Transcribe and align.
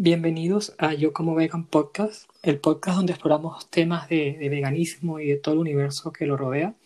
Bienvenidos 0.00 0.76
a 0.78 0.94
Yo 0.94 1.12
como 1.12 1.34
Vegan 1.34 1.66
Podcast, 1.66 2.30
el 2.44 2.60
podcast 2.60 2.98
donde 2.98 3.14
exploramos 3.14 3.68
temas 3.68 4.08
de, 4.08 4.36
veganismo 4.48 5.18
y 5.18 5.26
de 5.26 5.38
todo 5.38 5.54
el 5.54 5.60
universo 5.60 6.12
que 6.12 6.24
lo 6.24 6.36
rodea. 6.36 6.76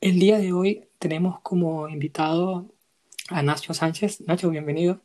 El 0.00 0.20
día 0.20 0.38
de 0.38 0.52
hoy 0.52 0.84
tenemos 1.00 1.40
como 1.40 1.88
invitado 1.88 2.66
a 3.30 3.42
Nacho 3.42 3.74
Sánchez. 3.74 4.20
Nacho, 4.28 4.48
bienvenido. 4.48 5.00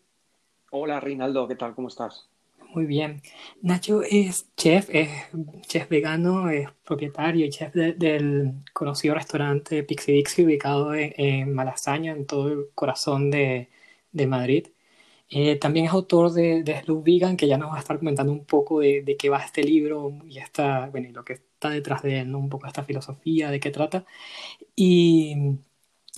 Hola 0.69 0.99
Reinaldo, 0.99 1.47
¿qué 1.47 1.55
tal? 1.55 1.73
¿Cómo 1.73 1.87
estás? 1.87 2.29
Muy 2.75 2.85
bien. 2.85 3.23
Nacho 3.63 4.03
es 4.03 4.45
chef, 4.55 4.89
es 4.93 5.09
chef 5.61 5.89
vegano, 5.89 6.47
es 6.51 6.69
propietario 6.85 7.47
y 7.47 7.49
chef 7.49 7.73
del 7.73 8.53
conocido 8.71 9.15
restaurante 9.15 9.81
Pixie 9.81 10.13
Dixie 10.13 10.45
ubicado 10.45 10.93
en, 10.93 11.55
Malasaña, 11.55 12.11
en 12.11 12.27
todo 12.27 12.49
el 12.49 12.65
corazón 12.75 13.31
de, 13.31 13.71
de 14.11 14.27
Madrid. 14.27 14.67
Eh, 15.33 15.55
también 15.55 15.85
es 15.85 15.93
autor 15.93 16.31
de, 16.33 16.61
de 16.61 16.81
Slow 16.81 17.01
Vegan, 17.03 17.37
que 17.37 17.47
ya 17.47 17.57
nos 17.57 17.71
va 17.71 17.77
a 17.77 17.79
estar 17.79 17.97
comentando 17.97 18.33
un 18.33 18.45
poco 18.45 18.81
de, 18.81 19.01
de 19.01 19.15
qué 19.15 19.29
va 19.29 19.39
este 19.39 19.63
libro 19.63 20.19
y, 20.27 20.37
esta, 20.39 20.87
bueno, 20.89 21.07
y 21.07 21.13
lo 21.13 21.23
que 21.23 21.33
está 21.33 21.69
detrás 21.69 22.01
de 22.03 22.19
él, 22.19 22.31
¿no? 22.31 22.37
un 22.39 22.49
poco 22.49 22.67
esta 22.67 22.83
filosofía, 22.83 23.49
de 23.49 23.61
qué 23.61 23.71
trata. 23.71 24.05
Y, 24.75 25.33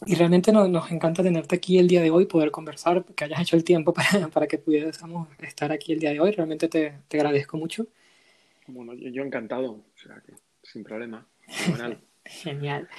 y 0.07 0.15
realmente 0.15 0.51
nos, 0.51 0.67
nos, 0.67 0.91
encanta 0.91 1.21
tenerte 1.21 1.55
aquí 1.55 1.77
el 1.77 1.87
día 1.87 2.01
de 2.01 2.09
hoy, 2.09 2.25
poder 2.25 2.49
conversar, 2.49 3.05
que 3.05 3.25
hayas 3.25 3.41
hecho 3.41 3.55
el 3.55 3.63
tiempo 3.63 3.93
para, 3.93 4.29
para 4.29 4.47
que 4.47 4.57
pudiésemos 4.57 5.27
estar 5.39 5.71
aquí 5.71 5.93
el 5.93 5.99
día 5.99 6.11
de 6.11 6.19
hoy. 6.19 6.31
Realmente 6.31 6.67
te, 6.67 6.99
te 7.07 7.17
agradezco 7.17 7.57
mucho. 7.57 7.85
Bueno, 8.65 8.95
yo, 8.95 9.09
yo 9.09 9.23
encantado, 9.23 9.73
o 9.73 9.85
sea, 9.95 10.21
que 10.25 10.33
sin 10.63 10.83
problema. 10.83 11.27
Genial. 12.25 12.89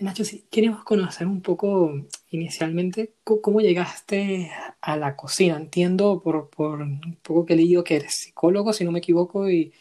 Nacho, 0.00 0.24
si 0.24 0.42
queremos 0.50 0.84
conocer 0.84 1.26
un 1.26 1.40
poco 1.40 1.92
inicialmente 2.30 3.14
cómo 3.24 3.60
llegaste 3.60 4.50
a 4.80 4.96
la 4.96 5.16
cocina. 5.16 5.56
Entiendo 5.56 6.20
por, 6.22 6.50
por 6.50 6.80
un 6.82 7.18
poco 7.22 7.46
que 7.46 7.54
he 7.54 7.56
leído 7.56 7.84
que 7.84 7.96
eres 7.96 8.14
psicólogo, 8.14 8.72
si 8.72 8.84
no 8.84 8.92
me 8.92 9.00
equivoco, 9.00 9.50
y, 9.50 9.72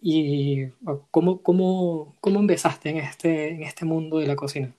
y 0.00 0.66
cómo, 1.10 1.42
cómo, 1.42 2.16
cómo 2.20 2.40
empezaste 2.40 2.90
en 2.90 2.96
este, 2.98 3.50
en 3.50 3.62
este 3.62 3.84
mundo 3.84 4.18
de 4.18 4.26
la 4.26 4.36
cocina. 4.36 4.74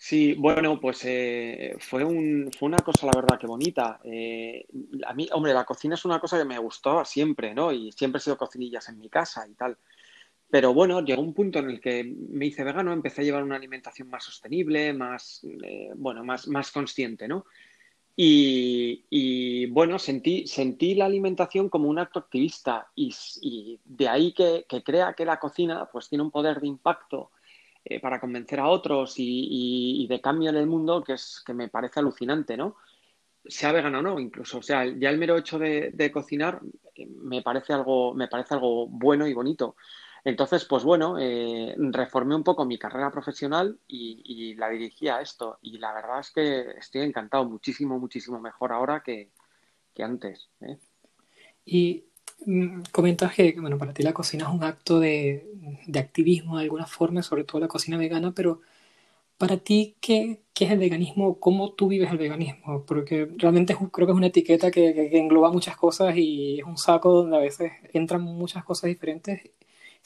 Sí, 0.00 0.34
bueno, 0.34 0.78
pues 0.80 1.04
eh, 1.04 1.74
fue, 1.80 2.04
un, 2.04 2.50
fue 2.56 2.68
una 2.68 2.78
cosa, 2.78 3.06
la 3.06 3.20
verdad, 3.20 3.38
que 3.38 3.48
bonita. 3.48 3.98
Eh, 4.04 4.64
a 5.04 5.12
mí, 5.12 5.28
hombre, 5.32 5.52
la 5.52 5.64
cocina 5.64 5.94
es 5.94 6.04
una 6.04 6.20
cosa 6.20 6.38
que 6.38 6.44
me 6.44 6.58
gustó 6.58 7.04
siempre, 7.04 7.52
¿no? 7.52 7.72
Y 7.72 7.90
siempre 7.90 8.18
he 8.18 8.22
sido 8.22 8.38
cocinillas 8.38 8.88
en 8.88 8.98
mi 8.98 9.08
casa 9.08 9.46
y 9.48 9.54
tal. 9.54 9.76
Pero 10.50 10.72
bueno, 10.72 11.04
llegó 11.04 11.20
un 11.20 11.34
punto 11.34 11.58
en 11.58 11.70
el 11.70 11.80
que 11.80 12.04
me 12.04 12.46
hice 12.46 12.64
vegano, 12.64 12.92
empecé 12.92 13.20
a 13.20 13.24
llevar 13.24 13.42
una 13.42 13.56
alimentación 13.56 14.08
más 14.08 14.24
sostenible, 14.24 14.94
más, 14.94 15.44
eh, 15.62 15.90
bueno, 15.94 16.24
más, 16.24 16.48
más 16.48 16.72
consciente, 16.72 17.28
¿no? 17.28 17.44
Y, 18.20 19.66
bueno, 19.66 19.96
sentí, 19.98 20.48
sentí 20.48 20.96
la 20.96 21.06
alimentación 21.06 21.68
como 21.68 21.88
un 21.88 22.00
acto 22.00 22.18
activista 22.18 22.88
y, 22.96 23.78
de 23.84 24.08
ahí 24.08 24.32
que, 24.32 24.64
crea 24.84 25.14
que 25.14 25.24
la 25.24 25.38
cocina 25.38 25.88
pues 25.92 26.08
tiene 26.08 26.24
un 26.24 26.32
poder 26.32 26.60
de 26.60 26.66
impacto 26.66 27.30
eh, 27.84 28.00
para 28.00 28.18
convencer 28.18 28.58
a 28.58 28.66
otros 28.66 29.14
y, 29.18 30.04
de 30.08 30.20
cambio 30.20 30.50
en 30.50 30.56
el 30.56 30.66
mundo 30.66 31.04
que, 31.04 31.12
es, 31.12 31.42
que 31.46 31.54
me 31.54 31.68
parece 31.68 32.00
alucinante, 32.00 32.56
¿no? 32.56 32.76
Sea 33.44 33.70
vegano 33.70 34.00
o 34.00 34.02
no, 34.02 34.18
incluso. 34.18 34.58
O 34.58 34.62
sea, 34.62 34.84
ya 34.84 35.10
el 35.10 35.18
mero 35.18 35.38
hecho 35.38 35.58
de, 35.58 35.90
de 35.94 36.10
cocinar 36.10 36.60
eh, 36.96 37.06
me 37.06 37.42
parece 37.42 37.72
algo, 37.72 38.14
me 38.14 38.26
parece 38.26 38.54
algo 38.54 38.88
bueno 38.88 39.28
y 39.28 39.34
bonito. 39.34 39.76
Entonces, 40.24 40.64
pues 40.64 40.84
bueno, 40.84 41.16
eh, 41.18 41.74
reformé 41.76 42.34
un 42.34 42.44
poco 42.44 42.64
mi 42.64 42.78
carrera 42.78 43.10
profesional 43.10 43.78
y, 43.86 44.54
la 44.54 44.68
dirigí 44.68 45.08
a 45.08 45.20
esto. 45.20 45.58
Y 45.62 45.78
la 45.78 45.92
verdad 45.92 46.20
es 46.20 46.30
que 46.30 46.70
estoy 46.78 47.02
encantado, 47.02 47.44
muchísimo, 47.44 47.98
muchísimo 47.98 48.40
mejor 48.40 48.72
ahora 48.72 49.02
que, 49.02 49.30
antes. 49.98 50.48
¿eh? 50.60 50.78
Y 51.64 52.04
mm, 52.46 52.82
comentas 52.92 53.34
que, 53.34 53.56
bueno, 53.60 53.78
para 53.78 53.92
ti 53.92 54.02
la 54.02 54.12
cocina 54.12 54.44
es 54.44 54.54
un 54.54 54.64
acto 54.64 55.00
de, 55.00 55.46
activismo 55.94 56.56
de 56.56 56.64
alguna 56.64 56.86
forma, 56.86 57.22
sobre 57.22 57.44
todo 57.44 57.60
la 57.60 57.68
cocina 57.68 57.96
vegana, 57.98 58.32
pero 58.32 58.60
para 59.38 59.58
ti, 59.58 59.96
¿qué, 60.00 60.42
es 60.58 60.70
el 60.70 60.78
veganismo? 60.78 61.38
¿Cómo 61.40 61.72
tú 61.74 61.88
vives 61.88 62.10
el 62.10 62.18
veganismo? 62.18 62.84
Porque 62.86 63.28
realmente 63.36 63.76
creo 63.92 64.06
que 64.06 64.12
es 64.12 64.16
una 64.16 64.26
etiqueta 64.28 64.70
que, 64.70 64.94
que 64.94 65.18
engloba 65.18 65.52
muchas 65.52 65.76
cosas 65.76 66.16
y 66.16 66.58
es 66.60 66.64
un 66.64 66.76
saco 66.78 67.12
donde 67.12 67.36
a 67.36 67.40
veces 67.40 67.72
entran 67.92 68.22
muchas 68.22 68.64
cosas 68.64 68.88
diferentes 68.88 69.52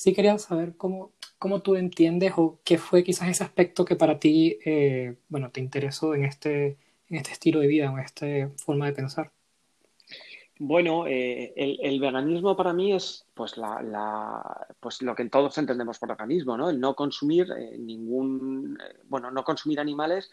sí 0.02 0.12
quería 0.12 0.36
saber 0.36 0.76
cómo, 0.76 1.12
cómo 1.38 1.62
tú 1.62 1.76
entiendes 1.76 2.32
o 2.36 2.58
qué 2.64 2.76
fue 2.76 3.04
quizás 3.04 3.28
ese 3.28 3.44
aspecto 3.44 3.84
que 3.84 3.94
para 3.94 4.18
ti, 4.18 4.58
eh, 4.64 5.14
bueno, 5.28 5.52
te 5.52 5.60
interesó 5.60 6.16
en 6.16 6.24
este, 6.24 6.76
en 7.08 7.16
este 7.18 7.30
estilo 7.30 7.60
de 7.60 7.68
vida, 7.68 7.86
en 7.86 8.00
esta 8.00 8.26
forma 8.56 8.86
de 8.86 8.94
pensar. 8.94 9.30
Bueno, 10.58 11.06
eh, 11.06 11.52
el, 11.56 12.00
veganismo 12.00 12.56
para 12.56 12.72
mí 12.72 12.92
es 12.92 13.26
pues, 13.34 13.56
la, 13.56 14.66
pues 14.80 15.02
lo 15.02 15.14
que 15.14 15.28
todos 15.28 15.56
entendemos 15.58 16.00
por 16.00 16.08
veganismo, 16.08 16.56
¿no? 16.56 16.70
El 16.70 16.80
no 16.80 16.96
consumir 16.96 17.46
eh, 17.56 17.78
ningún, 17.78 18.76
bueno, 19.08 19.30
no 19.30 19.44
consumir 19.44 19.78
animales 19.78 20.32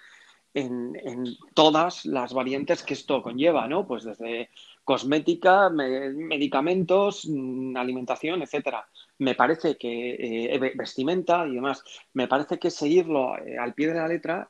en, 0.56 1.00
en, 1.04 1.26
todas 1.54 2.06
las 2.06 2.34
variantes 2.34 2.82
que 2.82 2.96
esto 2.96 3.22
conlleva, 3.22 3.68
¿no? 3.68 3.86
Pues 3.86 4.04
desde 4.04 4.50
cosmética, 4.84 5.70
medicamentos, 5.70 7.28
mm, 7.30 7.78
alimentación, 7.78 8.42
etcétera. 8.42 8.88
Me 9.20 9.36
parece 9.36 9.78
que 9.78 10.56
eh, 10.56 10.74
vestimenta 10.76 11.46
y 11.48 11.56
demás, 11.56 11.84
me 12.14 12.28
parece 12.28 12.58
que 12.58 12.72
seguirlo 12.72 13.38
eh, 13.38 13.58
al 13.58 13.74
pie 13.74 13.88
de 13.88 13.96
la 13.96 14.08
letra, 14.08 14.50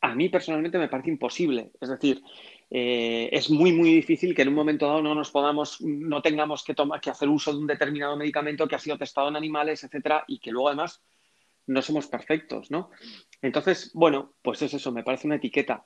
a 0.00 0.14
mí 0.14 0.28
personalmente 0.28 0.78
me 0.78 0.88
parece 0.88 1.10
imposible. 1.10 1.70
Es 1.80 1.88
decir, 1.88 2.22
eh, 2.70 3.28
es 3.32 3.50
muy, 3.50 3.72
muy 3.72 3.92
difícil 3.92 4.34
que 4.34 4.42
en 4.42 4.48
un 4.48 4.54
momento 4.54 4.86
dado 4.86 5.02
no 5.02 5.14
nos 5.14 5.30
podamos, 5.30 5.80
no 5.80 6.22
tengamos 6.22 6.64
que, 6.64 6.74
tomar, 6.74 7.00
que 7.00 7.10
hacer 7.10 7.28
uso 7.28 7.52
de 7.52 7.58
un 7.58 7.66
determinado 7.66 8.16
medicamento 8.16 8.66
que 8.66 8.74
ha 8.74 8.80
sido 8.80 8.98
testado 8.98 9.28
en 9.28 9.36
animales, 9.36 9.84
etcétera, 9.84 10.24
y 10.26 10.38
que 10.38 10.50
luego 10.50 10.68
además 10.68 11.02
no 11.66 11.82
somos 11.82 12.06
perfectos, 12.06 12.70
¿no? 12.70 12.90
Entonces, 13.42 13.90
bueno, 13.92 14.34
pues 14.42 14.62
es 14.62 14.74
eso, 14.74 14.92
me 14.92 15.02
parece 15.02 15.26
una 15.26 15.36
etiqueta 15.36 15.84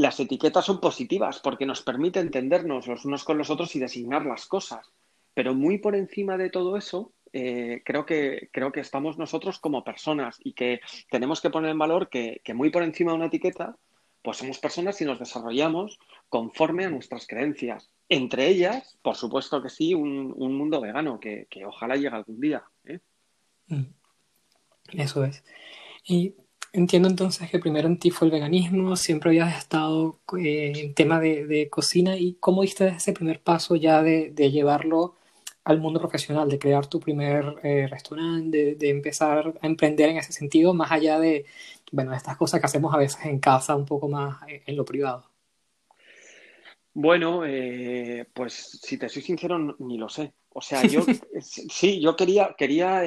las 0.00 0.18
etiquetas 0.18 0.64
son 0.64 0.80
positivas 0.80 1.40
porque 1.40 1.66
nos 1.66 1.82
permite 1.82 2.20
entendernos 2.20 2.86
los 2.86 3.04
unos 3.04 3.22
con 3.22 3.36
los 3.36 3.50
otros 3.50 3.76
y 3.76 3.80
designar 3.80 4.24
las 4.24 4.46
cosas. 4.46 4.90
Pero 5.34 5.54
muy 5.54 5.76
por 5.76 5.94
encima 5.94 6.38
de 6.38 6.48
todo 6.48 6.78
eso, 6.78 7.12
eh, 7.32 7.82
creo, 7.84 8.06
que, 8.06 8.48
creo 8.52 8.72
que 8.72 8.80
estamos 8.80 9.18
nosotros 9.18 9.58
como 9.58 9.84
personas 9.84 10.38
y 10.42 10.52
que 10.52 10.80
tenemos 11.10 11.40
que 11.40 11.50
poner 11.50 11.70
en 11.70 11.78
valor 11.78 12.08
que, 12.08 12.40
muy 12.54 12.70
por 12.70 12.82
encima 12.82 13.12
de 13.12 13.18
una 13.18 13.26
etiqueta, 13.26 13.76
pues 14.22 14.36
somos 14.36 14.58
personas 14.58 15.00
y 15.00 15.04
nos 15.04 15.18
desarrollamos 15.18 15.98
conforme 16.28 16.84
a 16.84 16.90
nuestras 16.90 17.26
creencias. 17.26 17.90
Entre 18.08 18.48
ellas, 18.48 18.98
por 19.02 19.16
supuesto 19.16 19.62
que 19.62 19.70
sí, 19.70 19.94
un, 19.94 20.34
mundo 20.36 20.80
vegano 20.80 21.20
que, 21.20 21.46
ojalá 21.64 21.96
llegue 21.96 22.08
algún 22.08 22.40
día. 22.40 22.64
¿eh? 22.84 22.98
Mm. 23.68 23.86
Eso 24.98 25.24
es. 25.24 25.44
Y 26.04 26.34
Entiendo 26.72 27.08
entonces 27.08 27.50
que 27.50 27.58
primero 27.58 27.88
en 27.88 27.98
ti 27.98 28.10
fue 28.10 28.26
el 28.26 28.32
veganismo, 28.32 28.94
siempre 28.94 29.30
habías 29.30 29.58
estado 29.58 30.20
eh, 30.38 30.72
en 30.76 30.94
tema 30.94 31.18
de, 31.18 31.68
cocina 31.68 32.16
y 32.16 32.34
cómo 32.34 32.62
diste 32.62 32.86
ese 32.86 33.12
primer 33.12 33.42
paso 33.42 33.74
ya 33.74 34.02
de, 34.02 34.32
llevarlo 34.52 35.16
al 35.70 35.80
mundo 35.80 36.00
profesional, 36.00 36.48
de 36.48 36.58
crear 36.58 36.86
tu 36.86 37.00
primer 37.00 37.56
eh, 37.62 37.86
restaurante, 37.88 38.74
de, 38.76 38.90
empezar 38.90 39.54
a 39.60 39.66
emprender 39.66 40.10
en 40.10 40.18
ese 40.18 40.32
sentido, 40.32 40.74
más 40.74 40.90
allá 40.90 41.18
de, 41.18 41.46
bueno, 41.92 42.14
estas 42.14 42.36
cosas 42.36 42.60
que 42.60 42.66
hacemos 42.66 42.92
a 42.94 42.98
veces 42.98 43.24
en 43.24 43.38
casa, 43.38 43.76
un 43.76 43.86
poco 43.86 44.08
más 44.08 44.40
en, 44.48 44.76
lo 44.76 44.84
privado. 44.84 45.24
Bueno, 46.92 47.44
eh, 47.46 48.26
pues 48.32 48.80
si 48.82 48.98
te 48.98 49.08
soy 49.08 49.22
sincero, 49.22 49.76
ni 49.78 49.96
lo 49.96 50.08
sé. 50.08 50.32
O 50.50 50.60
sea, 50.60 50.82
yo 50.82 51.02
sí, 51.40 52.00
yo 52.00 52.16
quería, 52.16 52.54
quería, 52.58 53.02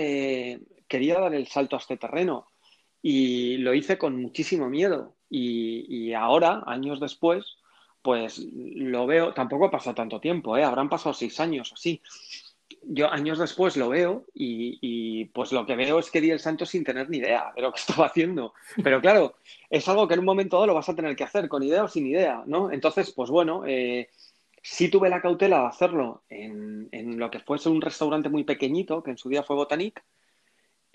quería 0.88 1.19
dar 1.19 1.34
el 1.34 1.47
salto 1.47 1.75
a 1.75 1.79
este 1.79 1.97
terreno 1.97 2.47
y 3.03 3.57
lo 3.57 3.73
hice 3.73 3.97
con 3.97 4.19
muchísimo 4.19 4.69
miedo. 4.69 5.16
Y, 5.29 6.13
ahora, 6.13 6.63
años 6.66 7.00
después, 7.00 7.57
pues 8.02 8.40
lo 8.53 9.06
veo, 9.06 9.34
tampoco 9.34 9.66
ha 9.66 9.72
pasado 9.72 9.96
tanto 9.96 10.19
tiempo, 10.19 10.57
¿eh? 10.57 10.63
habrán 10.63 10.90
pasado 10.90 11.14
seis 11.14 11.40
años 11.40 11.72
así. 11.73 12.02
Yo 12.85 13.09
años 13.09 13.40
después 13.40 13.78
lo 13.78 13.90
veo 13.90 14.26
y, 14.34 15.26
pues 15.26 15.52
lo 15.52 15.66
que 15.66 15.76
veo 15.76 16.00
es 16.00 16.12
que 16.12 16.22
di 16.22 16.32
el 16.32 16.40
santo 16.40 16.66
sin 16.66 16.84
tener 16.84 17.09
ni 17.09 17.18
idea 17.18 17.52
de 17.56 17.62
lo 17.62 17.72
que 17.72 17.80
estaba 17.80 18.08
haciendo. 18.08 18.53
Pero 18.84 19.02
claro, 19.02 19.35
es 19.70 19.88
algo 19.88 20.08
que 20.08 20.16
en 20.16 20.22
un 20.22 20.26
momento 20.26 20.58
dado 20.58 20.68
lo 20.68 20.74
vas 20.76 20.90
a 20.90 20.96
tener 20.96 21.16
que 21.16 21.24
hacer, 21.24 21.47
con 21.47 21.64
idea 21.64 21.84
o 21.84 21.88
sin 21.88 22.08
idea, 22.08 22.44
¿no? 22.46 22.72
Entonces, 22.72 23.12
pues 23.12 23.30
bueno, 23.30 23.64
eh, 23.66 24.09
sí 24.62 24.90
tuve 24.90 25.09
la 25.09 25.22
cautela 25.22 25.62
de 25.62 25.68
hacerlo 25.68 26.24
en, 26.30 26.90
en, 26.91 27.18
lo 27.18 27.32
que 27.32 27.40
fuese 27.40 27.70
un 27.70 27.82
restaurante 27.82 28.30
muy 28.30 28.44
pequeñito, 28.44 29.03
que 29.03 29.12
en 29.12 29.18
su 29.18 29.29
día 29.29 29.44
fue 29.44 29.56
Botanic, 29.56 30.03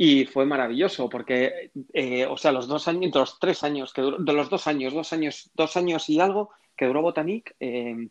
y 0.01 0.27
fue 0.27 0.47
maravilloso 0.47 1.09
porque, 1.09 1.73
eh, 1.93 2.25
o 2.25 2.37
sea, 2.37 2.53
los 2.53 2.69
dos 2.69 2.87
años, 2.87 3.13
los 3.13 3.41
tres 3.41 3.65
años 3.65 3.93
que 3.93 4.01
duró, 4.01 4.19
de 4.19 4.33
los 4.33 4.49
dos 4.49 4.69
años, 4.69 4.95
dos 4.95 5.13
años, 5.13 5.51
dos 5.55 5.77
años 5.77 6.09
y 6.09 6.21
algo 6.21 6.51
que 6.77 6.87
duró 6.87 7.03
Botanic, 7.03 7.57
eh, 7.59 8.09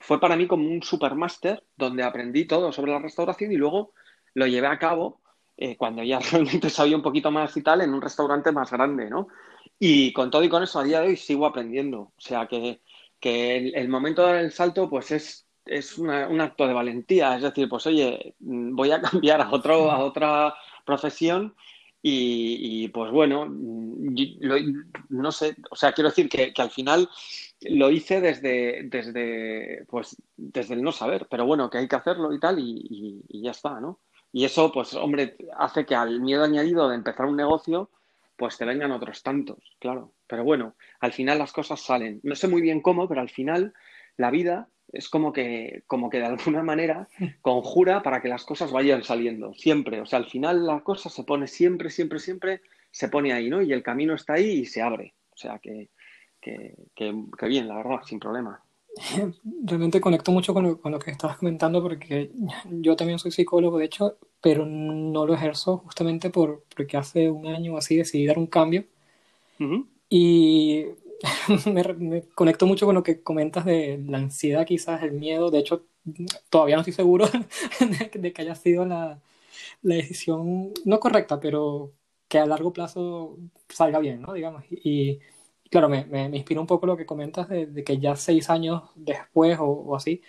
fue 0.00 0.20
para 0.20 0.36
mí 0.36 0.46
como 0.46 0.68
un 0.68 0.82
supermáster 0.82 1.62
donde 1.76 2.02
aprendí 2.02 2.46
todo 2.46 2.72
sobre 2.72 2.92
la 2.92 2.98
restauración 2.98 3.52
y 3.52 3.56
luego 3.56 3.92
lo 4.34 4.46
llevé 4.46 4.68
a 4.68 4.78
cabo 4.78 5.20
eh, 5.56 5.76
cuando 5.76 6.02
ya 6.02 6.18
realmente 6.32 6.70
sabía 6.70 6.96
un 6.96 7.02
poquito 7.02 7.30
más 7.30 7.56
y 7.56 7.62
tal 7.62 7.80
en 7.80 7.94
un 7.94 8.02
restaurante 8.02 8.52
más 8.52 8.70
grande, 8.70 9.10
¿no? 9.10 9.28
Y 9.78 10.12
con 10.12 10.30
todo 10.30 10.42
y 10.44 10.48
con 10.48 10.62
eso 10.62 10.80
a 10.80 10.84
día 10.84 11.00
de 11.00 11.08
hoy 11.08 11.16
sigo 11.16 11.46
aprendiendo. 11.46 12.00
O 12.00 12.20
sea 12.20 12.46
que, 12.46 12.80
que 13.20 13.56
el, 13.56 13.74
el 13.74 13.88
momento 13.88 14.26
del 14.26 14.52
salto 14.52 14.88
pues 14.88 15.10
es 15.10 15.48
es 15.68 15.98
un 15.98 16.40
acto 16.40 16.66
de 16.66 16.74
valentía, 16.74 17.36
es 17.36 17.42
decir, 17.42 17.68
pues 17.68 17.86
oye, 17.86 18.34
voy 18.40 18.90
a 18.90 19.00
cambiar 19.02 19.40
a, 19.40 19.50
otro, 19.50 19.90
a 19.90 19.98
otra 20.00 20.54
profesión 20.84 21.54
y, 22.00 22.88
pues 22.88 23.10
bueno, 23.10 23.46
no 23.48 25.32
sé, 25.32 25.56
o 25.70 25.76
sea, 25.76 25.92
quiero 25.92 26.08
decir 26.08 26.28
que, 26.28 26.52
al 26.56 26.70
final 26.70 27.08
lo 27.62 27.90
hice 27.90 28.20
desde, 28.20 28.82
desde, 28.84 29.84
pues, 29.88 30.16
desde 30.36 30.74
el 30.74 30.82
no 30.82 30.92
saber, 30.92 31.26
pero 31.30 31.46
bueno, 31.46 31.70
que 31.70 31.78
hay 31.78 31.88
que 31.88 31.96
hacerlo 31.96 32.32
y 32.32 32.40
tal 32.40 32.58
y, 32.58 33.22
y 33.28 33.42
ya 33.42 33.50
está, 33.50 33.80
¿no? 33.80 34.00
Y 34.32 34.44
eso, 34.44 34.70
pues 34.72 34.94
hombre, 34.94 35.36
hace 35.56 35.86
que 35.86 35.94
al 35.94 36.20
miedo 36.20 36.44
añadido 36.44 36.88
de 36.88 36.96
empezar 36.96 37.26
un 37.26 37.36
negocio, 37.36 37.90
pues 38.36 38.56
te 38.56 38.64
vengan 38.64 38.92
otros 38.92 39.22
tantos, 39.22 39.76
claro. 39.80 40.12
Pero 40.26 40.44
bueno, 40.44 40.76
al 41.00 41.12
final 41.12 41.38
las 41.38 41.52
cosas 41.52 41.80
salen. 41.80 42.20
No 42.22 42.34
sé 42.36 42.46
muy 42.46 42.60
bien 42.60 42.80
cómo, 42.80 43.08
pero 43.08 43.20
al 43.20 43.30
final 43.30 43.74
la 44.16 44.30
vida 44.30 44.68
es 44.92 45.08
como 45.08 45.32
que, 45.32 45.82
como 45.86 46.08
que 46.10 46.18
de 46.18 46.26
alguna 46.26 46.62
manera 46.62 47.08
conjura 47.42 48.02
para 48.02 48.22
que 48.22 48.28
las 48.28 48.44
cosas 48.44 48.70
vayan 48.70 49.02
saliendo, 49.02 49.54
siempre. 49.54 50.00
O 50.00 50.06
sea, 50.06 50.18
al 50.18 50.26
final 50.26 50.66
la 50.66 50.80
cosa 50.80 51.08
se 51.10 51.24
pone 51.24 51.46
siempre, 51.46 51.90
siempre, 51.90 52.18
siempre, 52.18 52.62
se 52.90 53.08
pone 53.08 53.32
ahí, 53.32 53.48
¿no? 53.50 53.62
Y 53.62 53.72
el 53.72 53.82
camino 53.82 54.14
está 54.14 54.34
ahí 54.34 54.60
y 54.60 54.66
se 54.66 54.82
abre. 54.82 55.14
O 55.32 55.36
sea, 55.36 55.58
que, 55.58 55.90
que, 56.94 57.14
que, 57.38 57.46
bien, 57.46 57.68
la 57.68 57.76
verdad, 57.76 58.00
sin 58.04 58.18
problema. 58.18 58.62
Realmente 59.64 60.00
conecto 60.00 60.32
mucho 60.32 60.54
con 60.54 60.64
lo, 60.64 60.80
con 60.80 60.92
lo, 60.92 60.98
que 60.98 61.10
estabas 61.10 61.38
comentando 61.38 61.82
porque 61.82 62.30
yo 62.70 62.96
también 62.96 63.18
soy 63.18 63.30
psicólogo, 63.30 63.78
de 63.78 63.84
hecho, 63.84 64.16
pero 64.40 64.66
no 64.66 65.26
lo 65.26 65.34
ejerzo 65.34 65.78
justamente 65.78 66.30
por, 66.30 66.64
porque 66.74 66.96
hace 66.96 67.30
un 67.30 67.46
año 67.46 67.74
o 67.74 67.78
así 67.78 67.96
decidí 67.96 68.26
dar 68.26 68.38
un 68.38 68.46
cambio. 68.46 68.84
Y 70.08 70.86
me, 71.66 72.22
conecto 72.34 72.66
mucho 72.66 72.86
con 72.86 72.94
lo 72.94 73.02
que 73.02 73.22
comentas 73.22 73.64
de 73.64 74.02
la 74.06 74.18
ansiedad, 74.18 74.66
quizás 74.66 75.02
el 75.02 75.12
miedo. 75.12 75.50
De 75.50 75.58
hecho, 75.58 75.84
todavía 76.50 76.76
no 76.76 76.82
estoy 76.82 76.94
seguro 76.94 77.26
de, 78.14 78.32
que 78.32 78.42
haya 78.42 78.54
sido 78.54 78.84
la, 78.86 79.20
la, 79.82 79.94
decisión 79.94 80.72
no 80.84 81.00
correcta, 81.00 81.40
pero 81.40 81.92
que 82.28 82.38
a 82.38 82.46
largo 82.46 82.72
plazo 82.72 83.38
salga 83.68 83.98
bien, 83.98 84.22
¿no? 84.22 84.32
Digamos. 84.32 84.64
Y, 84.70 85.20
claro, 85.70 85.88
me, 85.88 86.04
me, 86.06 86.24
inspira 86.36 86.60
un 86.60 86.66
poco 86.66 86.86
lo 86.86 86.96
que 86.96 87.06
comentas 87.06 87.48
de, 87.48 87.84
que 87.84 87.98
ya 87.98 88.16
seis 88.16 88.50
años 88.50 88.82
después 88.96 89.58
o, 89.60 89.94
así, 89.96 90.22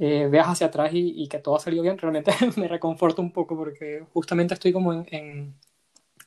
eh, 0.00 0.28
veas 0.30 0.48
hacia 0.48 0.68
atrás 0.68 0.90
y, 0.94 1.28
que 1.28 1.38
todo 1.38 1.56
ha 1.56 1.60
salido 1.60 1.82
bien. 1.82 1.98
Realmente 1.98 2.32
me 2.56 2.68
reconforta 2.68 3.22
un 3.22 3.32
poco 3.32 3.56
porque 3.56 4.04
justamente 4.12 4.54
estoy 4.54 4.72
como 4.72 4.92
en, 4.92 5.06
en, 5.10 5.54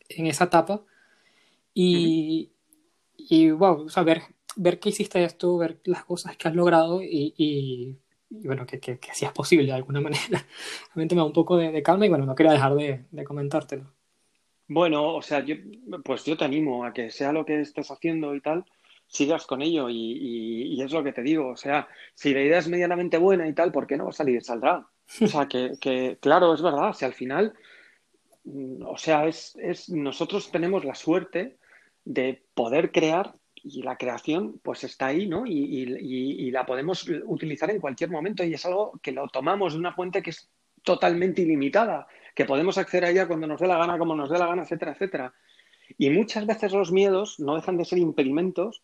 en 0.09 0.27
esa 0.27 0.45
etapa. 0.45 0.83
Y, 1.73 2.51
y 3.17 3.51
wow, 3.51 3.85
o 3.85 3.89
sea, 3.89 4.03
ver, 4.03 4.23
ver 4.55 4.79
que 4.79 4.89
hiciste 4.89 5.23
esto, 5.23 5.57
ver 5.57 5.79
las 5.85 6.05
cosas 6.05 6.37
que 6.37 6.47
has 6.47 6.55
logrado 6.55 7.01
y, 7.01 7.33
y, 7.37 7.97
bueno, 8.47 8.65
que, 8.65 8.79
que, 8.79 8.99
que 8.99 9.11
es 9.11 9.31
posible 9.31 9.67
de 9.67 9.73
alguna 9.73 10.01
manera, 10.01 10.45
realmente 10.93 11.15
me 11.15 11.21
da 11.21 11.25
un 11.25 11.33
poco 11.33 11.57
de, 11.57 11.83
calma 11.83 12.05
y 12.05 12.09
bueno, 12.09 12.25
no 12.25 12.35
quería 12.35 12.53
dejar 12.53 12.75
de, 12.75 13.05
de, 13.11 13.23
comentártelo. 13.23 13.91
Bueno, 14.67 15.15
o 15.15 15.21
sea, 15.21 15.43
yo, 15.43 15.55
pues 16.03 16.23
yo 16.23 16.37
te 16.37 16.45
animo 16.45 16.85
a 16.85 16.93
que 16.93 17.11
sea 17.11 17.31
lo 17.31 17.45
que 17.45 17.61
estés 17.61 17.91
haciendo 17.91 18.33
y 18.35 18.41
tal, 18.41 18.65
sigas 19.07 19.45
con 19.45 19.61
ello 19.61 19.89
y, 19.89 20.75
y, 20.75 20.81
es 20.81 20.91
lo 20.91 21.03
que 21.03 21.13
te 21.13 21.21
digo, 21.21 21.49
o 21.49 21.57
sea, 21.57 21.87
si 22.15 22.33
la 22.33 22.41
idea 22.41 22.59
es 22.59 22.67
medianamente 22.67 23.17
buena 23.17 23.47
y 23.47 23.53
tal, 23.53 23.71
¿por 23.71 23.85
qué 23.85 23.97
no 23.97 24.05
va 24.05 24.09
a 24.11 24.13
salir? 24.13 24.43
Saldrá. 24.43 24.87
O 25.21 25.27
sea, 25.27 25.47
que, 25.47 25.73
que 25.79 26.17
claro, 26.21 26.53
es 26.53 26.61
verdad, 26.61 26.93
si 26.93 27.05
al 27.05 27.13
final, 27.13 27.53
mm, 28.45 28.83
o 28.85 28.97
sea, 28.97 29.27
es, 29.27 29.55
es, 29.57 29.89
nosotros 29.89 30.49
tenemos 30.51 30.85
la 30.85 30.95
suerte 30.95 31.57
de 32.05 32.43
poder 32.53 32.91
crear 32.91 33.35
y 33.63 33.81
la 33.81 33.97
creación 33.97 34.59
pues 34.61 34.83
está 34.83 35.07
ahí, 35.07 35.27
¿no? 35.27 35.45
Y, 35.45 36.51
la 36.51 36.65
podemos 36.65 37.09
utilizar 37.25 37.71
en 37.71 37.79
cualquier 37.79 38.11
momento 38.11 38.43
y 38.43 38.53
es 38.53 38.65
algo 38.65 38.99
que 39.01 39.11
lo 39.11 39.27
tomamos 39.27 39.73
de 39.73 39.79
una 39.79 39.93
fuente 39.93 40.21
que 40.21 40.29
es 40.29 40.49
totalmente 40.83 41.41
ilimitada, 41.41 42.07
que 42.35 42.45
podemos 42.45 42.77
acceder 42.77 43.05
a 43.05 43.09
ella 43.09 43.27
cuando 43.27 43.47
nos 43.47 43.59
dé 43.59 43.67
la 43.67 43.77
gana, 43.77 43.97
como 43.97 44.15
nos 44.15 44.29
dé 44.29 44.37
la 44.37 44.47
gana, 44.47 44.63
etcétera, 44.63 44.91
etcétera. 44.93 45.33
Y 45.97 46.09
muchas 46.09 46.45
veces 46.45 46.71
los 46.73 46.91
miedos 46.91 47.39
no 47.39 47.55
dejan 47.55 47.77
de 47.77 47.85
ser 47.85 47.99
impedimentos 47.99 48.83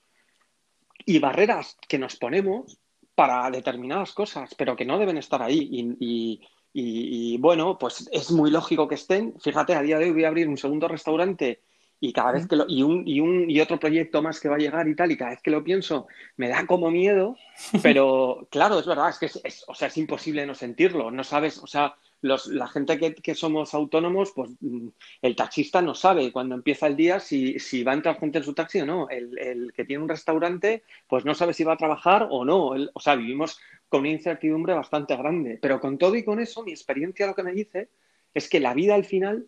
y 1.06 1.20
barreras 1.20 1.78
que 1.88 1.98
nos 1.98 2.16
ponemos 2.16 2.78
para 3.16 3.50
determinadas 3.52 4.14
cosas, 4.14 4.56
pero 4.56 4.76
que 4.76 4.86
no 4.86 4.98
deben 4.98 5.18
estar 5.18 5.42
ahí. 5.42 5.68
Y, 5.72 6.42
y, 6.72 7.38
bueno, 7.40 7.78
pues 7.78 8.08
es 8.12 8.32
muy 8.32 8.52
lógico 8.52 8.88
que 8.88 8.96
estén. 8.96 9.34
Fíjate, 9.40 9.76
a 9.76 9.82
día 9.82 9.98
de 9.98 10.06
hoy 10.06 10.12
voy 10.12 10.24
a 10.24 10.30
abrir 10.30 10.48
un 10.48 10.58
segundo 10.58 10.88
restaurante 10.88 11.62
y 12.00 12.14
cada 12.14 12.32
vez 12.32 12.48
que 12.48 12.56
lo, 12.56 12.66
y 12.68 12.84
un, 12.84 13.08
y 13.08 13.20
un 13.20 13.50
y 13.50 13.60
otro 13.60 13.80
proyecto 13.80 14.22
más 14.22 14.40
que 14.40 14.50
va 14.50 14.56
a 14.56 14.60
llegar 14.60 14.88
y 14.88 14.96
tal, 14.96 15.12
y 15.12 15.18
cada 15.18 15.32
vez 15.32 15.42
que 15.42 15.52
lo 15.52 15.64
pienso 15.64 16.08
me 16.38 16.48
da 16.48 16.66
como 16.66 16.92
miedo, 16.92 17.36
pero 17.84 18.48
claro, 18.50 18.80
es 18.80 18.86
verdad, 18.86 19.10
es 19.10 19.20
que 19.20 19.26
es, 19.26 19.66
o 19.68 19.74
sea, 19.74 19.90
es 19.90 19.98
imposible 19.98 20.46
no 20.46 20.56
sentirlo, 20.56 21.12
no 21.12 21.24
sabes, 21.24 21.58
o 21.58 21.68
sea, 21.68 21.96
los, 22.22 22.48
la 22.48 22.68
gente 22.68 22.98
que, 22.98 23.16
que, 23.16 23.36
somos 23.36 23.74
autónomos, 23.74 24.32
pues 24.36 24.52
mm, 24.60 24.88
el 25.22 25.36
taxista 25.36 25.82
no 25.82 25.96
sabe 25.96 26.32
cuando 26.32 26.56
empieza 26.56 26.88
el 26.88 26.96
día 26.96 27.20
si, 27.20 27.60
si 27.60 27.84
va 27.84 27.94
a 27.94 27.96
entrar 27.96 28.20
gente 28.20 28.40
en 28.40 28.44
su 28.44 28.54
taxi 28.54 28.82
o 28.82 28.86
no. 28.86 29.10
El, 29.10 29.38
el, 29.40 29.74
que 29.74 29.86
tiene 29.86 30.04
un 30.04 30.10
restaurante, 30.10 30.84
pues 31.08 31.24
no 31.24 31.34
sabe 31.34 31.54
si 31.54 31.64
va 31.64 31.74
a 31.74 31.78
trabajar 31.78 32.28
o 32.30 32.44
no. 32.44 32.72
o 32.94 33.00
sea, 33.00 33.16
vivimos 33.16 33.60
con 33.88 34.02
una 34.02 34.10
incertidumbre 34.10 34.74
bastante 34.74 35.16
grande. 35.16 35.60
Pero 35.62 35.80
con 35.80 35.98
todo 35.98 36.16
y 36.16 36.26
con 36.26 36.40
eso, 36.40 36.64
mi 36.64 36.72
experiencia 36.72 37.28
lo 37.28 37.36
que 37.36 37.44
me 37.44 37.54
dice 37.54 37.90
es 38.34 38.50
que 38.50 38.60
la 38.60 38.74
vida 38.74 38.96
al 38.96 39.06
final 39.06 39.48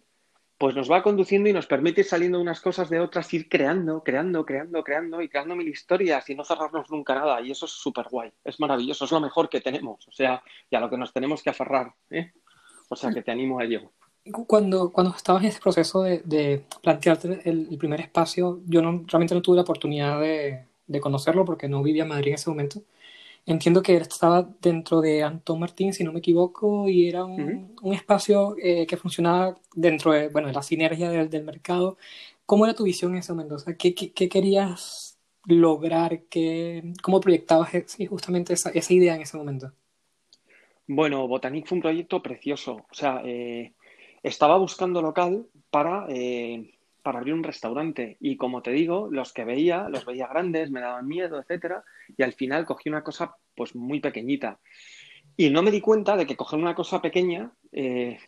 pues 0.61 0.75
nos 0.75 0.91
va 0.91 1.01
conduciendo 1.01 1.49
y 1.49 1.53
nos 1.53 1.65
permite 1.65 2.01
ir 2.01 2.07
saliendo 2.07 2.39
unas 2.39 2.61
cosas 2.61 2.87
de 2.87 2.99
otras, 2.99 3.33
ir 3.33 3.49
creando, 3.49 4.03
creando, 4.03 4.45
creando, 4.45 4.83
creando 4.83 5.19
y 5.19 5.27
creando 5.27 5.55
mil 5.55 5.67
historias 5.67 6.29
y 6.29 6.35
no 6.35 6.43
cerrarnos 6.43 6.87
nunca 6.91 7.15
nada. 7.15 7.41
Y 7.41 7.49
eso 7.49 7.65
es 7.65 7.71
súper 7.71 8.05
guay, 8.11 8.31
es 8.45 8.59
maravilloso, 8.59 9.05
es 9.05 9.11
lo 9.11 9.19
mejor 9.19 9.49
que 9.49 9.59
tenemos, 9.59 10.07
o 10.07 10.11
sea, 10.11 10.43
y 10.69 10.75
a 10.75 10.79
lo 10.79 10.87
que 10.87 10.97
nos 10.97 11.11
tenemos 11.11 11.41
que 11.41 11.49
aferrar. 11.49 11.95
¿eh? 12.11 12.31
O 12.89 12.95
sea, 12.95 13.09
que 13.09 13.23
te 13.23 13.31
animo 13.31 13.57
a 13.57 13.63
ello. 13.63 13.89
Cuando, 14.45 14.91
cuando 14.91 15.15
estabas 15.15 15.41
en 15.41 15.49
ese 15.49 15.59
proceso 15.59 16.03
de, 16.03 16.63
plantearte 16.83 17.41
el, 17.49 17.75
primer 17.79 18.01
espacio, 18.01 18.59
yo 18.67 18.83
no, 18.83 19.03
realmente 19.07 19.33
no 19.33 19.41
tuve 19.41 19.55
la 19.55 19.63
oportunidad 19.63 20.21
de, 20.21 20.63
de 20.85 21.01
conocerlo 21.01 21.43
porque 21.43 21.67
no 21.67 21.81
vivía 21.81 22.03
en 22.03 22.09
Madrid 22.09 22.27
en 22.27 22.35
ese 22.35 22.51
momento. 22.51 22.83
Entiendo 23.45 23.81
que 23.81 23.95
estaba 23.97 24.47
dentro 24.61 25.01
de 25.01 25.23
Antón 25.23 25.59
Martín, 25.59 25.93
si 25.93 26.03
no 26.03 26.13
me 26.13 26.19
equivoco, 26.19 26.87
y 26.87 27.07
era 27.07 27.25
un, 27.25 27.75
un 27.81 27.93
espacio 27.93 28.55
eh, 28.61 28.85
que 28.85 28.97
funcionaba 28.97 29.57
dentro 29.73 30.11
de, 30.11 30.29
bueno, 30.29 30.47
de 30.47 30.53
la 30.53 30.61
sinergia 30.61 31.09
del, 31.09 31.29
del, 31.29 31.43
mercado. 31.43 31.97
¿Cómo 32.45 32.65
era 32.65 32.75
tu 32.75 32.83
visión 32.83 33.13
en 33.13 33.19
ese 33.19 33.33
momento? 33.33 33.55
O 33.55 33.59
sea, 33.59 33.75
¿qué, 33.75 33.95
qué, 33.95 34.11
qué 34.11 34.29
querías 34.29 35.17
lograr? 35.45 36.23
¿Qué, 36.29 36.93
¿Cómo 37.01 37.19
proyectabas 37.19 37.71
sí, 37.87 38.05
justamente 38.05 38.53
esa, 38.53 38.69
esa, 38.69 38.93
idea 38.93 39.15
en 39.15 39.21
ese 39.21 39.37
momento? 39.37 39.71
Bueno, 40.87 41.27
Botanic 41.27 41.67
fue 41.67 41.77
un 41.77 41.81
proyecto 41.81 42.21
precioso. 42.21 42.85
O 42.91 42.93
sea, 42.93 43.21
eh, 43.25 43.73
estaba 44.21 44.57
buscando 44.57 45.01
local 45.01 45.47
para... 45.71 46.05
Eh, 46.09 46.75
para 47.01 47.19
abrir 47.19 47.33
un 47.33 47.43
restaurante. 47.43 48.17
Y 48.19 48.37
como 48.37 48.61
te 48.61 48.71
digo, 48.71 49.09
los 49.11 49.33
que 49.33 49.45
veía, 49.45 49.89
los 49.89 50.05
veía 50.05 50.27
grandes, 50.27 50.71
me 50.71 50.81
daban 50.81 51.07
miedo, 51.07 51.39
etcétera, 51.39 51.83
y 52.15 52.23
al 52.23 52.33
final 52.33 52.65
cogí 52.65 52.89
una 52.89 53.03
cosa 53.03 53.35
pues 53.55 53.75
muy 53.75 53.99
pequeñita. 53.99 54.59
Y 55.37 55.49
no 55.49 55.63
me 55.63 55.71
di 55.71 55.81
cuenta 55.81 56.15
de 56.15 56.25
que 56.25 56.35
coger 56.35 56.59
una 56.59 56.75
cosa 56.75 57.01
pequeña 57.01 57.51
eh, 57.71 58.19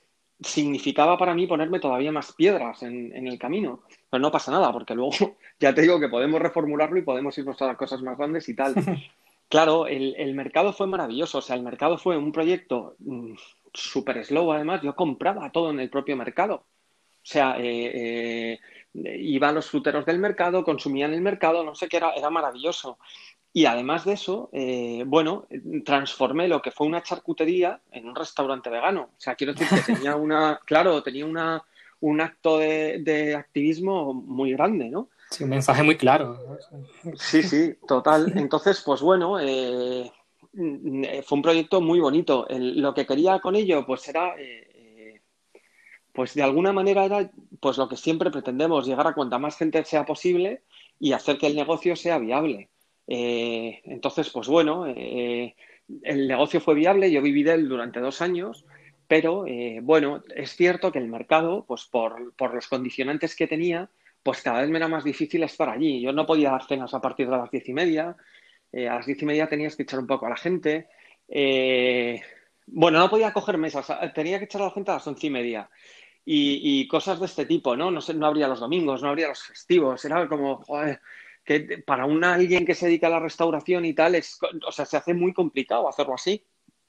significaba 0.41 1.17
para 1.17 1.33
mí 1.33 1.47
ponerme 1.47 1.79
todavía 1.79 2.11
más 2.11 2.33
piedras 2.33 2.83
en, 2.83 3.27
el 3.27 3.37
camino. 3.37 3.83
Pero 4.09 4.21
no 4.21 4.31
pasa 4.31 4.51
nada, 4.51 4.71
porque 4.71 4.95
luego 4.95 5.11
ya 5.59 5.73
te 5.73 5.81
digo 5.81 5.99
que 5.99 6.09
podemos 6.09 6.41
reformularlo 6.41 6.97
y 6.97 7.03
podemos 7.03 7.37
irnos 7.37 7.61
a 7.61 7.67
las 7.67 7.77
cosas 7.77 8.01
más 8.01 8.17
grandes 8.17 8.47
y 8.49 8.55
tal. 8.55 8.75
Claro, 9.49 9.85
el, 9.85 10.15
el 10.17 10.33
mercado 10.33 10.73
fue 10.73 10.87
maravilloso. 10.87 11.37
O 11.37 11.41
sea, 11.41 11.55
el 11.55 11.61
mercado 11.61 11.99
fue 11.99 12.17
un 12.17 12.31
proyecto 12.31 12.95
mm, 12.97 13.33
súper 13.71 14.25
slow, 14.25 14.51
además. 14.51 14.81
Yo 14.81 14.95
compraba 14.95 15.51
todo 15.51 15.69
en 15.69 15.79
el 15.79 15.91
propio 15.91 16.17
mercado. 16.17 16.65
O 17.23 17.25
sea, 17.25 17.55
eh, 17.57 18.59
eh, 18.93 19.17
iban 19.17 19.55
los 19.55 19.69
fruteros 19.69 20.05
del 20.05 20.19
mercado, 20.19 20.63
consumían 20.63 21.13
el 21.13 21.21
mercado, 21.21 21.63
no 21.63 21.73
sé 21.73 21.87
qué, 21.87 21.97
era, 21.97 22.11
era 22.11 22.29
maravilloso. 22.29 22.97
Y 23.53 23.65
además 23.65 24.03
de 24.03 24.13
eso, 24.13 24.49
eh, 24.51 25.03
bueno, 25.05 25.45
transformé 25.85 26.47
lo 26.47 26.61
que 26.61 26.71
fue 26.71 26.87
una 26.87 27.01
charcutería 27.01 27.79
en 27.91 28.09
un 28.09 28.15
restaurante 28.15 28.69
vegano. 28.69 29.03
O 29.03 29.21
sea, 29.21 29.35
quiero 29.35 29.53
decir 29.53 29.67
que 29.69 29.93
tenía 29.93 30.15
una, 30.15 30.59
claro, 30.65 31.01
tenía 31.01 31.25
una, 31.25 31.63
un 32.01 32.19
acto 32.19 32.57
de, 32.57 32.99
de 32.99 33.35
activismo 33.35 34.13
muy 34.13 34.51
grande, 34.51 34.89
¿no? 34.89 35.09
Sí, 35.29 35.45
un 35.45 35.51
mensaje 35.51 35.81
muy 35.81 35.97
claro. 35.97 36.59
Sí, 37.15 37.41
sí, 37.41 37.75
total. 37.87 38.33
Entonces, 38.35 38.81
pues 38.85 39.01
bueno, 39.01 39.39
eh, 39.39 40.11
fue 40.51 41.35
un 41.37 41.41
proyecto 41.41 41.79
muy 41.79 41.99
bonito. 41.99 42.47
El, 42.49 42.81
lo 42.81 42.93
que 42.93 43.05
quería 43.05 43.39
con 43.39 43.55
ello, 43.55 43.85
pues 43.85 44.07
era 44.07 44.35
eh, 44.37 44.72
pues 46.13 46.33
de 46.35 46.43
alguna 46.43 46.71
manera 46.71 47.05
era 47.05 47.29
pues 47.59 47.77
lo 47.77 47.89
que 47.89 47.97
siempre 47.97 48.31
pretendemos, 48.31 48.87
llegar 48.87 49.07
a 49.07 49.13
cuanta 49.13 49.39
más 49.39 49.57
gente 49.57 49.83
sea 49.85 50.05
posible 50.05 50.61
y 50.99 51.13
hacer 51.13 51.37
que 51.37 51.47
el 51.47 51.55
negocio 51.55 51.95
sea 51.95 52.19
viable. 52.19 52.69
Eh, 53.07 53.81
entonces, 53.85 54.29
pues 54.29 54.47
bueno, 54.47 54.85
eh, 54.87 55.55
el 56.03 56.27
negocio 56.27 56.61
fue 56.61 56.75
viable, 56.75 57.11
yo 57.11 57.21
viví 57.21 57.43
de 57.43 57.53
él 57.53 57.67
durante 57.67 57.99
dos 57.99 58.21
años, 58.21 58.65
pero 59.07 59.45
eh, 59.47 59.79
bueno, 59.83 60.23
es 60.35 60.55
cierto 60.55 60.91
que 60.91 60.99
el 60.99 61.07
mercado, 61.07 61.65
pues 61.67 61.85
por, 61.85 62.33
por, 62.35 62.53
los 62.53 62.67
condicionantes 62.67 63.35
que 63.35 63.47
tenía, 63.47 63.89
pues 64.23 64.41
cada 64.41 64.61
vez 64.61 64.69
me 64.69 64.77
era 64.77 64.87
más 64.87 65.03
difícil 65.03 65.43
estar 65.43 65.69
allí. 65.69 66.01
Yo 66.01 66.13
no 66.13 66.25
podía 66.25 66.51
dar 66.51 66.65
cenas 66.65 66.93
a 66.93 67.01
partir 67.01 67.29
de 67.29 67.37
las 67.37 67.51
diez 67.51 67.67
y 67.67 67.73
media, 67.73 68.15
a 68.73 68.95
las 68.95 69.05
diez 69.05 69.21
y 69.21 69.25
media 69.25 69.47
tenías 69.47 69.75
que 69.75 69.83
echar 69.83 69.99
un 69.99 70.07
poco 70.07 70.25
a 70.25 70.29
la 70.29 70.37
gente, 70.37 70.87
Eh, 71.27 72.21
bueno, 72.67 72.99
no 72.99 73.09
podía 73.09 73.33
coger 73.33 73.57
mesas, 73.57 73.87
tenía 74.13 74.39
que 74.39 74.45
echar 74.45 74.61
a 74.61 74.65
la 74.65 74.71
gente 74.71 74.91
a 74.91 74.95
las 74.95 75.07
once 75.07 75.27
y 75.27 75.29
media. 75.29 75.69
Y, 76.25 76.87
cosas 76.87 77.19
de 77.19 77.25
este 77.25 77.45
tipo, 77.45 77.75
¿no? 77.75 77.91
No, 77.91 77.99
sé, 77.99 78.13
no 78.13 78.27
habría 78.27 78.47
los 78.47 78.59
domingos, 78.59 79.01
no 79.01 79.09
habría 79.09 79.27
los 79.27 79.43
festivos, 79.43 80.05
era 80.05 80.27
como, 80.29 80.63
joder, 80.63 81.01
que 81.43 81.83
para 81.85 82.05
un 82.05 82.23
alguien 82.23 82.65
que 82.65 82.75
se 82.75 82.85
dedica 82.85 83.07
a 83.07 83.11
la 83.11 83.19
restauración 83.19 83.83
y 83.85 83.93
tal, 83.93 84.15
es, 84.15 84.39
o 84.65 84.71
sea, 84.71 84.85
se 84.85 84.97
hace 84.97 85.13
muy 85.13 85.33
complicado 85.33 85.89
hacerlo 85.89 86.13
así. 86.13 86.45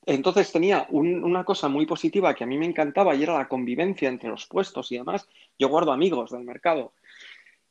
Entonces 0.06 0.52
tenía 0.52 0.86
una 0.90 1.44
cosa 1.44 1.68
muy 1.68 1.86
positiva 1.86 2.34
que 2.34 2.44
a 2.44 2.46
mí 2.46 2.58
me 2.58 2.66
encantaba 2.66 3.14
y 3.14 3.22
era 3.22 3.38
la 3.38 3.48
convivencia 3.48 4.08
entre 4.08 4.28
los 4.28 4.46
puestos 4.46 4.92
y 4.92 4.98
demás. 4.98 5.28
Yo 5.58 5.68
guardo 5.68 5.92
amigos 5.92 6.30
del 6.30 6.44
mercado. 6.44 6.92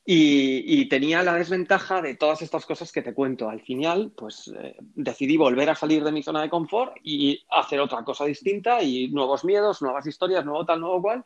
Y, 0.06 0.90
tenía 0.90 1.24
la 1.24 1.36
desventaja 1.36 2.02
de 2.02 2.16
todas 2.16 2.42
estas 2.42 2.66
cosas 2.66 2.92
que 2.92 3.02
te 3.02 3.14
cuento. 3.14 3.50
Al 3.50 3.62
final, 3.62 4.12
pues 4.16 4.52
eh, 4.58 4.76
decidí 4.80 5.38
volver 5.38 5.70
a 5.70 5.76
salir 5.76 6.04
de 6.04 6.12
mi 6.12 6.22
zona 6.22 6.42
de 6.42 6.50
confort 6.50 6.98
y 7.04 7.42
hacer 7.50 7.80
otra 7.80 8.04
cosa 8.04 8.26
distinta 8.26 8.84
y 8.84 9.08
nuevos 9.10 9.46
miedos, 9.46 9.82
nuevas 9.82 10.06
historias, 10.06 10.44
nuevo 10.44 10.66
tal, 10.66 10.82
nuevo 10.82 11.02
cual. 11.02 11.26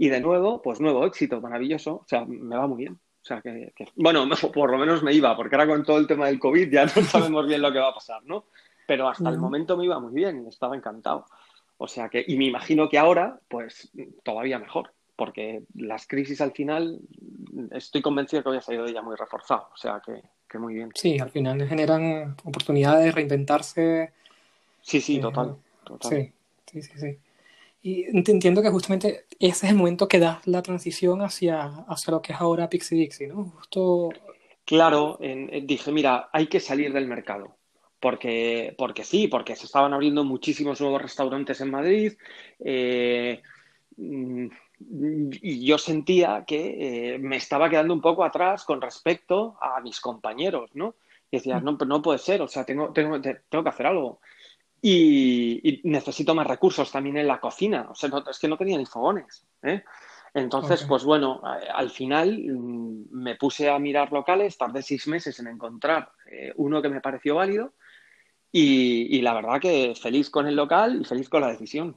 Y 0.00 0.08
de 0.08 0.18
nuevo, 0.18 0.62
pues 0.62 0.80
nuevo 0.80 1.04
éxito, 1.04 1.42
maravilloso. 1.42 1.96
O 1.96 2.06
sea, 2.06 2.24
me 2.24 2.56
va 2.56 2.66
muy 2.66 2.78
bien. 2.78 2.94
O 2.94 3.22
sea, 3.22 3.42
que, 3.42 3.74
bueno, 3.96 4.26
por 4.54 4.70
lo 4.70 4.78
menos 4.78 5.02
me 5.02 5.12
iba, 5.12 5.36
porque 5.36 5.56
ahora 5.56 5.68
con 5.68 5.84
todo 5.84 5.98
el 5.98 6.06
tema 6.06 6.26
del 6.26 6.38
COVID 6.38 6.72
ya 6.72 6.86
no 6.86 6.92
sabemos 7.02 7.46
bien 7.46 7.60
lo 7.60 7.70
que 7.70 7.80
va 7.80 7.90
a 7.90 7.94
pasar, 7.94 8.22
¿no? 8.24 8.46
Pero 8.86 9.10
hasta 9.10 9.28
el 9.28 9.36
momento 9.36 9.76
me 9.76 9.84
iba 9.84 10.00
muy 10.00 10.14
bien, 10.14 10.46
estaba 10.48 10.74
encantado. 10.74 11.26
O 11.76 11.86
sea 11.86 12.08
que, 12.08 12.24
y 12.26 12.38
me 12.38 12.46
imagino 12.46 12.88
que 12.88 12.96
ahora, 12.96 13.38
pues 13.46 13.92
todavía 14.24 14.58
mejor 14.58 14.90
porque 15.16 15.64
las 15.74 16.06
crisis 16.06 16.40
al 16.40 16.52
final 16.52 16.98
estoy 17.72 18.00
convencido 18.00 18.42
que 18.42 18.48
voy 18.48 18.56
a 18.56 18.62
salir 18.62 18.82
de 18.82 18.90
ella 18.90 19.02
muy 19.02 19.16
reforzado, 19.16 19.68
o 19.70 19.76
sea 19.76 20.00
que, 20.00 20.58
muy 20.58 20.72
bien. 20.72 20.92
Sí, 20.94 21.18
al 21.18 21.28
final 21.28 21.68
generan 21.68 22.36
oportunidades 22.42 23.04
de 23.04 23.12
reinventarse. 23.12 24.12
Sí, 24.80 24.98
sí, 25.02 25.18
eh, 25.18 25.20
total, 25.20 25.56
Sí, 26.00 26.32
sí, 26.64 26.82
sí, 26.82 27.18
Y 27.82 28.04
entiendo 28.04 28.62
que 28.62 28.70
justamente 28.70 29.24
ese 29.38 29.66
es 29.66 29.72
el 29.72 29.76
momento 29.76 30.06
que 30.06 30.18
da 30.18 30.42
la 30.44 30.62
transición 30.62 31.22
hacia, 31.22 31.64
hacia 31.88 32.10
lo 32.10 32.20
que 32.20 32.32
es 32.32 32.40
ahora 32.40 32.68
Pixie 32.68 32.98
Dixie, 32.98 33.28
¿no? 33.28 33.44
Justo... 33.56 34.10
Claro, 34.64 35.18
dije, 35.62 35.90
mira, 35.90 36.28
hay 36.32 36.46
que 36.46 36.60
salir 36.60 36.92
del 36.92 37.08
mercado. 37.08 37.56
Porque, 37.98 38.74
porque 38.78 39.04
sí, 39.04 39.28
porque 39.28 39.56
se 39.56 39.66
estaban 39.66 39.92
abriendo 39.92 40.24
muchísimos 40.24 40.80
nuevos 40.80 41.02
restaurantes 41.02 41.60
en 41.60 41.70
Madrid. 41.70 42.12
Eh, 42.60 43.42
mm, 43.96 44.46
y 45.42 45.66
yo 45.66 45.76
sentía 45.76 46.44
que 46.46 47.14
eh, 47.14 47.18
me 47.18 47.36
estaba 47.36 47.68
quedando 47.68 47.92
un 47.92 48.00
poco 48.00 48.24
atrás 48.24 48.64
con 48.64 48.80
respecto 48.80 49.58
a 49.60 49.80
mis 49.80 50.00
compañeros, 50.00 50.70
¿no? 50.74 50.94
Y 51.30 51.36
decía, 51.36 51.60
no, 51.60 51.72
no 51.72 52.02
puede 52.02 52.18
ser, 52.18 52.40
o 52.40 52.48
sea, 52.48 52.64
tengo, 52.64 52.92
tengo, 52.92 53.20
tengo 53.20 53.62
que 53.64 53.68
hacer 53.68 53.86
algo. 53.86 54.20
Y, 54.82 55.80
necesito 55.84 56.34
más 56.34 56.46
recursos 56.46 56.90
también 56.90 57.18
en 57.18 57.26
la 57.26 57.40
cocina, 57.40 57.88
o 57.90 57.94
sea, 57.94 58.10
es 58.30 58.38
que 58.38 58.48
no 58.48 58.56
tenía 58.56 58.78
ni 58.78 58.86
fogones, 58.86 59.46
¿eh? 59.62 59.82
Entonces, 60.32 60.84
pues 60.84 61.02
bueno, 61.02 61.42
al 61.42 61.90
final 61.90 62.40
mm, 62.40 63.06
me 63.10 63.34
puse 63.34 63.68
a 63.68 63.80
mirar 63.80 64.12
locales, 64.12 64.56
tardé 64.56 64.80
seis 64.80 65.08
meses 65.08 65.38
en 65.40 65.48
encontrar 65.48 66.12
eh, 66.30 66.52
uno 66.56 66.80
que 66.80 66.88
me 66.88 67.00
pareció 67.00 67.34
válido 67.34 67.72
y, 68.52 69.16
y 69.16 69.22
la 69.22 69.34
verdad 69.34 69.60
que 69.60 69.94
feliz 70.00 70.30
con 70.30 70.46
el 70.46 70.54
local 70.54 71.00
y 71.00 71.04
feliz 71.04 71.28
con 71.28 71.40
la 71.40 71.48
decisión. 71.48 71.96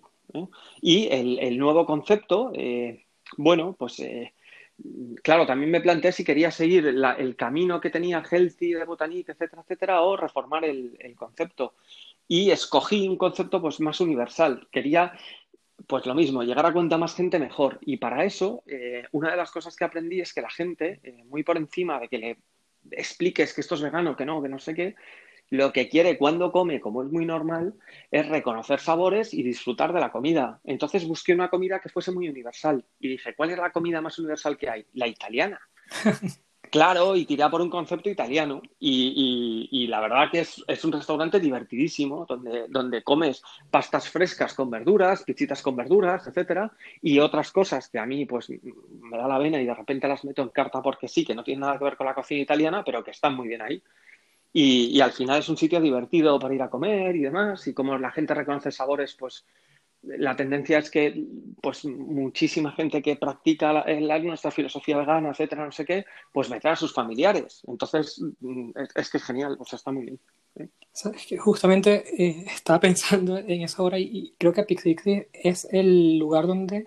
Y 0.82 1.08
el, 1.12 1.58
nuevo 1.58 1.86
concepto, 1.86 2.52
eh, 2.54 3.06
bueno, 3.38 3.76
pues 3.78 4.00
eh, 4.00 4.34
claro, 5.22 5.46
también 5.46 5.72
me 5.72 5.82
planteé 5.82 6.12
si 6.12 6.24
quería 6.24 6.52
seguir 6.52 6.88
el 6.88 7.36
camino 7.36 7.80
que 7.80 7.90
tenía 7.90 8.24
Healthy 8.24 8.74
de 8.74 8.86
Botanique, 8.86 9.32
etcétera, 9.34 9.62
etcétera, 9.62 10.02
o 10.02 10.18
reformar 10.18 10.66
el, 10.66 10.98
concepto. 11.16 11.76
Y 12.28 12.52
escogí 12.52 13.08
un 13.08 13.18
concepto 13.18 13.62
pues 13.62 13.80
más 13.80 14.00
universal. 14.00 14.68
Quería 14.72 15.14
pues 15.88 16.06
lo 16.06 16.16
mismo, 16.16 16.44
llegar 16.44 16.66
a 16.66 16.74
cuenta 16.74 16.98
más 16.98 17.16
gente 17.16 17.40
mejor. 17.40 17.80
Y 17.82 17.98
para 17.98 18.24
eso, 18.24 18.64
eh, 18.68 19.04
una 19.12 19.32
de 19.32 19.38
las 19.38 19.52
cosas 19.52 19.76
que 19.76 19.84
aprendí 19.84 20.22
es 20.22 20.34
que 20.34 20.42
la 20.42 20.50
gente, 20.50 21.02
muy 21.26 21.44
por 21.44 21.58
encima 21.58 22.00
de 22.00 22.08
que 22.08 22.18
le 22.18 22.38
expliques 22.92 23.54
que 23.54 23.62
esto 23.62 23.76
es 23.76 23.82
vegano, 23.82 24.16
que 24.16 24.26
no, 24.26 24.42
que 24.42 24.50
no 24.50 24.60
sé 24.60 24.74
qué, 24.74 24.96
lo 25.50 25.72
que 25.72 25.90
quiere 25.90 26.18
cuando 26.18 26.52
come, 26.52 26.80
como 26.80 27.04
es 27.04 27.12
muy 27.12 27.26
normal, 27.26 27.76
es 28.10 28.28
reconocer 28.28 28.80
sabores 28.80 29.34
y 29.34 29.44
disfrutar 29.44 29.94
de 29.94 30.00
la 30.00 30.12
comida. 30.12 30.60
Entonces 30.64 31.08
busqué 31.08 31.34
una 31.34 31.50
comida 31.50 31.80
que 31.80 31.90
fuese 31.90 32.12
muy 32.12 32.30
universal 32.30 32.84
y 33.00 33.10
dije, 33.10 33.36
¿cuál 33.36 33.52
es 33.52 33.58
la 33.58 33.72
comida 33.72 34.02
más 34.02 34.18
universal 34.20 34.58
que 34.58 34.70
hay? 34.70 34.86
La 34.94 35.08
italiana. 35.08 35.60
claro, 36.74 37.16
y 37.16 37.26
tiré 37.26 37.48
por 37.52 37.62
un 37.62 37.70
concepto 37.70 38.10
italiano. 38.10 38.60
Y, 38.80 39.86
la 39.88 40.02
verdad 40.02 40.32
que 40.32 40.40
es, 40.40 40.84
un 40.84 40.92
restaurante 40.92 41.40
divertidísimo, 41.40 42.26
donde, 42.28 42.66
donde 42.68 43.04
comes 43.04 43.44
pastas 43.70 44.10
frescas 44.10 44.56
con 44.56 44.72
verduras, 44.72 45.22
pizzitas 45.22 45.62
con 45.62 45.76
verduras, 45.76 46.26
etcétera, 46.26 46.72
y 47.00 47.20
otras 47.20 47.52
cosas 47.52 47.90
que 47.90 48.00
a 48.00 48.08
mí 48.08 48.26
pues 48.26 48.50
me 48.50 49.18
da 49.18 49.28
la 49.28 49.38
vena 49.38 49.62
y 49.62 49.66
de 49.68 49.74
repente 49.76 50.08
las 50.08 50.26
meto 50.26 50.42
en 50.42 50.50
carta 50.50 50.82
porque 50.82 51.08
sí, 51.08 51.24
que 51.24 51.36
no 51.36 51.44
tienen 51.44 51.62
nada 51.62 51.78
que 51.78 51.84
ver 51.84 51.96
con 51.96 52.08
la 52.08 52.16
cocina 52.16 52.42
italiana, 52.42 52.84
pero 52.84 53.04
que 53.04 53.12
están 53.12 53.36
muy 53.36 53.48
bien 53.48 53.62
ahí. 53.62 53.84
Y, 54.52 55.00
al 55.00 55.12
final 55.12 55.40
es 55.40 55.50
un 55.50 55.58
sitio 55.58 55.80
divertido 55.80 56.40
para 56.40 56.56
ir 56.56 56.62
a 56.64 56.72
comer 56.72 57.16
y 57.16 57.22
demás. 57.22 57.68
Y 57.68 57.74
como 57.76 58.00
la 58.00 58.12
gente 58.12 58.34
reconoce 58.34 58.72
sabores, 58.72 59.14
pues 59.14 59.46
la 60.04 60.36
tendencia 60.36 60.80
es 60.80 60.92
que 60.92 61.26
pues 61.62 61.86
muchísima 61.86 62.72
gente 62.74 63.02
que 63.02 63.16
practica 63.16 63.72
la, 63.72 64.20
nuestra 64.20 64.52
filosofía 64.52 64.98
vegana, 64.98 65.30
etcétera, 65.30 65.66
no 65.66 65.72
sé 65.72 65.86
qué, 65.86 66.06
pues 66.32 66.50
me 66.50 66.60
trae 66.60 66.74
a 66.74 66.78
sus 66.78 66.94
familiares. 66.94 67.62
Entonces, 67.68 68.22
mm, 68.42 68.72
es, 68.96 69.10
que 69.10 69.18
es 69.18 69.24
genial, 69.24 69.58
o 69.60 69.66
sea, 69.66 69.78
está 69.78 69.92
muy 69.92 70.04
bien. 70.04 70.20
¿Sabes 70.92 71.26
que 71.26 71.38
justamente 71.38 72.04
eh, 72.22 72.46
estaba 72.54 72.80
pensando 72.82 73.38
en 73.38 73.62
esa 73.62 73.82
hora 73.82 73.98
y 73.98 74.36
creo 74.38 74.54
que 74.54 74.64
Pixie 74.64 75.30
es 75.32 75.68
el 75.72 76.18
lugar 76.20 76.48
donde, 76.48 76.84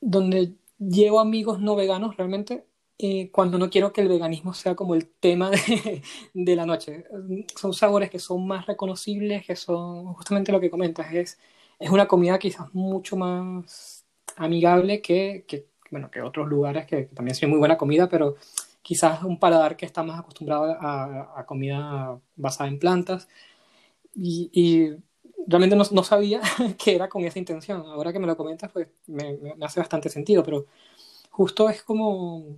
donde 0.00 0.54
llevo 0.78 1.20
amigos 1.20 1.60
no 1.60 1.76
veganos 1.76 2.16
realmente 2.16 2.64
eh, 2.98 3.30
cuando 3.30 3.58
no 3.58 3.68
quiero 3.68 3.92
que 3.92 4.00
el 4.00 4.08
veganismo 4.08 4.54
sea 4.54 4.74
como 4.74 4.94
el 4.94 5.08
tema 5.08 5.50
de, 5.50 6.02
de, 6.34 6.56
la 6.56 6.64
noche. 6.64 7.04
Son 7.56 7.74
sabores 7.74 8.10
que 8.10 8.18
son 8.18 8.46
más 8.46 8.66
reconocibles, 8.66 9.44
que 9.44 9.56
son 9.56 10.14
justamente 10.14 10.52
lo 10.52 10.60
que 10.60 10.70
comentas, 10.70 11.12
es, 11.12 11.38
es 11.82 11.90
una 11.90 12.06
comida 12.06 12.38
quizás 12.38 12.72
mucho 12.74 13.16
más 13.16 14.04
amigable 14.36 15.02
que, 15.02 15.44
que 15.46 15.66
bueno, 15.90 16.10
que 16.10 16.22
otros 16.22 16.48
lugares 16.48 16.86
que, 16.86 17.04
también 17.04 17.34
son 17.34 17.50
muy 17.50 17.58
buena 17.58 17.76
comida, 17.76 18.08
pero 18.08 18.36
quizás 18.80 19.22
un 19.22 19.38
paladar 19.38 19.76
que 19.76 19.86
está 19.86 20.02
más 20.02 20.20
acostumbrado 20.20 20.76
a, 20.80 21.38
a 21.38 21.46
comida 21.46 22.18
basada 22.36 22.68
en 22.68 22.78
plantas. 22.78 23.28
Y, 24.14 24.50
y 24.52 24.96
realmente 25.46 25.76
no, 25.76 25.84
no, 25.90 26.04
sabía 26.04 26.40
que 26.78 26.94
era 26.94 27.08
con 27.08 27.24
esa 27.24 27.38
intención. 27.38 27.82
Ahora 27.86 28.12
que 28.12 28.18
me 28.18 28.26
lo 28.26 28.36
comentas, 28.36 28.70
pues 28.72 28.88
me, 29.06 29.36
me 29.56 29.66
hace 29.66 29.80
bastante 29.80 30.08
sentido, 30.08 30.42
pero 30.42 30.66
justo 31.30 31.68
es 31.68 31.82
como 31.82 32.56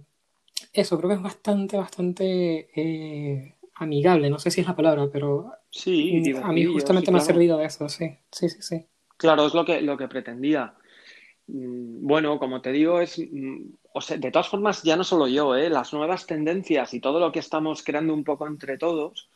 eso, 0.73 0.99
creo 0.99 1.11
que 1.11 1.16
es 1.16 1.23
bastante, 1.23 1.76
bastante 1.76 2.69
eh, 2.75 3.54
amigable, 3.76 4.31
no 4.31 4.38
sé 4.38 4.50
si 4.50 4.61
es 4.61 4.66
la 4.66 4.76
palabra, 4.76 5.09
pero 5.12 5.52
sí, 5.71 6.33
a 6.43 6.52
mí 6.52 6.64
justamente 6.64 7.11
me 7.11 7.19
ha 7.19 7.23
servido 7.23 7.59
de 7.59 7.66
eso, 7.66 7.88
sí, 7.88 8.16
sí, 8.31 8.49
sí, 8.49 8.59
sí. 8.61 8.87
Claro, 9.25 9.47
es 9.47 9.54
lo 9.54 9.64
que, 9.64 9.81
lo 9.81 9.97
que 9.97 10.07
pretendía. 10.07 10.75
Mm, 11.47 12.07
bueno, 12.07 12.38
como 12.38 12.61
te 12.61 12.73
digo, 12.73 13.00
es, 13.00 13.19
mm, 13.19 13.73
o 13.95 14.00
sea, 14.02 14.19
de 14.19 14.31
todas 14.31 14.50
formas, 14.50 14.83
ya 14.83 14.97
no 14.97 15.04
solo 15.04 15.26
yo, 15.26 15.57
¿eh? 15.57 15.71
las 15.71 15.95
nuevas 15.95 16.26
tendencias 16.26 16.93
y 16.93 17.00
todo 17.00 17.19
lo 17.19 17.33
que 17.33 17.38
estamos 17.38 17.83
creando 17.83 18.12
un 18.12 18.23
poco 18.23 18.47
entre 18.47 18.76
todos, 18.76 19.31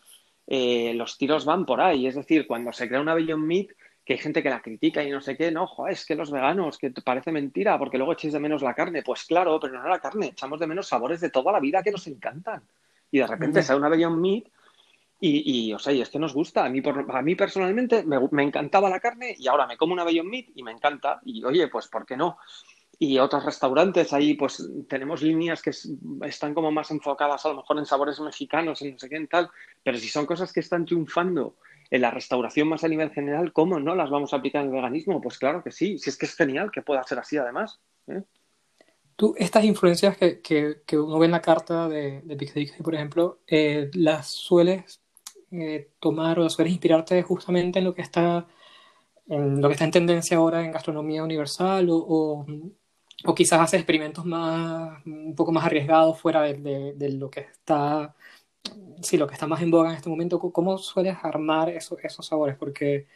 eh, 0.46 0.92
los 0.92 1.16
tiros 1.16 1.46
van 1.46 1.64
por 1.64 1.80
ahí. 1.80 2.06
Es 2.06 2.16
decir, 2.16 2.46
cuando 2.46 2.70
se 2.70 2.86
crea 2.86 3.00
una 3.00 3.14
Beyond 3.14 3.46
Meat, 3.46 3.68
que 4.04 4.12
hay 4.12 4.18
gente 4.18 4.42
que 4.42 4.50
la 4.50 4.60
critica 4.60 5.02
y 5.02 5.10
no 5.10 5.22
sé 5.22 5.38
qué, 5.38 5.50
no, 5.50 5.66
joder, 5.66 5.94
es 5.94 6.04
que 6.04 6.14
los 6.14 6.30
veganos, 6.30 6.76
que 6.76 6.90
te 6.90 7.00
parece 7.00 7.32
mentira, 7.32 7.78
porque 7.78 7.96
luego 7.96 8.12
echéis 8.12 8.34
de 8.34 8.40
menos 8.40 8.60
la 8.60 8.74
carne. 8.74 9.02
Pues 9.02 9.24
claro, 9.24 9.58
pero 9.58 9.82
no 9.82 9.88
la 9.88 10.00
carne, 10.00 10.26
echamos 10.26 10.60
de 10.60 10.66
menos 10.66 10.86
sabores 10.86 11.22
de 11.22 11.30
toda 11.30 11.50
la 11.50 11.60
vida 11.60 11.82
que 11.82 11.92
nos 11.92 12.06
encantan. 12.08 12.62
Y 13.10 13.20
de 13.20 13.26
repente 13.26 13.62
sale 13.62 13.78
una 13.78 13.88
Beyond 13.88 14.20
Meat 14.20 14.44
y, 15.20 15.72
o 15.72 15.78
sea, 15.78 15.92
y 15.92 16.00
es 16.00 16.10
que 16.10 16.18
nos 16.18 16.32
gusta. 16.32 16.64
A 16.64 16.68
mí, 16.68 16.80
por, 16.80 17.04
a 17.10 17.22
mí 17.22 17.34
personalmente 17.34 18.04
me, 18.04 18.42
encantaba 18.42 18.88
la 18.88 19.00
carne 19.00 19.34
y 19.36 19.48
ahora 19.48 19.66
me 19.66 19.76
como 19.76 19.92
una 19.92 20.04
Beyond 20.04 20.30
Meat 20.30 20.46
y 20.54 20.62
me 20.62 20.70
encanta. 20.70 21.20
Y 21.24 21.42
oye, 21.44 21.68
pues 21.68 21.88
¿por 21.88 22.06
qué 22.06 22.16
no? 22.16 22.38
Y 23.00 23.18
otros 23.18 23.44
restaurantes 23.44 24.12
ahí, 24.12 24.34
pues 24.34 24.68
tenemos 24.88 25.22
líneas 25.22 25.62
que 25.62 25.70
están 26.22 26.54
como 26.54 26.70
más 26.70 26.90
enfocadas 26.90 27.44
a 27.44 27.48
lo 27.50 27.56
mejor 27.56 27.78
en 27.78 27.86
sabores 27.86 28.20
mexicanos, 28.20 28.82
en 28.82 28.92
no 28.92 28.98
sé 28.98 29.08
qué, 29.08 29.16
en 29.16 29.28
tal. 29.28 29.50
Pero 29.82 29.98
si 29.98 30.08
son 30.08 30.26
cosas 30.26 30.52
que 30.52 30.60
están 30.60 30.84
triunfando 30.84 31.56
en 31.90 32.02
la 32.02 32.10
restauración 32.10 32.68
más 32.68 32.84
a 32.84 32.88
nivel 32.88 33.10
general, 33.10 33.52
¿cómo 33.52 33.80
no 33.80 33.94
las 33.94 34.10
vamos 34.10 34.32
a 34.32 34.36
aplicar 34.36 34.62
en 34.62 34.68
el 34.68 34.74
veganismo? 34.74 35.20
Pues 35.20 35.38
claro 35.38 35.62
que 35.64 35.72
sí, 35.72 35.98
si 35.98 36.10
es 36.10 36.16
que 36.16 36.26
es 36.26 36.34
genial 36.34 36.70
que 36.70 36.82
pueda 36.82 37.02
ser 37.02 37.18
así 37.18 37.36
además. 37.36 37.80
¿eh? 38.08 38.22
Tú, 39.16 39.34
estas 39.36 39.64
influencias 39.64 40.16
que, 40.16 40.40
que, 40.40 40.98
uno 40.98 41.18
ve 41.18 41.26
en 41.26 41.32
la 41.32 41.42
carta 41.42 41.88
de, 41.88 42.20
de 42.22 42.36
Pixie 42.36 42.72
por 42.82 42.94
ejemplo, 42.94 43.40
eh, 43.48 43.90
¿las 43.94 44.28
sueles 44.28 45.00
eh, 45.52 45.90
tomar 46.00 46.38
o 46.40 46.50
sueles 46.50 46.72
inspirarte 46.72 47.22
justamente 47.22 47.78
en 47.78 47.84
lo 47.86 47.94
que 47.94 48.02
está 48.02 48.46
en 49.28 49.60
lo 49.60 49.68
que 49.68 49.74
está 49.74 49.84
en 49.84 49.90
tendencia 49.92 50.36
ahora 50.38 50.64
en 50.64 50.72
gastronomía 50.72 51.22
universal 51.24 51.88
o, 51.90 52.46
o, 53.24 53.34
quizás 53.34 53.60
haces 53.60 53.80
experimentos 53.80 54.24
más 54.24 55.04
un 55.06 55.34
poco 55.36 55.52
más 55.52 55.64
arriesgados 55.66 56.20
fuera 56.20 56.42
de, 56.42 56.54
de, 56.54 56.94
de 56.94 57.10
lo 57.12 57.30
que 57.30 57.40
está 57.40 58.14
sí, 59.02 59.16
lo 59.16 59.26
que 59.26 59.34
está 59.34 59.46
más 59.46 59.62
en 59.62 59.70
boga 59.70 59.90
en 59.90 59.96
este 59.96 60.08
momento, 60.10 60.38
¿cómo 60.40 60.78
sueles 60.78 61.16
armar 61.22 61.68
esos 61.70 62.26
sabores? 62.26 62.56
Porque 62.56 63.06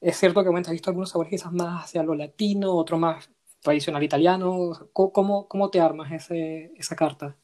es 0.00 0.18
cierto 0.18 0.42
que 0.44 0.50
bueno, 0.50 0.66
has 0.66 0.72
visto 0.72 0.90
algunos 0.90 1.10
sabores 1.10 1.30
quizás 1.30 1.52
más 1.52 1.84
hacia 1.84 2.02
lo 2.02 2.14
latino, 2.14 2.74
otro 2.74 2.98
más 2.98 3.30
tradicional 3.60 4.02
italiano. 4.02 4.90
¿Cómo, 4.92 5.48
cómo 5.48 5.70
te 5.70 5.80
armas 5.80 6.12
ese, 6.12 6.72
esa 6.76 6.96
carta? 6.96 7.36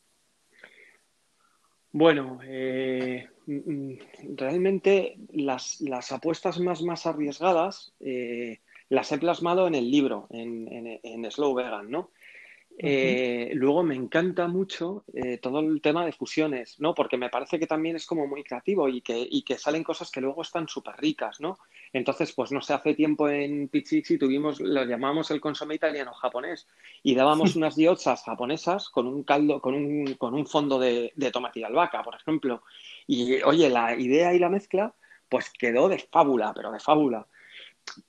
Bueno, 1.99 2.39
eh, 2.45 3.27
mm, 3.47 3.95
realmente 4.37 5.19
las, 5.33 5.81
las, 5.81 6.13
apuestas 6.13 6.61
más, 6.61 6.81
más 6.81 7.07
arriesgadas 7.07 7.93
eh, 7.99 8.61
las 8.89 9.11
he 9.11 9.19
plasmado 9.19 9.67
en 9.67 9.75
el 9.75 9.91
libro, 9.91 10.29
en, 10.31 10.69
en, 10.73 11.01
en 11.03 11.29
Slow 11.29 11.55
Vegan, 11.55 11.91
¿no? 11.91 12.11
Eh, 12.81 13.51
luego 13.55 13.83
me 13.83 13.97
encanta 13.97 14.47
mucho 14.47 15.03
eh, 15.13 15.39
todo 15.39 15.59
el 15.59 15.81
tema 15.81 16.07
de 16.07 16.13
fusiones, 16.13 16.79
¿no? 16.79 16.95
Porque 16.95 17.17
me 17.17 17.31
parece 17.31 17.59
que 17.59 17.67
también 17.67 17.97
es 17.97 18.07
como 18.07 18.29
muy 18.29 18.45
creativo 18.45 18.89
y 18.89 19.01
que, 19.01 19.27
y 19.29 19.43
que 19.43 19.59
salen 19.59 19.83
cosas 19.83 20.13
que 20.13 20.21
luego 20.21 20.43
están 20.43 20.69
súper 20.69 20.95
ricas, 20.99 21.41
¿no? 21.41 21.59
Entonces, 21.93 22.33
pues 22.33 22.53
no 22.53 22.61
sé, 22.61 22.75
hace 22.75 22.95
tiempo 22.95 23.29
en 23.29 23.69
Pichixi 23.69 24.19
tuvimos, 24.19 24.61
lo 24.61 24.85
llamamos 24.85 25.31
el 25.31 25.41
consomé 25.41 25.77
italiano 25.77 26.13
japonés 26.13 26.67
y 27.03 27.15
dábamos 27.15 27.57
unas 27.57 27.77
diotsas 27.77 28.23
japonesas 28.25 28.89
con 28.91 29.07
un 29.07 29.23
caldo, 29.23 29.61
con 29.61 29.75
un, 29.75 30.15
con 30.15 30.35
un 30.35 30.47
fondo 30.47 30.79
de, 30.79 31.13
de 31.17 31.31
tomate 31.31 31.61
y 31.61 31.65
albahaca, 31.65 32.03
por 32.03 32.15
ejemplo. 32.17 32.63
Y 33.07 33.43
oye, 33.43 33.71
la 33.71 33.95
idea 33.99 34.35
y 34.35 34.39
la 34.39 34.49
mezcla, 34.49 34.95
pues 35.29 35.51
quedó 35.51 35.89
de 35.89 35.99
fábula, 35.99 36.53
pero 36.55 36.71
de 36.73 36.81
fábula. 36.81 37.27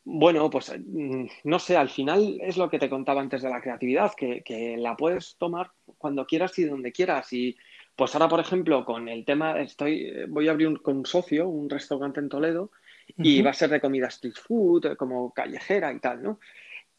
Bueno, 0.04 0.50
pues 0.50 0.74
mm, 0.78 1.26
no 1.46 1.60
sé, 1.60 1.78
al 1.78 1.90
final 1.90 2.40
es 2.42 2.58
lo 2.58 2.70
que 2.70 2.80
te 2.80 2.90
contaba 2.90 3.22
antes 3.22 3.42
de 3.42 3.50
la 3.50 3.62
creatividad, 3.62 4.14
que, 4.16 4.76
la 4.78 4.96
puedes 4.96 5.36
tomar 5.38 5.72
cuando 5.98 6.26
quieras 6.26 6.58
y 6.60 6.66
donde 6.66 6.92
quieras. 6.92 7.32
Y 7.34 7.58
pues 7.96 8.14
ahora, 8.16 8.28
por 8.28 8.40
ejemplo, 8.40 8.86
con 8.86 9.08
el 9.10 9.26
tema, 9.26 9.60
estoy, 9.60 10.26
voy 10.28 10.48
a 10.48 10.52
abrir 10.52 10.68
un, 10.68 10.76
con 10.78 10.98
un 10.98 11.06
socio 11.06 11.48
un 11.48 11.70
restaurante 11.70 12.20
en 12.20 12.30
Toledo 12.30 12.72
y 13.18 13.42
va 13.42 13.52
a 13.52 13.54
ser 13.54 13.70
de 13.70 13.82
comida 13.82 14.08
street 14.08 14.36
food, 14.36 14.96
como 14.96 15.34
callejera 15.34 15.92
y 15.94 16.00
tal, 16.00 16.22
¿no? 16.22 16.40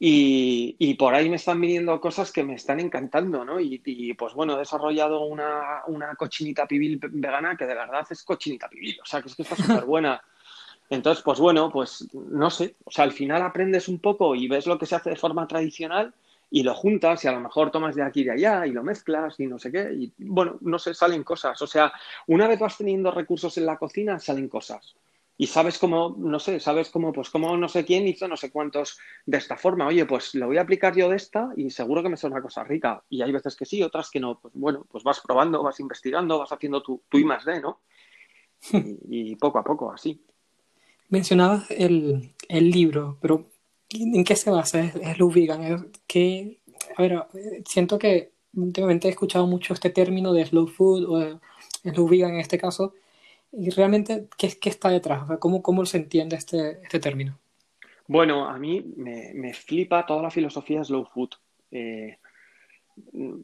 Y, 0.03 0.95
por 0.95 1.15
ahí 1.15 1.29
me 1.29 1.37
están 1.37 1.61
viniendo 1.61 2.01
cosas 2.01 2.33
que 2.33 2.43
me 2.43 2.55
están 2.55 2.81
encantando, 2.81 3.45
¿no? 3.45 3.61
Y, 3.61 4.15
pues 4.15 4.33
bueno, 4.33 4.55
he 4.55 4.59
desarrollado 4.59 5.27
una, 5.27 5.83
una, 5.89 6.15
cochinita 6.15 6.67
pibil 6.67 6.99
vegana 7.03 7.55
que 7.55 7.67
de 7.67 7.75
verdad 7.75 8.07
es 8.09 8.23
cochinita 8.23 8.69
pibil, 8.69 8.99
o 9.03 9.05
sea, 9.05 9.21
que 9.21 9.29
es 9.29 9.37
que 9.37 9.43
está 9.43 9.57
súper 9.57 9.85
buena. 9.85 10.23
Entonces, 10.89 11.23
pues 11.23 11.39
bueno, 11.39 11.71
pues 11.71 12.09
no 12.15 12.51
sé, 12.51 12.75
o 12.85 12.91
sea, 12.91 13.05
al 13.05 13.13
final 13.13 13.43
aprendes 13.43 13.89
un 13.89 13.99
poco 14.01 14.35
y 14.35 14.49
ves 14.49 14.67
lo 14.67 14.79
que 14.79 14.87
se 14.87 14.97
hace 14.97 15.11
de 15.11 15.17
forma 15.17 15.47
tradicional 15.47 16.15
y 16.51 16.63
lo 16.63 16.75
juntas 16.75 17.23
y 17.25 17.29
a 17.29 17.33
lo 17.33 17.41
mejor 17.41 17.71
tomas 17.71 17.95
de 17.95 18.03
aquí 18.03 18.23
y 18.23 18.25
de 18.25 18.33
allá 18.33 18.67
y 18.67 18.73
lo 18.73 18.83
mezclas 18.83 19.39
y 19.39 19.47
no 19.47 19.59
sé 19.59 19.71
qué. 19.71 19.93
Y 19.93 20.13
bueno, 20.19 20.57
no 20.63 20.79
sé, 20.79 20.95
salen 20.95 21.23
cosas. 21.23 21.61
O 21.63 21.67
sea, 21.67 21.93
una 22.27 22.49
vez 22.49 22.59
vas 22.59 22.77
teniendo 22.77 23.11
recursos 23.11 23.57
en 23.59 23.67
la 23.67 23.77
cocina, 23.77 24.19
salen 24.19 24.49
cosas. 24.49 24.97
Y 25.41 25.47
sabes 25.47 25.79
cómo, 25.79 26.15
no 26.19 26.39
sé, 26.39 26.61
sabes 26.61 26.91
cómo, 26.91 27.15
pues 27.15 27.31
cómo 27.31 27.57
no 27.57 27.67
sé 27.67 27.87
quién 27.87 28.07
hizo 28.07 28.29
no 28.29 28.37
sé 28.37 28.51
cuántos 28.51 28.99
de 29.25 29.39
esta 29.39 29.57
forma. 29.57 29.87
Oye, 29.87 30.05
pues 30.05 30.35
lo 30.35 30.49
voy 30.49 30.59
a 30.59 30.61
aplicar 30.61 30.95
yo 30.95 31.09
de 31.09 31.17
esta 31.17 31.49
y 31.57 31.71
seguro 31.71 32.03
que 32.03 32.11
me 32.11 32.19
sale 32.19 32.35
una 32.35 32.43
cosa 32.43 32.63
rica. 32.63 33.03
Y 33.09 33.23
hay 33.23 33.33
veces 33.33 33.57
que 33.57 33.65
sí, 33.65 33.83
otras 33.83 34.11
que 34.11 34.21
no. 34.21 34.39
Pues 34.39 34.53
bueno, 34.53 34.85
pues 34.91 35.03
vas 35.03 35.19
probando, 35.21 35.63
vas 35.63 35.81
investigando, 35.81 36.39
vas 36.39 36.53
haciendo 36.53 36.83
tu, 36.83 37.01
tu 37.09 37.17
I 37.17 37.25
más 37.25 37.47
D, 37.47 37.59
¿no? 37.59 37.81
y 39.09 39.35
poco 39.37 39.59
a 39.59 39.65
poco, 39.65 39.91
así. 39.91 40.23
Mencionabas 41.09 41.71
el, 41.71 42.35
el 42.47 42.71
libro, 42.71 43.17
pero 43.23 43.47
¿en 43.89 44.23
qué 44.25 44.37
se 44.37 44.51
basa? 44.51 44.85
¿Es, 44.85 44.95
es 44.95 45.35
vegan? 45.35 45.91
que, 46.07 46.61
a 46.99 47.01
ver, 47.01 47.25
siento 47.65 47.99
que 47.99 48.35
últimamente 48.53 49.09
he 49.09 49.11
escuchado 49.11 49.47
mucho 49.47 49.73
este 49.73 49.89
término 49.89 50.35
de 50.35 50.45
slow 50.45 50.67
food 50.67 51.05
o 51.09 51.41
slow 51.83 52.09
vegan 52.09 52.35
en 52.35 52.41
este 52.41 52.59
caso, 52.59 52.93
y 53.53 53.71
realmente, 53.71 54.29
¿qué, 54.37 54.59
qué 54.61 54.69
está 54.69 54.91
detrás? 54.91 55.23
¿cómo, 55.39 55.63
¿Cómo 55.63 55.85
se 55.87 55.99
entiende 55.99 56.37
este, 56.37 56.81
este 56.83 57.01
término? 57.01 57.39
Bueno, 58.07 58.49
a 58.49 58.59
mí 58.59 58.85
me, 58.97 59.33
me 59.35 59.55
flipa 59.55 60.07
toda 60.07 60.23
la 60.23 60.31
filosofía 60.31 60.83
slow 60.85 61.07
food. 61.07 61.31
Eh, 61.71 62.19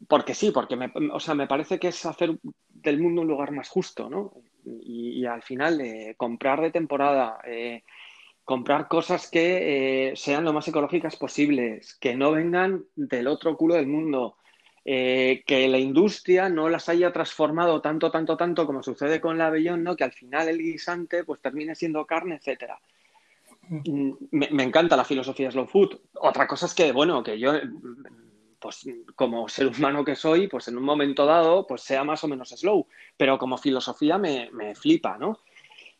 porque 0.07 0.33
sí, 0.33 0.51
porque 0.51 0.75
me, 0.75 0.91
o 1.11 1.19
sea, 1.19 1.33
me 1.33 1.47
parece 1.47 1.79
que 1.79 1.87
es 1.87 2.05
hacer 2.05 2.37
del 2.67 2.99
mundo 2.99 3.21
un 3.21 3.27
lugar 3.27 3.51
más 3.51 3.69
justo, 3.69 4.09
¿no? 4.09 4.33
y, 4.65 5.25
al 5.25 5.41
final 5.41 5.79
eh, 5.79 6.15
comprar 6.17 6.61
de 6.61 6.71
temporada, 6.71 7.39
eh, 7.45 7.83
comprar 8.43 8.89
cosas 8.89 9.29
que 9.29 10.13
sean 10.15 10.43
lo 10.43 10.51
más 10.51 10.67
ecológicas 10.67 11.15
posibles, 11.15 11.95
que 11.95 12.15
no 12.15 12.31
vengan 12.31 12.83
del 12.95 13.27
otro 13.27 13.55
culo 13.55 13.75
del 13.75 13.87
mundo, 13.87 14.35
que 14.87 15.67
la 15.69 15.77
industria 15.77 16.47
no 16.47 16.69
las 16.69 16.87
haya 16.87 17.11
transformado 17.11 17.81
tanto, 17.81 18.09
tanto, 18.09 18.37
tanto 18.37 18.65
como 18.65 18.81
sucede 18.81 19.19
con 19.19 19.37
la 19.37 19.47
avellón, 19.47 19.83
¿no? 19.83 19.97
que 19.97 20.05
al 20.05 20.13
final 20.13 20.47
el 20.47 20.59
guisante 20.59 21.25
pues 21.25 21.41
termine 21.41 21.75
siendo 21.75 22.05
carne, 22.05 22.35
etcétera. 22.35 22.79
Mm. 23.67 24.11
Me, 24.31 24.47
me, 24.49 24.63
encanta 24.63 24.95
la 24.95 25.03
filosofía 25.03 25.51
slow 25.51 25.67
food. 25.67 25.99
Otra 26.13 26.47
cosa 26.47 26.67
es 26.67 26.73
que, 26.73 26.93
bueno, 26.93 27.21
que 27.21 27.37
yo 27.37 27.51
pues 28.59 28.87
como 29.15 29.47
ser 29.47 29.67
humano 29.67 30.03
que 30.03 30.15
soy, 30.15 30.47
pues 30.47 30.67
en 30.67 30.77
un 30.77 30.83
momento 30.83 31.25
dado, 31.25 31.67
pues 31.67 31.81
sea 31.81 32.03
más 32.03 32.23
o 32.23 32.27
menos 32.27 32.49
slow, 32.49 32.87
pero 33.15 33.37
como 33.37 33.57
filosofía 33.57 34.17
me, 34.17 34.49
flipa, 34.75 35.17
¿no? 35.17 35.39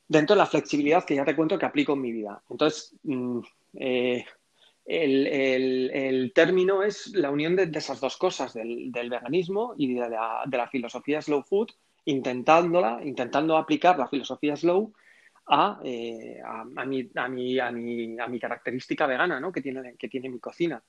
Dentro 0.08 0.36
de 0.36 0.40
la 0.40 0.46
flexibilidad 0.46 1.04
que 1.04 1.16
ya 1.16 1.26
te 1.26 1.36
cuento 1.36 1.58
que 1.58 1.66
aplico 1.66 1.94
en 1.94 2.02
mi 2.02 2.12
vida. 2.12 2.42
Entonces, 2.50 2.96
mm, 3.04 3.40
eh, 3.76 4.26
el, 4.88 6.32
término 6.34 6.82
es 6.82 7.14
la 7.14 7.30
unión 7.30 7.56
de, 7.56 7.70
esas 7.74 8.00
dos 8.00 8.18
cosas, 8.18 8.54
del, 8.54 8.92
veganismo 9.10 9.74
y 9.78 9.94
de 9.94 10.10
la, 10.10 10.70
filosofía 10.72 11.22
slow 11.22 11.44
food, 11.44 11.70
intentándola, 12.06 13.02
intentando 13.04 13.58
aplicar 13.58 14.00
la 14.00 14.08
filosofía 14.08 14.56
slow 14.56 14.94
a, 15.48 15.80
eh, 15.84 16.42
mi, 16.86 17.10
a, 17.16 17.28
mi, 17.28 17.60
a, 17.60 17.72
mi, 17.72 18.40
característica 18.40 19.06
vegana 19.06 19.40
¿no? 19.40 19.52
que, 19.52 19.62
tiene, 19.62 19.96
que 19.98 20.08
tiene 20.08 20.30
mi 20.30 20.40
cocina. 20.40 20.82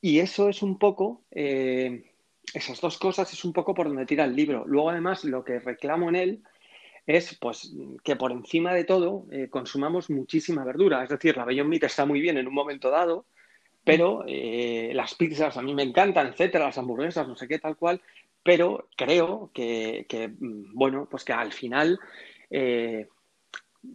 Y 0.00 0.18
eso 0.18 0.48
es 0.48 0.62
un 0.62 0.78
poco, 0.78 1.24
eh, 1.30 2.12
esas 2.52 2.80
dos 2.80 2.98
cosas 2.98 3.32
es 3.32 3.44
un 3.44 3.52
poco 3.52 3.72
por 3.72 3.88
donde 3.88 4.04
tira 4.04 4.24
el 4.24 4.36
libro. 4.36 4.64
Luego, 4.66 4.90
además, 4.90 5.24
lo 5.24 5.44
que 5.44 5.58
reclamo 5.58 6.08
en 6.08 6.16
él 6.16 6.42
es 7.06 7.36
pues 7.40 7.72
que 8.04 8.16
por 8.16 8.32
encima 8.32 8.72
de 8.72 8.84
todo 8.84 9.26
eh, 9.30 9.48
consumamos 9.50 10.10
muchísima 10.10 10.64
verdura. 10.64 11.02
Es 11.02 11.10
decir, 11.10 11.36
la 11.36 11.44
Beyond 11.44 11.68
Meat 11.68 11.84
está 11.84 12.06
muy 12.06 12.20
bien 12.20 12.38
en 12.38 12.46
un 12.46 12.54
momento 12.54 12.90
dado, 12.90 13.26
pero 13.84 14.24
eh, 14.26 14.92
las 14.94 15.14
pizzas 15.14 15.56
a 15.56 15.62
mí 15.62 15.74
me 15.74 15.82
encantan, 15.82 16.28
etcétera, 16.28 16.66
las 16.66 16.78
hamburguesas, 16.78 17.26
no 17.26 17.36
sé 17.36 17.48
qué, 17.48 17.58
tal 17.58 17.76
cual, 17.76 18.00
pero 18.42 18.88
creo 18.96 19.50
que, 19.52 20.06
mm, 20.38 20.72
bueno, 20.74 21.08
pues 21.10 21.24
que 21.24 21.32
al 21.32 21.52
final 21.52 21.98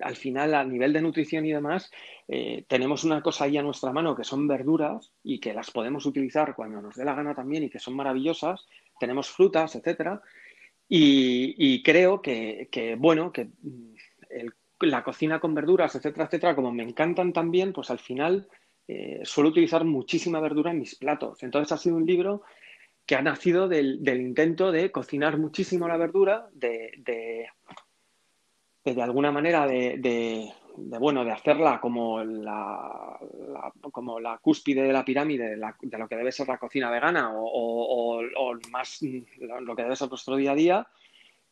al 0.01 0.15
final, 0.15 0.53
a 0.53 0.63
nivel 0.63 0.93
de 0.93 1.01
nutrición 1.01 1.45
y 1.45 1.53
demás, 1.53 1.91
eh, 2.27 2.65
tenemos 2.67 3.03
una 3.03 3.21
cosa 3.21 3.45
ahí 3.45 3.57
a 3.57 3.63
nuestra 3.63 3.91
mano 3.93 4.15
que 4.15 4.23
son 4.23 4.47
verduras 4.47 5.11
y 5.23 5.39
que 5.39 5.53
las 5.53 5.71
podemos 5.71 6.05
utilizar 6.05 6.55
cuando 6.55 6.81
nos 6.81 6.95
dé 6.95 7.05
la 7.05 7.15
gana 7.15 7.33
también 7.33 7.63
y 7.63 7.69
que 7.69 7.79
son 7.79 7.95
maravillosas. 7.95 8.67
Tenemos 8.99 9.29
frutas, 9.29 9.75
etcétera. 9.75 10.21
Y, 10.89 11.83
creo 11.83 12.21
que, 12.21 12.95
bueno, 12.97 13.31
que 13.31 13.45
mm, 13.45 13.95
la 14.81 15.03
cocina 15.03 15.39
con 15.39 15.53
verduras, 15.53 15.95
etcétera, 15.95 16.25
etcétera, 16.25 16.55
como 16.55 16.71
me 16.71 16.83
encantan 16.83 17.33
también, 17.33 17.73
pues 17.73 17.89
al 17.89 17.99
final 17.99 18.47
eh, 18.87 19.21
suelo 19.23 19.49
utilizar 19.49 19.83
muchísima 19.83 20.39
verdura 20.39 20.71
en 20.71 20.79
mis 20.79 20.95
platos. 20.95 21.43
Entonces 21.43 21.71
ha 21.71 21.77
sido 21.77 21.97
un 21.97 22.05
libro 22.05 22.43
que 23.05 23.15
ha 23.15 23.21
nacido 23.21 23.67
del, 23.67 24.01
intento 24.05 24.71
de 24.71 24.91
cocinar 24.91 25.37
muchísimo 25.37 25.87
la 25.87 25.97
verdura, 25.97 26.47
de 26.53 26.91
de 28.93 29.01
alguna 29.01 29.31
manera 29.31 29.67
de, 29.67 30.51
bueno, 30.77 31.25
de 31.25 31.31
hacerla 31.31 31.79
como 31.79 32.23
la, 32.23 33.17
como 33.91 34.19
la 34.19 34.37
cúspide 34.37 34.83
de 34.83 34.93
la 34.93 35.03
pirámide 35.03 35.55
de, 35.55 35.97
lo 35.97 36.07
que 36.07 36.15
debe 36.15 36.31
ser 36.31 36.47
la 36.47 36.57
cocina 36.57 36.91
vegana 36.91 37.31
o, 37.33 38.21
más 38.71 38.99
lo 39.01 39.75
que 39.75 39.83
debe 39.83 39.95
ser 39.95 40.09
nuestro 40.09 40.35
día 40.35 40.51
a 40.51 40.55
día. 40.55 40.87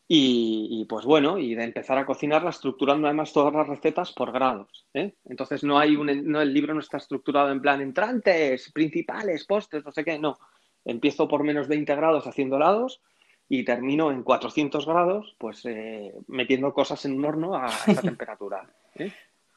Y, 0.08 0.86
pues 0.88 1.04
bueno, 1.04 1.36
y 1.36 1.56
de 1.56 1.64
empezar 1.64 1.98
a 1.98 2.06
cocinarla 2.06 2.50
estructurando 2.50 3.08
además 3.08 3.32
todas 3.32 3.52
las 3.52 3.66
recetas 3.66 4.12
por 4.12 4.30
grados. 4.30 4.86
¿eh? 4.94 5.14
Entonces 5.24 5.64
no 5.64 5.80
hay 5.80 5.96
un, 5.96 6.30
no, 6.30 6.40
el 6.40 6.54
libro 6.54 6.72
no 6.74 6.80
está 6.80 6.98
estructurado 6.98 7.50
en 7.50 7.60
plan 7.60 7.80
entrantes, 7.80 8.70
principales, 8.72 9.44
postres, 9.44 9.84
no 9.84 9.90
sé 9.90 10.04
qué, 10.04 10.16
no. 10.16 10.38
Empiezo 10.84 11.26
por 11.26 11.42
menos 11.42 11.66
20 11.66 11.92
grados 11.96 12.28
haciendo 12.28 12.54
helados 12.54 13.02
y 13.48 13.64
termino 13.64 14.10
en 14.10 14.22
400 14.22 14.86
grados, 14.86 15.34
pues 15.38 15.64
eh, 15.64 16.12
metiendo 16.26 16.72
cosas 16.72 17.04
en 17.04 17.12
un 17.12 17.24
horno 17.24 17.54
a 17.54 17.66
esa 17.86 18.02
temperatura. 18.02 18.68
¿eh? 18.96 19.12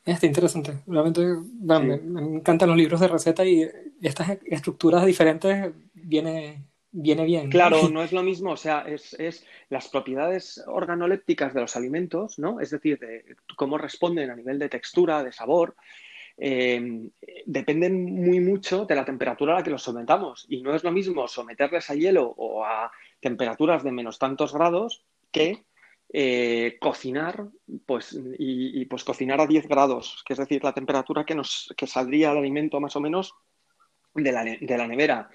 Está 0.05 0.25
interesante. 0.25 0.79
Realmente 0.87 1.21
me, 1.61 1.95
encantan 2.37 2.69
los 2.69 2.77
libros 2.77 2.99
de 2.99 3.07
receta 3.07 3.45
y 3.45 3.67
estas 4.01 4.37
estructuras 4.45 5.05
diferentes 5.05 5.71
viene, 5.93 6.63
viene 6.91 7.25
bien. 7.25 7.49
Claro, 7.49 7.89
no 7.91 8.03
es 8.03 8.11
lo 8.11 8.23
mismo, 8.23 8.51
o 8.51 8.57
sea, 8.57 8.81
es, 8.81 9.13
es, 9.19 9.45
las 9.69 9.87
propiedades 9.89 10.63
organolépticas 10.67 11.53
de 11.53 11.61
los 11.61 11.75
alimentos, 11.75 12.39
¿no? 12.39 12.59
Es 12.59 12.69
decir, 12.69 12.99
de 12.99 13.35
cómo 13.55 13.77
responden 13.77 14.29
a 14.29 14.35
nivel 14.35 14.59
de 14.59 14.69
textura, 14.69 15.23
de 15.23 15.31
sabor, 15.31 15.75
eh, 16.41 17.09
dependen 17.45 18.15
muy 18.15 18.39
mucho 18.39 18.85
de 18.85 18.95
la 18.95 19.03
temperatura 19.03 19.53
a 19.53 19.57
la 19.57 19.63
que 19.63 19.71
los 19.71 19.83
sometamos. 19.83 20.45
Y 20.47 20.61
no 20.61 20.73
es 20.73 20.83
lo 20.83 20.91
mismo 20.91 21.27
someterles 21.27 21.89
a 21.89 21.95
hielo 21.95 22.33
o 22.37 22.63
a 22.63 22.91
temperaturas 23.19 23.83
de 23.83 23.91
menos 23.91 24.19
tantos 24.19 24.53
grados 24.53 25.03
que 25.31 25.63
eh, 26.11 26.77
cocinar, 26.79 27.45
pues, 27.85 28.19
y, 28.39 28.85
pues 28.85 29.03
cocinar 29.03 29.41
a 29.41 29.47
10 29.47 29.67
grados, 29.67 30.23
que 30.25 30.33
es 30.33 30.39
decir, 30.39 30.63
la 30.63 30.73
temperatura 30.73 31.23
que, 31.23 31.35
nos, 31.35 31.73
que 31.77 31.85
saldría 31.85 32.31
el 32.31 32.37
alimento 32.37 32.79
más 32.79 32.95
o 32.95 32.99
menos 32.99 33.35
de 34.15 34.31
la, 34.31 34.43
de 34.43 34.77
la 34.77 34.87
nevera. 34.87 35.29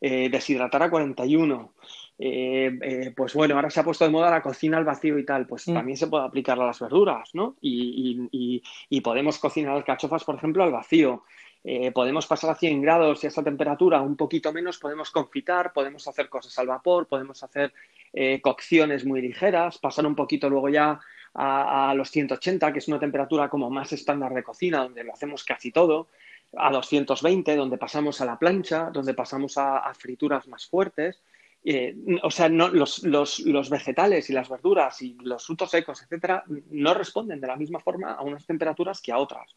Eh, 0.00 0.28
deshidratar 0.30 0.82
a 0.82 0.90
41. 0.90 1.74
Eh, 2.18 3.12
pues 3.16 3.34
bueno, 3.34 3.56
ahora 3.56 3.70
se 3.70 3.80
ha 3.80 3.84
puesto 3.84 4.04
de 4.04 4.10
moda 4.10 4.30
la 4.30 4.42
cocina 4.42 4.78
al 4.78 4.84
vacío 4.84 5.18
y 5.18 5.24
tal, 5.24 5.46
pues 5.46 5.66
mm. 5.68 5.74
también 5.74 5.96
se 5.96 6.06
puede 6.06 6.24
aplicar 6.24 6.58
a 6.60 6.66
las 6.66 6.78
verduras, 6.78 7.30
¿no? 7.34 7.56
Y, 7.60 8.28
y, 8.30 8.62
y 8.88 9.00
podemos 9.00 9.38
cocinar 9.38 9.74
alcachofas, 9.76 10.24
por 10.24 10.36
ejemplo, 10.36 10.62
al 10.62 10.72
vacío. 10.72 11.24
Eh, 11.66 11.92
podemos 11.92 12.26
pasar 12.26 12.50
a 12.50 12.54
100 12.54 12.82
grados 12.82 13.24
y 13.24 13.26
a 13.26 13.28
esa 13.28 13.42
temperatura 13.42 14.02
un 14.02 14.16
poquito 14.16 14.52
menos, 14.52 14.78
podemos 14.78 15.10
confitar, 15.10 15.72
podemos 15.72 16.06
hacer 16.06 16.28
cosas 16.28 16.58
al 16.58 16.66
vapor, 16.66 17.06
podemos 17.06 17.42
hacer 17.42 17.72
eh, 18.12 18.40
cocciones 18.42 19.06
muy 19.06 19.22
ligeras, 19.22 19.78
pasar 19.78 20.06
un 20.06 20.14
poquito 20.14 20.50
luego 20.50 20.68
ya 20.68 21.00
a, 21.32 21.94
los 21.96 22.10
180, 22.10 22.72
que 22.72 22.78
es 22.78 22.88
una 22.88 23.00
temperatura 23.00 23.48
como 23.48 23.70
más 23.70 23.92
estándar 23.92 24.34
de 24.34 24.44
cocina, 24.44 24.82
donde 24.82 25.02
lo 25.04 25.14
hacemos 25.14 25.42
casi 25.42 25.72
todo, 25.72 26.08
a 26.56 26.70
220, 26.70 27.56
donde 27.56 27.78
pasamos 27.78 28.20
a 28.20 28.26
la 28.26 28.38
plancha, 28.38 28.90
donde 28.92 29.14
pasamos 29.14 29.58
a, 29.58 29.92
frituras 29.94 30.46
más 30.46 30.66
fuertes. 30.66 31.20
Eh, 31.64 31.96
o 32.22 32.30
sea, 32.30 32.48
los, 32.50 33.02
los, 33.02 33.70
vegetales 33.70 34.28
y 34.28 34.34
las 34.34 34.50
verduras 34.50 35.00
y 35.00 35.16
los 35.22 35.46
frutos 35.46 35.70
secos, 35.70 36.02
etcétera, 36.02 36.44
no 36.70 36.92
responden 36.92 37.40
de 37.40 37.46
la 37.46 37.56
misma 37.56 37.80
forma 37.80 38.12
a 38.12 38.22
unas 38.22 38.46
temperaturas 38.46 39.00
que 39.00 39.12
a 39.12 39.18
otras. 39.18 39.56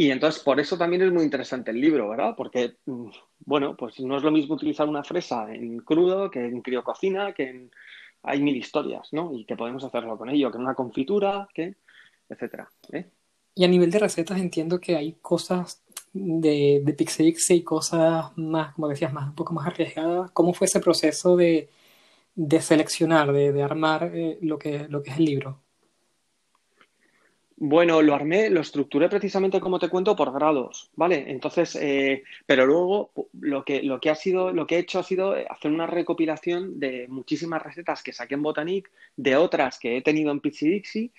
Y 0.00 0.10
entonces 0.10 0.42
por 0.42 0.58
eso 0.58 0.78
también 0.78 1.02
es 1.02 1.12
muy 1.12 1.24
interesante 1.24 1.72
el 1.72 1.78
libro, 1.78 2.08
¿verdad? 2.08 2.34
Porque, 2.34 2.76
mm, 2.86 3.10
bueno, 3.40 3.76
pues 3.76 4.00
no 4.00 4.16
es 4.16 4.22
lo 4.22 4.30
mismo 4.30 4.54
utilizar 4.54 4.88
una 4.88 5.04
fresa 5.04 5.52
en 5.52 5.80
crudo 5.80 6.30
que 6.30 6.42
en 6.42 6.62
criococina, 6.62 7.34
que 7.34 7.50
en... 7.50 7.70
hay 8.22 8.40
mil 8.40 8.56
historias, 8.56 9.12
¿no? 9.12 9.30
Y 9.34 9.44
que 9.44 9.56
podemos 9.56 9.84
hacerlo 9.84 10.16
con 10.16 10.30
ello, 10.30 10.50
que 10.50 10.56
en 10.56 10.62
una 10.62 10.74
confitura, 10.74 11.46
que, 11.52 11.74
etcétera. 12.30 12.70
¿eh? 12.92 13.10
Y 13.54 13.62
a 13.62 13.68
nivel 13.68 13.90
de 13.90 13.98
recetas 13.98 14.40
entiendo 14.40 14.80
que 14.80 14.96
hay 14.96 15.18
cosas 15.20 15.82
de, 16.14 16.80
de 16.82 17.36
y 17.50 17.62
cosas 17.62 18.32
más, 18.38 18.72
como 18.72 18.88
decías, 18.88 19.12
más, 19.12 19.28
un 19.28 19.34
poco 19.34 19.52
más 19.52 19.66
arriesgadas. 19.66 20.30
¿Cómo 20.30 20.54
fue 20.54 20.66
ese 20.66 20.80
proceso 20.80 21.36
de, 21.36 21.68
de 22.34 22.60
seleccionar, 22.62 23.32
de, 23.34 23.52
de 23.52 23.62
armar 23.62 24.12
eh, 24.14 24.38
lo, 24.40 24.58
que, 24.58 24.88
lo 24.88 25.02
que 25.02 25.10
es 25.10 25.18
el 25.18 25.26
libro? 25.26 25.60
Bueno, 27.62 28.00
lo 28.00 28.14
armé, 28.14 28.48
lo 28.48 28.62
estructuré 28.62 29.10
precisamente 29.10 29.60
como 29.60 29.78
te 29.78 29.90
cuento 29.90 30.16
por 30.16 30.32
grados, 30.32 30.90
¿vale? 30.96 31.30
Entonces, 31.30 31.76
eh, 31.76 32.22
pero 32.46 32.64
luego 32.64 33.12
lo 33.38 33.66
que, 33.66 33.82
lo 33.82 34.00
que 34.00 34.08
ha 34.08 34.14
sido, 34.14 34.50
lo 34.50 34.66
que 34.66 34.76
he 34.76 34.78
hecho 34.78 34.98
ha 34.98 35.02
sido 35.02 35.34
hacer 35.34 35.70
una 35.70 35.86
recopilación 35.86 36.80
de 36.80 37.06
muchísimas 37.08 37.62
recetas 37.62 38.02
que 38.02 38.14
saqué 38.14 38.32
en 38.32 38.42
Botanic, 38.42 38.90
de 39.14 39.36
otras 39.36 39.78
que 39.78 39.98
he 39.98 40.00
tenido 40.00 40.32
en 40.32 40.40
Pizzi 40.40 40.70
Dixie 40.70 41.12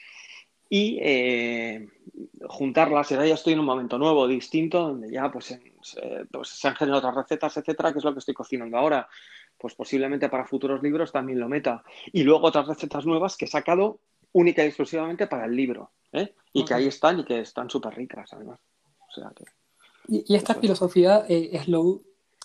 y 0.67 0.97
eh, 1.04 1.88
juntarlas. 2.47 3.12
Y 3.12 3.13
ahora 3.13 3.27
ya 3.27 3.36
estoy 3.36 3.54
en 3.54 3.60
un 3.60 3.65
momento 3.67 3.99
nuevo, 3.99 4.27
distinto, 4.27 4.80
donde 4.80 5.12
ya 5.12 5.32
pues, 5.32 5.60
pues, 6.32 6.49
se 6.49 6.67
han 6.67 6.75
generado 6.75 7.08
otras 7.08 7.23
recetas, 7.23 7.56
etcétera, 7.58 7.91
que 7.91 7.99
es 7.99 8.04
lo 8.04 8.13
que 8.13 8.19
estoy 8.19 8.34
cocinando 8.34 8.77
ahora. 8.77 9.08
Pues 9.60 9.75
posiblemente 9.75 10.27
para 10.27 10.47
futuros 10.47 10.82
libros 10.82 11.12
también 11.12 11.39
lo 11.39 11.47
meta. 11.47 11.84
Y 12.12 12.23
luego 12.23 12.47
otras 12.47 12.67
recetas 12.67 13.06
nuevas 13.06 13.38
que 13.38 13.45
he 13.45 13.47
sacado 13.47 13.99
única 14.34 14.63
y 14.63 14.67
exclusivamente 14.67 15.28
para 15.28 15.46
el 15.46 15.56
libro. 15.56 15.91
¿eh? 16.13 16.34
Y 16.54 16.65
que 16.65 16.74
ahí 16.74 16.88
están 16.88 17.20
y 17.20 17.26
que 17.26 17.39
están 17.39 17.70
súper 17.70 17.96
ricas, 17.96 18.32
además. 18.34 18.60
y, 20.08 20.36
esta 20.36 20.56
filosofía 20.56 21.26
eh, 21.28 21.60
slow, 21.63 22.04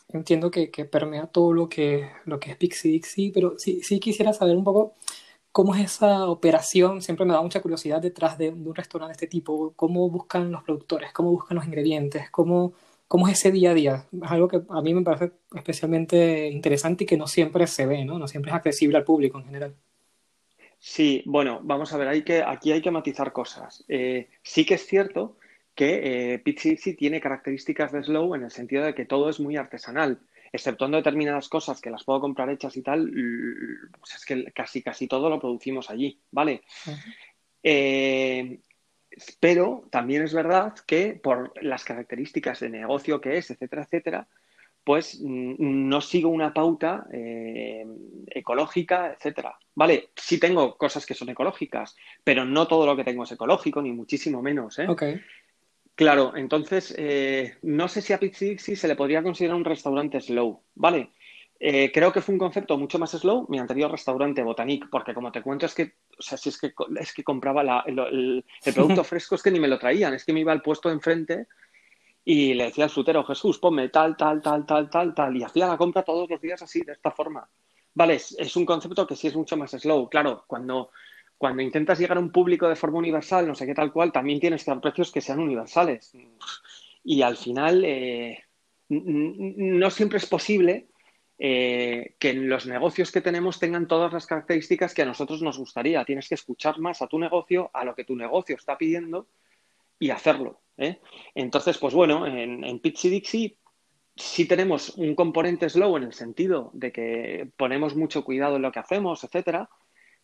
entiendo 0.09 0.51
que, 0.51 0.69
permea 0.91 1.27
todo 1.27 1.53
lo 1.53 1.69
que, 1.69 2.11
lo 2.25 2.39
que 2.39 2.53
es 2.53 2.57
Pixie 2.57 2.93
Dixie, 2.93 3.33
pero 3.33 3.59
sí, 3.59 3.81
sí 3.83 4.01
quisiera 4.01 4.33
saber 4.33 4.57
un 4.57 4.65
poco 4.65 4.95
cómo 5.57 5.75
es 5.75 5.85
esa 5.85 6.29
operación. 6.29 7.01
Siempre 7.01 7.25
me 7.25 7.33
da 7.33 7.41
mucha 7.41 7.63
curiosidad 7.63 8.03
detrás 8.03 8.37
de, 8.37 8.51
un 8.51 8.75
restaurante 8.75 9.13
de 9.13 9.15
este 9.15 9.27
tipo. 9.27 9.73
¿Cómo 9.75 10.11
buscan 10.11 10.53
los 10.53 10.63
productores? 10.63 11.13
¿Cómo 11.13 11.31
buscan 11.31 11.57
los 11.57 11.65
ingredientes? 11.65 12.31
¿Cómo, 12.31 12.75
¿Cómo 13.09 13.27
es 13.27 13.39
ese 13.39 13.51
día 13.53 13.71
a 13.71 13.75
día? 13.75 14.07
Es 14.13 14.31
algo 14.31 14.49
que 14.49 14.61
a 14.69 14.83
mí 14.83 14.93
me 14.93 15.03
parece 15.03 15.33
especialmente 15.55 16.49
interesante 16.49 17.05
y 17.05 17.07
que 17.07 17.17
no 17.17 17.27
siempre 17.27 17.67
se 17.67 17.87
ve, 17.87 18.05
¿no? 18.05 18.19
No 18.19 18.29
siempre 18.29 18.51
es 18.51 18.57
accesible 18.57 18.99
al 18.99 19.05
público 19.05 19.39
en 19.39 19.47
general. 19.47 19.75
Sí, 20.89 21.25
bueno, 21.27 21.59
vamos 21.65 21.93
a 21.93 21.97
ver, 21.97 22.07
hay 22.07 22.23
que, 22.23 22.45
aquí 22.45 22.71
hay 22.71 22.81
que 22.81 22.93
matizar 22.93 23.33
cosas. 23.33 23.85
Eh, 23.89 24.29
sí 24.45 24.65
que 24.65 24.75
es 24.75 24.87
cierto 24.87 25.37
que 25.75 26.35
eh, 26.35 26.95
tiene 26.97 27.21
características 27.21 27.91
de 27.91 28.05
slow 28.05 28.37
en 28.37 28.45
el 28.45 28.53
sentido 28.53 28.85
de 28.85 28.95
que 28.95 29.05
todo 29.05 29.29
es 29.29 29.41
muy 29.41 29.57
artesanal, 29.57 30.21
exceptuando 30.53 30.97
determinadas 30.97 31.49
cosas 31.49 31.81
que 31.81 31.91
las 31.91 32.05
puedo 32.05 32.21
comprar 32.21 32.51
hechas 32.51 32.77
y 32.77 32.83
tal, 32.83 33.11
pues 33.99 34.15
es 34.15 34.25
que 34.25 34.45
casi 34.53 34.81
casi 34.81 35.09
todo 35.09 35.29
lo 35.29 35.41
producimos 35.41 35.91
allí, 35.91 36.21
¿vale? 36.31 36.63
Eh, 37.65 38.61
pero 39.41 39.89
también 39.91 40.23
es 40.23 40.33
verdad 40.33 40.73
que 40.87 41.19
por 41.21 41.53
las 41.65 41.83
características 41.83 42.61
de 42.61 42.71
negocio 42.71 43.21
que 43.21 43.39
es, 43.39 43.51
etcétera, 43.51 43.83
etcétera, 43.83 44.29
pues 44.87 45.21
no 45.21 46.01
sigo 46.01 46.29
una 46.29 46.55
pauta 46.55 47.09
eh, 47.13 47.85
ecológica, 48.29 49.13
etcétera. 49.13 49.59
Vale, 49.75 50.11
sí 50.15 50.39
tengo 50.39 50.79
cosas 50.79 51.05
que 51.05 51.15
son 51.15 51.29
ecológicas, 51.29 51.97
pero 52.23 52.45
no 52.45 52.69
todo 52.69 52.87
lo 52.87 52.95
que 52.95 53.03
tengo 53.03 53.25
es 53.25 53.33
ecológico, 53.33 53.83
ni 53.83 53.91
muchísimo 53.91 54.41
menos. 54.43 54.79
¿eh? 54.79 54.87
Claro, 55.97 56.37
entonces 56.37 56.95
eh, 56.97 57.57
no 57.63 57.89
sé 57.89 58.01
si 58.01 58.13
a 58.13 58.21
Pixie 58.21 58.59
se 58.59 58.87
le 58.87 58.95
podría 58.95 59.25
considerar 59.25 59.57
un 59.57 59.65
restaurante 59.65 60.21
slow, 60.21 60.63
¿vale? 60.77 61.11
Eh, 61.59 61.91
creo 61.93 62.13
que 62.13 62.21
fue 62.21 62.35
un 62.35 62.39
concepto 62.39 62.79
mucho 62.79 63.01
más 63.01 63.11
slow 63.11 63.47
mi 63.49 63.59
anterior 63.59 63.91
restaurante 63.91 64.43
Botanic, 64.45 64.89
porque 64.89 65.15
como 65.15 65.33
te 65.33 65.43
cuento 65.43 65.67
es 65.67 65.75
que, 65.75 65.95
o 66.17 66.23
sea, 66.23 66.39
si 66.39 66.51
es 66.51 66.61
que 66.61 66.73
es 67.01 67.13
que 67.13 67.25
compraba 67.25 67.83
el, 67.87 68.45
producto 68.73 69.03
fresco 69.05 69.35
es 69.35 69.43
que 69.43 69.51
ni 69.51 69.59
me 69.59 69.67
lo 69.67 69.81
traían, 69.81 70.15
es 70.15 70.25
que 70.25 70.33
me 70.33 70.41
iba 70.41 70.53
al 70.53 70.63
puesto 70.63 70.91
de 70.91 70.95
enfrente 70.95 71.47
y 72.29 72.55
le 72.55 72.65
decía 72.65 72.85
al 72.85 72.91
frutero, 72.91 73.23
Jesús, 73.23 73.61
ponme 73.61 73.89
tal, 73.89 74.17
tal, 74.17 74.43
tal, 74.43 74.67
tal, 74.67 74.91
tal, 74.91 75.15
tal, 75.15 75.37
y 75.37 75.45
hacía 75.45 75.69
la 75.69 75.77
compra 75.77 76.03
todos 76.03 76.29
los 76.29 76.41
días 76.41 76.61
así, 76.61 76.81
de 76.81 76.91
esta 76.91 77.13
forma. 77.13 77.49
Vale, 77.95 78.17
es, 78.17 78.57
un 78.57 78.67
concepto 78.67 79.07
que 79.07 79.15
sí 79.15 79.29
es 79.29 79.37
mucho 79.37 79.57
más 79.57 79.71
slow. 79.71 80.09
Claro, 80.11 80.45
cuando, 80.49 80.91
cuando 81.39 81.63
intentas 81.63 82.01
llegar 82.01 82.17
a 82.17 82.21
un 82.21 82.33
público 82.33 82.69
de 82.69 82.75
forma 82.75 82.99
universal, 82.99 83.47
no 83.47 83.55
sé 83.55 83.65
qué 83.65 83.75
tal 83.75 83.93
cual, 83.93 84.11
también 84.11 84.41
tienes 84.41 84.65
que 84.65 84.73
dar 84.73 84.81
precios 84.81 85.13
que 85.13 85.21
sean 85.21 85.39
universales. 85.39 86.17
Y 87.05 87.23
al 87.23 87.37
final, 87.37 87.85
eh, 87.85 88.43
no 88.89 89.89
siempre 89.93 90.19
es 90.19 90.27
posible 90.27 90.89
eh, 91.39 92.17
que 92.19 92.35
los 92.35 92.67
negocios 92.67 93.13
que 93.13 93.21
tenemos 93.21 93.61
tengan 93.61 93.87
todas 93.87 94.13
las 94.13 94.27
características 94.27 94.95
que 94.95 95.03
a 95.03 95.07
nosotros 95.07 95.43
nos 95.43 95.59
gustaría. 95.59 96.05
Tienes 96.05 96.29
que 96.29 96.35
escuchar 96.35 96.81
más 96.81 97.03
a 97.03 97.07
tu 97.07 97.21
negocio, 97.21 97.71
a 97.73 97.85
lo 97.85 97.95
que 97.95 98.03
tu 98.03 98.17
negocio 98.17 98.57
está 98.57 98.77
pidiendo 98.77 99.29
y 100.01 100.11
hacerlo. 100.11 100.59
¿Eh? 100.79 101.01
Entonces, 101.35 101.79
pues 101.79 101.95
bueno, 101.95 102.27
en, 102.27 102.65
en 102.65 102.79
Pizzi 102.81 103.09
Dixie 103.09 103.57
sí 104.17 104.47
tenemos 104.47 104.91
un 104.97 105.15
componente 105.15 105.69
slow 105.69 105.97
en 105.97 106.05
el 106.05 106.13
sentido 106.13 106.71
de 106.73 106.91
que 106.91 107.51
ponemos 107.57 107.95
mucho 107.95 108.25
cuidado 108.25 108.57
en 108.57 108.63
lo 108.63 108.73
que 108.73 108.79
hacemos, 108.79 109.23
etcétera, 109.23 109.69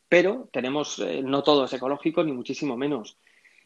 pero 0.08 0.48
tenemos, 0.52 0.98
eh, 0.98 1.22
no 1.22 1.42
todo 1.42 1.64
es 1.64 1.72
ecológico, 1.72 2.24
ni 2.24 2.32
muchísimo 2.32 2.76
menos. 2.76 3.18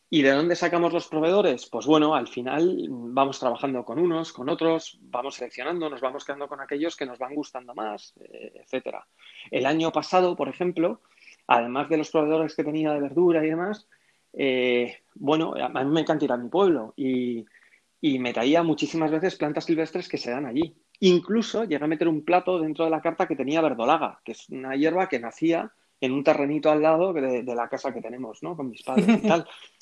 ¿Y 0.09 0.22
de 0.22 0.31
dónde 0.31 0.55
sacamos 0.55 0.92
los 0.92 1.09
proveedores? 1.09 1.66
Pues 1.66 1.87
bueno, 1.87 2.14
al 2.14 2.29
final 2.29 2.87
vamos 2.88 3.40
trabajando 3.40 3.85
con 3.85 3.99
unos, 3.99 4.33
con 4.33 4.49
otros, 4.49 4.99
vamos 5.03 5.35
seleccionando, 5.35 5.90
nos 5.90 6.01
vamos 6.01 6.25
quedando 6.25 6.46
con 6.46 6.61
aquellos 6.61 6.94
que 6.94 7.07
nos 7.07 7.18
van 7.18 7.35
gustando 7.35 7.75
más, 7.75 8.14
eh, 8.20 8.53
etcétera. 8.55 9.05
El 9.51 9.66
año 9.66 9.90
pasado, 9.90 10.37
por 10.37 10.49
ejemplo, 10.49 11.01
además 11.49 11.88
de 11.88 11.96
los 11.96 12.11
proveedores 12.11 12.55
que 12.55 12.62
tenía 12.62 12.92
de 12.92 13.01
verdura 13.01 13.44
y 13.44 13.51
demás, 13.51 13.88
eh, 14.33 14.99
bueno, 15.19 15.55
a 15.59 15.85
mí 15.85 15.91
me 15.91 16.01
encanta 16.01 16.25
ir 16.25 16.33
a 16.33 16.37
mi 16.37 16.49
pueblo 16.49 16.95
y, 16.97 17.47
me 18.03 18.33
traía 18.33 18.63
muchísimas 18.63 19.11
veces 19.11 19.35
plantas 19.35 19.65
silvestres 19.65 20.09
que 20.09 20.17
se 20.17 20.31
dan 20.31 20.47
allí. 20.47 20.77
Incluso 21.01 21.65
llegué 21.65 21.85
a 21.85 21.89
meter 21.89 22.07
un 22.07 22.25
plato 22.25 22.61
dentro 22.61 22.85
de 22.85 22.91
la 22.93 23.01
carta 23.01 23.27
que 23.27 23.35
tenía 23.35 23.61
verdolaga, 23.61 24.21
que 24.25 24.33
es 24.33 24.49
una 24.49 24.77
hierba 24.77 25.09
que 25.09 25.19
nacía 25.19 25.73
en 26.01 26.13
un 26.13 26.23
terrenito 26.23 26.71
al 26.71 26.83
lado 26.83 27.13
de, 27.13 27.43
la 27.43 27.69
casa 27.69 27.93
que 27.93 28.01
tenemos, 28.01 28.45
¿no? 28.45 28.57
Con 28.57 28.71
mis 28.71 28.83
padres 28.85 29.09
y 29.09 29.27
tal. 29.27 29.47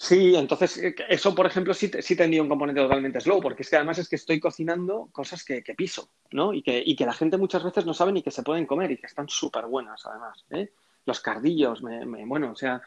Sí, 0.00 0.36
entonces 0.36 0.78
eh, 0.78 0.94
eso, 1.08 1.34
por 1.34 1.44
ejemplo, 1.44 1.74
sí, 1.74 1.90
sí 2.00 2.14
tendría 2.14 2.40
un 2.40 2.48
componente 2.48 2.80
totalmente 2.80 3.20
slow, 3.20 3.40
porque 3.40 3.62
es 3.62 3.70
que 3.70 3.76
además 3.76 3.98
es 3.98 4.08
que 4.08 4.14
estoy 4.14 4.38
cocinando 4.38 5.08
cosas 5.10 5.44
que, 5.44 5.60
piso, 5.76 6.12
¿no? 6.30 6.54
Y 6.54 6.62
que, 6.62 6.80
y 6.86 6.94
que, 6.94 7.04
la 7.04 7.12
gente 7.12 7.36
muchas 7.36 7.64
veces 7.64 7.84
no 7.84 7.92
sabe 7.92 8.12
ni 8.12 8.22
que 8.22 8.30
se 8.30 8.44
pueden 8.44 8.64
comer 8.64 8.92
y 8.92 8.96
que 8.96 9.08
están 9.08 9.28
súper 9.28 9.66
buenas, 9.66 10.06
además. 10.06 10.46
¿eh? 10.50 10.70
Los 11.04 11.18
cardillos, 11.18 11.82
me, 11.82 12.24
bueno, 12.26 12.52
o 12.52 12.54
sea, 12.54 12.80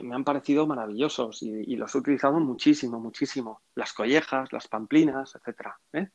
me, 0.00 0.14
han 0.14 0.24
parecido 0.24 0.66
maravillosos 0.66 1.42
y, 1.42 1.76
los 1.76 1.94
he 1.94 1.98
utilizado 1.98 2.38
muchísimo, 2.40 3.00
muchísimo. 3.00 3.60
Las 3.74 3.92
collejas, 3.92 4.52
las 4.52 4.68
pamplinas, 4.68 5.34
etcétera. 5.34 5.78
¿eh? 5.92 6.08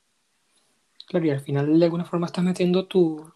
Claro, 1.08 1.26
y 1.26 1.30
al 1.30 1.42
final 1.42 1.80
de 1.80 1.86
alguna 1.86 2.06
forma 2.06 2.26
estás 2.26 2.44
metiendo 2.44 2.88
tu, 2.88 3.32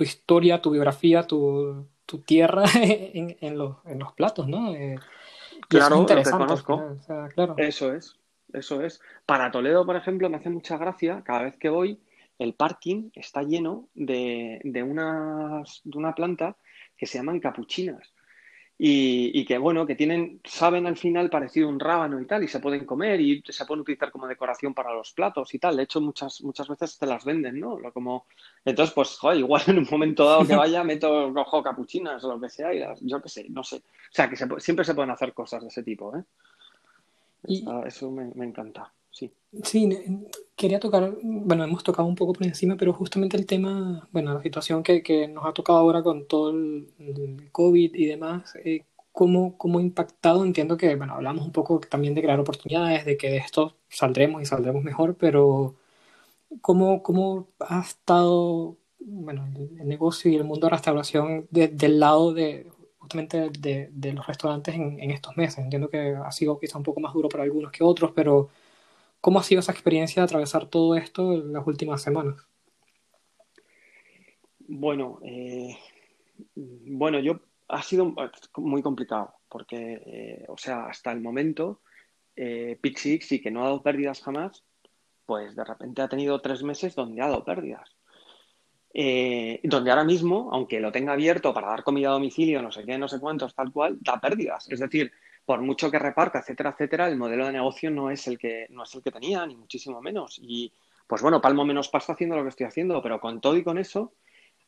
historia, 0.00 0.62
tu 0.62 0.70
biografía, 0.70 1.26
tu, 1.26 1.88
tierra 2.26 2.64
en, 2.74 3.58
los, 3.58 3.76
platos, 4.14 4.46
¿no? 4.48 4.74
Eh, 4.74 4.98
claro, 5.68 6.06
lo 6.06 6.22
conozco. 6.30 6.96
Eso 7.56 7.94
es, 7.94 8.18
eso 8.52 8.82
es. 8.82 9.00
Para 9.24 9.50
Toledo, 9.50 9.86
por 9.86 9.96
ejemplo, 9.96 10.28
me 10.28 10.36
hace 10.36 10.50
mucha 10.50 10.76
gracia, 10.76 11.22
cada 11.24 11.42
vez 11.42 11.56
que 11.56 11.68
voy, 11.68 12.00
el 12.38 12.54
parking 12.54 13.10
está 13.14 13.42
lleno 13.42 13.88
de, 13.94 14.60
de, 14.64 14.82
unas, 14.82 15.80
de 15.84 15.98
una 15.98 16.14
planta 16.14 16.56
que 16.96 17.06
se 17.06 17.18
llaman 17.18 17.40
capuchinas 17.40 18.11
y, 18.84 19.44
que 19.44 19.58
bueno, 19.58 19.86
que 19.86 19.94
tienen, 19.94 20.40
saben 20.42 20.88
al 20.88 20.96
final 20.96 21.30
parecido 21.30 21.68
un 21.68 21.78
rábano 21.78 22.20
y 22.20 22.26
tal, 22.26 22.42
y 22.42 22.48
se 22.48 22.58
pueden 22.58 22.84
comer 22.84 23.20
y 23.20 23.40
se 23.48 23.64
pueden 23.64 23.82
utilizar 23.82 24.10
como 24.10 24.26
decoración 24.26 24.74
para 24.74 24.92
los 24.92 25.12
platos 25.12 25.54
y 25.54 25.60
tal. 25.60 25.76
De 25.76 25.84
hecho, 25.84 26.00
muchas, 26.00 26.42
muchas 26.42 26.66
veces 26.66 26.98
te 26.98 27.06
las 27.06 27.24
venden, 27.24 27.60
¿no? 27.60 27.78
Como, 27.94 28.26
entonces, 28.64 28.92
pues, 28.92 29.16
joder, 29.18 29.38
igual 29.38 29.62
en 29.68 29.78
un 29.78 29.86
momento 29.88 30.24
dado 30.24 30.44
que 30.44 30.56
vaya, 30.56 30.82
meto 30.82 31.30
rojo 31.30 31.62
capuchinas 31.62 32.24
o 32.24 32.34
lo 32.34 32.40
que 32.40 32.48
sea, 32.48 32.74
y 32.74 32.80
las, 32.80 32.98
yo 33.02 33.22
qué 33.22 33.28
sé, 33.28 33.46
no 33.50 33.62
sé. 33.62 33.76
O 33.76 33.80
sea, 34.10 34.28
que 34.28 34.34
siempre 34.36 34.84
se 34.84 34.94
pueden 34.96 35.12
hacer 35.12 35.32
cosas 35.32 35.62
de 35.62 35.68
ese 35.68 35.84
tipo, 35.84 36.16
¿eh? 36.16 36.24
eso 37.86 38.10
me, 38.10 38.44
encanta, 38.44 38.92
sí. 39.12 39.32
Sí, 39.64 39.88
quería 40.56 40.80
tocar, 40.80 41.14
bueno, 41.22 41.64
hemos 41.64 41.84
tocado 41.84 42.08
un 42.08 42.14
poco 42.14 42.32
por 42.32 42.44
encima, 42.46 42.76
pero 42.76 42.92
justamente 42.94 43.36
el 43.36 43.46
tema, 43.46 44.08
bueno, 44.12 44.32
la 44.32 44.42
situación 44.42 44.82
que, 44.82 45.02
que 45.02 45.28
nos 45.28 45.44
ha 45.44 45.52
tocado 45.52 45.78
ahora 45.78 46.02
con 46.02 46.26
todo 46.26 46.50
el, 46.50 47.48
COVID 47.52 47.94
y 47.94 48.06
demás, 48.06 48.54
eh, 48.64 48.84
¿cómo, 49.12 49.58
¿cómo, 49.58 49.78
ha 49.78 49.82
impactado? 49.82 50.44
Entiendo 50.44 50.76
que, 50.76 50.94
bueno, 50.96 51.14
hablamos 51.14 51.44
un 51.44 51.52
poco 51.52 51.80
también 51.80 52.14
de 52.14 52.22
crear 52.22 52.40
oportunidades, 52.40 53.04
de 53.04 53.16
que 53.16 53.30
de 53.30 53.38
esto 53.38 53.76
saldremos 53.90 54.40
y 54.42 54.46
saldremos 54.46 54.82
mejor, 54.84 55.16
pero 55.16 55.74
¿cómo, 56.60 57.02
cómo 57.02 57.48
ha 57.60 57.80
estado, 57.80 58.76
bueno, 59.00 59.46
el, 59.56 59.88
negocio 59.88 60.30
y 60.30 60.36
el 60.36 60.44
mundo 60.44 60.66
de 60.66 60.70
restauración 60.72 61.48
del 61.50 62.00
lado 62.00 62.32
de 62.34 62.70
justamente 62.98 63.50
de, 63.58 63.90
de 63.92 64.12
los 64.12 64.26
restaurantes 64.26 64.74
en, 64.74 65.00
en, 65.00 65.10
estos 65.10 65.36
meses. 65.36 65.58
Entiendo 65.58 65.88
que 65.90 66.16
ha 66.16 66.30
sido 66.32 66.58
quizá 66.58 66.78
un 66.78 66.84
poco 66.84 67.00
más 67.00 67.12
duro 67.12 67.28
para 67.28 67.44
algunos 67.44 67.72
que 67.72 67.84
otros, 67.84 68.12
pero 68.14 68.50
¿cómo 69.22 69.38
ha 69.38 69.42
sido 69.42 69.60
esa 69.60 69.72
experiencia 69.72 70.20
de 70.20 70.24
atravesar 70.24 70.66
todo 70.66 70.94
esto 70.96 71.32
en 71.32 71.54
las 71.54 71.66
últimas 71.66 72.02
semanas? 72.02 72.36
Bueno, 74.58 75.20
eh, 75.22 75.78
bueno, 76.54 77.18
yo 77.20 77.40
ha 77.68 77.82
sido 77.82 78.14
muy 78.56 78.82
complicado 78.82 79.34
porque, 79.48 80.02
eh, 80.06 80.44
o 80.48 80.58
sea, 80.58 80.86
hasta 80.86 81.12
el 81.12 81.20
momento, 81.20 81.80
eh, 82.36 82.78
Pixix 82.80 83.26
sí 83.26 83.40
que 83.40 83.50
no 83.50 83.62
ha 83.62 83.64
dado 83.64 83.82
pérdidas 83.82 84.20
jamás, 84.22 84.64
pues 85.24 85.54
de 85.54 85.64
repente 85.64 86.02
ha 86.02 86.08
tenido 86.08 86.40
tres 86.40 86.62
meses 86.62 86.94
donde 86.94 87.22
ha 87.22 87.28
dado 87.28 87.44
pérdidas. 87.44 87.96
Eh, 88.94 89.60
donde 89.64 89.90
ahora 89.90 90.04
mismo, 90.04 90.50
aunque 90.52 90.80
lo 90.80 90.92
tenga 90.92 91.14
abierto 91.14 91.54
para 91.54 91.68
dar 91.68 91.82
comida 91.82 92.08
a 92.08 92.12
domicilio, 92.12 92.60
no 92.60 92.70
sé 92.70 92.84
qué, 92.84 92.98
no 92.98 93.08
sé 93.08 93.20
cuántos, 93.20 93.54
tal 93.54 93.72
cual, 93.72 93.98
da 94.00 94.20
pérdidas. 94.20 94.70
Es 94.70 94.80
decir, 94.80 95.12
por 95.44 95.60
mucho 95.60 95.90
que 95.90 95.98
reparta, 95.98 96.38
etcétera, 96.38 96.70
etcétera, 96.70 97.08
el 97.08 97.16
modelo 97.16 97.46
de 97.46 97.52
negocio 97.52 97.90
no 97.90 98.10
es 98.10 98.26
el 98.28 98.38
que, 98.38 98.66
no 98.70 98.84
es 98.84 98.94
el 98.94 99.02
que 99.02 99.10
tenía, 99.10 99.44
ni 99.46 99.56
muchísimo 99.56 100.00
menos. 100.00 100.38
Y 100.40 100.72
pues 101.06 101.20
bueno, 101.20 101.40
palmo 101.40 101.64
menos 101.64 101.88
pasta 101.88 102.12
haciendo 102.12 102.36
lo 102.36 102.42
que 102.42 102.50
estoy 102.50 102.66
haciendo, 102.66 103.02
pero 103.02 103.20
con 103.20 103.40
todo 103.40 103.56
y 103.56 103.64
con 103.64 103.78
eso, 103.78 104.12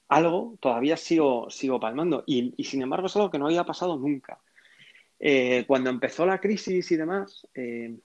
algo 0.09 0.57
todavía 0.61 0.97
sigo, 0.97 1.49
sigo 1.51 1.81
palmando. 1.81 2.25
Y, 2.27 2.53
sin 2.65 2.83
embargo 2.83 3.07
es 3.07 3.17
algo 3.17 3.31
que 3.31 3.39
no 3.39 3.47
había 3.47 3.65
pasado 3.65 3.97
nunca. 3.97 4.39
Eh, 5.19 5.65
cuando 5.67 5.91
empezó 5.91 6.27
la 6.27 6.41
crisis 6.41 6.91
y 6.91 6.97
demás, 6.97 7.47
eh, 7.55 7.97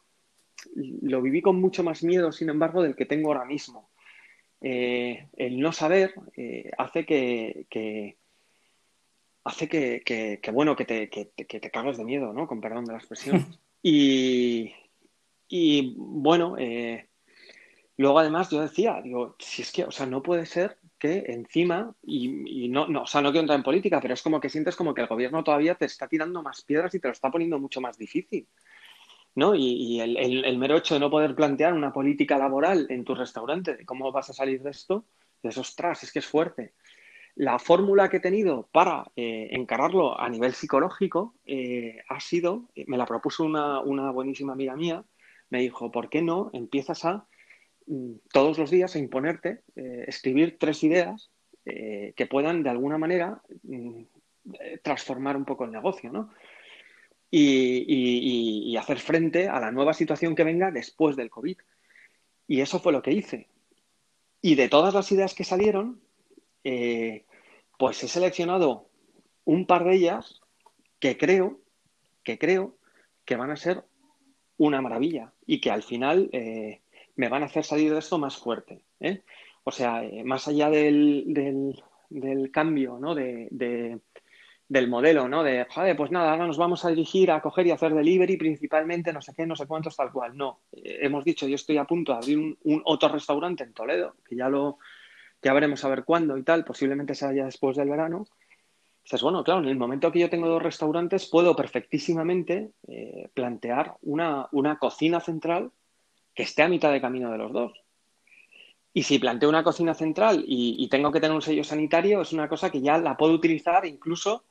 lo 0.75 1.21
viví 1.21 1.41
con 1.41 1.59
mucho 1.59 1.83
más 1.83 2.03
miedo, 2.03 2.31
sin 2.31 2.49
embargo, 2.49 2.83
del 2.83 2.95
que 2.95 3.05
tengo 3.05 3.29
ahora 3.29 3.45
mismo. 3.45 3.89
Eh, 4.61 5.27
el 5.37 5.59
no 5.59 5.71
saber 5.71 6.13
hace 6.77 7.05
que, 7.05 8.17
hace 9.43 9.67
que, 9.67 10.41
bueno, 10.53 10.75
que 10.75 10.85
te, 10.85 11.09
que, 11.09 11.25
te 11.25 11.71
cagas 11.71 11.97
de 11.97 12.05
miedo, 12.05 12.33
¿no? 12.33 12.47
Con 12.47 12.61
perdón 12.61 12.85
de 12.85 12.93
la 12.93 12.97
expresión. 12.99 13.45
y, 13.83 14.73
y 15.47 15.93
bueno, 15.97 16.55
eh, 16.57 17.09
luego 17.97 18.19
además 18.19 18.49
yo 18.49 18.61
decía, 18.61 19.01
digo, 19.03 19.35
si 19.39 19.61
es 19.61 19.71
que, 19.71 19.85
o 19.85 19.91
sea, 19.91 20.05
no 20.05 20.21
puede 20.21 20.45
ser 20.45 20.77
que 20.97 21.25
encima, 21.27 21.95
y, 22.03 22.65
y 22.65 22.69
no, 22.69 22.87
no, 22.87 23.03
o 23.03 23.07
sea, 23.07 23.21
no 23.21 23.31
quiero 23.31 23.41
entrar 23.41 23.57
en 23.57 23.63
política, 23.63 24.01
pero 24.01 24.13
es 24.13 24.21
como 24.21 24.39
que 24.41 24.49
sientes 24.49 24.75
como 24.75 24.93
que 24.93 25.01
el 25.01 25.07
gobierno 25.07 25.43
todavía 25.43 25.75
te 25.75 25.85
está 25.85 26.07
tirando 26.07 26.43
más 26.43 26.61
piedras 26.61 26.93
y 26.93 26.99
te 26.99 27.07
lo 27.07 27.13
está 27.13 27.31
poniendo 27.31 27.57
mucho 27.57 27.79
más 27.79 27.97
difícil. 27.97 28.47
¿no? 29.35 29.55
Y, 29.55 29.99
el, 30.01 30.57
mero 30.57 30.77
hecho 30.77 30.95
de 30.95 30.99
no 30.99 31.09
poder 31.09 31.35
plantear 31.35 31.73
una 31.73 31.93
política 31.93 32.37
laboral 32.37 32.87
en 32.89 33.03
tu 33.03 33.15
restaurante, 33.15 33.75
de 33.75 33.85
cómo 33.85 34.11
vas 34.11 34.29
a 34.29 34.33
salir 34.33 34.61
de 34.61 34.71
esto, 34.71 35.05
de 35.41 35.49
esos 35.49 35.69
ostras, 35.69 36.03
es 36.03 36.11
que 36.11 36.19
es 36.19 36.25
fuerte. 36.25 36.73
La 37.35 37.59
fórmula 37.59 38.09
que 38.09 38.17
he 38.17 38.21
tenido 38.21 38.67
para 38.71 39.11
eh, 39.15 39.49
encararlo 39.51 40.19
a 40.19 40.29
nivel 40.29 40.53
psicológico 40.53 41.35
eh, 41.45 41.99
ha 42.09 42.19
sido, 42.19 42.69
me 42.87 42.97
la 42.97 43.05
propuso 43.05 43.43
una, 43.43 44.11
buenísima 44.11 44.53
amiga 44.53 44.75
mía, 44.75 45.03
me 45.49 45.61
dijo, 45.61 45.91
¿por 45.91 46.09
qué 46.09 46.21
no 46.21 46.49
empiezas 46.53 47.05
a 47.05 47.25
mm, 47.87 48.13
todos 48.31 48.57
los 48.57 48.69
días 48.69 48.95
a 48.95 48.99
imponerte, 48.99 49.61
eh, 49.75 50.05
escribir 50.07 50.57
tres 50.59 50.83
ideas 50.83 51.31
que 51.65 52.25
puedan 52.27 52.63
de 52.63 52.71
alguna 52.71 52.97
manera 52.97 53.43
mm, 53.61 54.01
transformar 54.81 55.37
un 55.37 55.45
poco 55.45 55.65
el 55.65 55.71
negocio, 55.71 56.11
¿no? 56.11 56.31
y, 57.31 58.75
hacer 58.77 58.99
frente 58.99 59.47
a 59.47 59.59
la 59.59 59.71
nueva 59.71 59.93
situación 59.93 60.35
que 60.35 60.43
venga 60.43 60.71
después 60.71 61.15
del 61.15 61.29
COVID. 61.29 61.57
Y 62.47 62.61
eso 62.61 62.79
fue 62.79 62.93
lo 62.93 63.01
que 63.01 63.11
hice. 63.11 63.47
Y 64.41 64.55
de 64.55 64.69
todas 64.69 64.93
las 64.93 65.11
ideas 65.11 65.33
que 65.33 65.43
salieron, 65.43 66.01
eh, 66.63 67.25
pues 67.77 68.03
he 68.03 68.07
seleccionado 68.07 68.89
un 69.45 69.65
par 69.65 69.85
de 69.85 69.95
ellas 69.95 70.41
que 70.99 71.17
creo, 71.17 71.59
que 72.23 72.37
creo 72.37 72.77
que 73.25 73.35
van 73.35 73.51
a 73.51 73.55
ser 73.55 73.83
una 74.57 74.81
maravilla 74.81 75.33
y 75.45 75.61
que 75.61 75.71
al 75.71 75.83
final 75.83 76.29
eh, 76.33 76.81
me 77.15 77.29
van 77.29 77.43
a 77.43 77.45
hacer 77.45 77.63
salir 77.63 77.91
de 77.93 77.99
esto 77.99 78.17
más 78.17 78.37
fuerte. 78.37 78.83
¿eh? 78.99 79.23
O 79.63 79.71
sea, 79.71 80.03
más 80.25 80.47
allá 80.47 80.69
del, 80.69 81.25
del, 82.09 82.51
cambio 82.51 82.97
¿no? 82.99 83.15
de, 83.15 83.47
del 84.67 84.87
modelo, 84.87 85.27
¿no? 85.27 85.43
De, 85.43 85.65
joder, 85.69 85.95
pues 85.95 86.11
nada, 86.11 86.31
ahora 86.31 86.47
nos 86.47 86.57
vamos 86.57 86.85
a 86.85 86.89
dirigir 86.89 87.31
a 87.31 87.41
coger 87.41 87.67
y 87.67 87.71
hacer 87.71 87.93
delivery 87.93 88.37
principalmente, 88.37 89.11
no 89.11 89.21
sé 89.21 89.33
qué, 89.35 89.45
no 89.45 89.55
sé 89.55 89.65
cuántos, 89.65 89.95
tal 89.95 90.11
cual. 90.11 90.37
No, 90.37 90.61
hemos 90.71 91.23
dicho, 91.23 91.47
yo 91.47 91.55
estoy 91.55 91.77
a 91.77 91.85
punto 91.85 92.11
de 92.11 92.17
abrir 92.17 92.57
un, 92.63 92.81
otro 92.85 93.09
restaurante 93.09 93.63
en 93.63 93.73
Toledo, 93.73 94.15
que 94.27 94.35
ya 94.35 94.47
lo, 94.47 94.77
ya 95.41 95.53
veremos 95.53 95.83
a 95.83 95.89
ver 95.89 96.03
cuándo 96.03 96.37
y 96.37 96.43
tal, 96.43 96.65
posiblemente 96.65 97.15
sea 97.15 97.33
ya 97.33 97.45
después 97.45 97.77
del 97.77 97.89
verano. 97.89 98.25
Dices, 99.03 99.21
bueno, 99.21 99.43
claro, 99.43 99.61
en 99.61 99.69
el 99.69 99.77
momento 99.77 100.11
que 100.11 100.19
yo 100.19 100.29
tengo 100.29 100.47
dos 100.47 100.61
restaurantes, 100.61 101.27
puedo 101.27 101.55
perfectísimamente 101.55 102.71
eh, 102.87 103.29
plantear 103.33 103.95
una, 104.01 104.47
una 104.51 104.77
cocina 104.77 105.19
central 105.19 105.71
que 106.35 106.43
esté 106.43 106.63
a 106.63 106.69
mitad 106.69 106.91
de 106.91 107.01
camino 107.01 107.31
de 107.31 107.37
los 107.37 107.51
dos. 107.51 107.73
Y 108.93 109.03
si 109.03 109.19
planteo 109.19 109.49
una 109.49 109.63
cocina 109.63 109.93
central 109.93 110.43
y, 110.47 110.87
tengo 110.89 111.11
que 111.11 111.19
tener 111.19 111.35
un 111.35 111.41
sello 111.41 111.63
sanitario, 111.63 112.21
es 112.21 112.33
una 112.33 112.49
cosa 112.49 112.69
que 112.69 112.81
ya 112.81 112.97
la 112.97 113.17
puedo 113.17 113.33
utilizar 113.33 113.85
incluso 113.85 114.43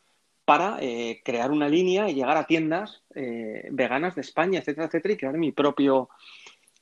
para 0.44 0.78
eh, 0.80 1.20
crear 1.24 1.50
una 1.50 1.68
línea 1.68 2.08
y 2.08 2.14
llegar 2.14 2.36
a 2.36 2.46
tiendas 2.46 3.02
eh, 3.14 3.68
veganas 3.70 4.14
de 4.14 4.22
España, 4.22 4.60
etcétera, 4.60 4.86
etcétera, 4.86 5.14
y 5.14 5.16
crear 5.16 5.36
mi 5.36 5.52
propio, 5.52 6.08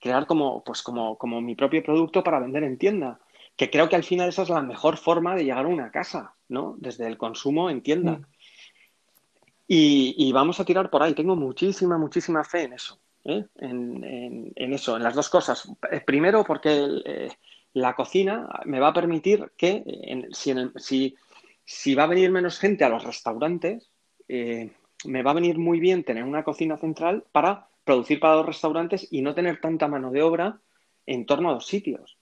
crear 0.00 0.26
como, 0.26 0.62
pues 0.62 0.82
como, 0.82 1.16
como 1.16 1.40
mi 1.40 1.54
propio 1.54 1.82
producto 1.82 2.22
para 2.22 2.40
vender 2.40 2.62
en 2.62 2.78
tienda. 2.78 3.20
Que 3.56 3.70
creo 3.70 3.88
que 3.88 3.96
al 3.96 4.04
final 4.04 4.28
esa 4.28 4.42
es 4.42 4.50
la 4.50 4.62
mejor 4.62 4.98
forma 4.98 5.34
de 5.34 5.44
llegar 5.44 5.64
a 5.64 5.68
una 5.68 5.90
casa, 5.90 6.34
¿no? 6.48 6.76
Desde 6.78 7.06
el 7.06 7.16
consumo 7.16 7.70
en 7.70 7.82
tienda. 7.82 8.12
Mm. 8.12 8.26
Y, 9.68 10.32
vamos 10.32 10.60
a 10.60 10.64
tirar 10.64 10.90
por 10.90 11.02
ahí. 11.02 11.14
Tengo 11.14 11.34
muchísima, 11.34 11.98
muchísima 11.98 12.44
fe 12.44 12.64
en 12.64 12.74
eso. 12.74 13.00
¿eh? 13.24 13.44
En, 13.56 14.72
eso, 14.72 14.96
en 14.96 15.02
las 15.02 15.14
dos 15.14 15.28
cosas. 15.28 15.68
Primero, 16.06 16.44
porque 16.44 17.32
la 17.72 17.94
cocina 17.94 18.48
me 18.64 18.78
va 18.78 18.88
a 18.88 18.94
permitir 18.94 19.50
que 19.56 20.28
si, 20.32 20.50
en 20.52 20.58
el, 20.58 20.72
si 20.76 21.16
si 21.66 21.96
va 21.96 22.04
a 22.04 22.06
venir 22.06 22.30
menos 22.30 22.58
gente 22.58 22.84
a 22.84 22.88
los 22.88 23.04
restaurantes, 23.04 23.90
eh, 24.28 24.70
me 25.04 25.22
va 25.22 25.32
a 25.32 25.34
venir 25.34 25.58
muy 25.58 25.80
bien 25.80 26.04
tener 26.04 26.22
una 26.22 26.44
cocina 26.44 26.78
central 26.78 27.24
para 27.32 27.68
producir 27.84 28.20
para 28.20 28.36
los 28.36 28.46
restaurantes 28.46 29.06
y 29.10 29.20
no 29.20 29.34
tener 29.34 29.60
tanta 29.60 29.88
mano 29.88 30.10
de 30.12 30.22
obra 30.22 30.60
en 31.06 31.26
torno 31.26 31.50
a 31.50 31.54
dos 31.54 31.66
sitios. 31.66 32.18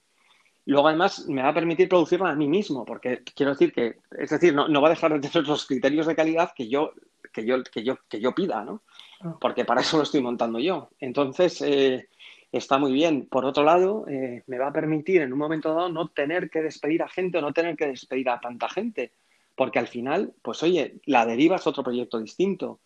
Luego, 0.67 0.89
además, 0.89 1.27
me 1.29 1.43
va 1.43 1.49
a 1.51 1.55
permitir 1.55 1.89
producirla 1.89 2.31
a 2.31 2.35
mí 2.35 2.49
mismo, 2.49 2.85
porque 2.85 3.23
quiero 3.35 3.53
decir 3.53 3.73
que, 3.73 3.99
es 4.19 4.31
decir, 4.31 4.55
no, 4.55 4.81
va 4.81 4.89
a 4.89 4.91
dejar 4.91 5.13
de 5.13 5.29
tener 5.29 5.47
los 5.47 5.67
criterios 5.67 6.07
de 6.07 6.17
calidad 6.17 6.53
que 6.55 6.69
yo, 6.69 6.93
que 7.33 7.45
yo, 7.45 7.63
que 7.63 7.85
yo, 7.85 7.99
que 8.09 8.21
yo 8.21 8.35
pida, 8.35 8.65
¿no? 8.65 8.83
Ah. 9.21 9.37
Porque 9.41 9.65
para 9.65 9.83
eso 9.83 9.99
lo 9.99 10.05
estoy 10.05 10.23
montando 10.23 10.59
yo. 10.59 10.91
Entonces, 11.01 11.61
eh, 11.61 12.09
está 12.51 12.79
muy 12.79 12.93
bien. 12.93 13.27
Por 13.27 13.45
otro 13.45 13.63
lado, 13.63 14.07
eh, 14.09 14.43
me 14.47 14.59
va 14.59 14.69
a 14.69 14.73
permitir 14.73 15.21
en 15.21 15.33
un 15.33 15.39
momento 15.39 15.75
dado 15.75 15.91
no 15.91 16.09
tener 16.09 16.49
que 16.49 16.63
despedir 16.63 17.03
a 17.03 17.09
gente 17.09 17.39
o 17.39 17.43
no 17.43 17.53
tener 17.53 17.77
que 17.77 17.87
despedir 17.87 18.31
a 18.31 18.41
tanta 18.41 18.69
gente 18.69 19.13
porque 19.55 19.79
al 19.79 19.89
final, 19.89 20.35
pues 20.43 20.63
oye, 20.63 21.01
la 21.07 21.27
deriva 21.27 21.57
es 21.57 21.67
otro 21.67 21.83
proyecto 21.83 22.19
distinto. 22.19 22.81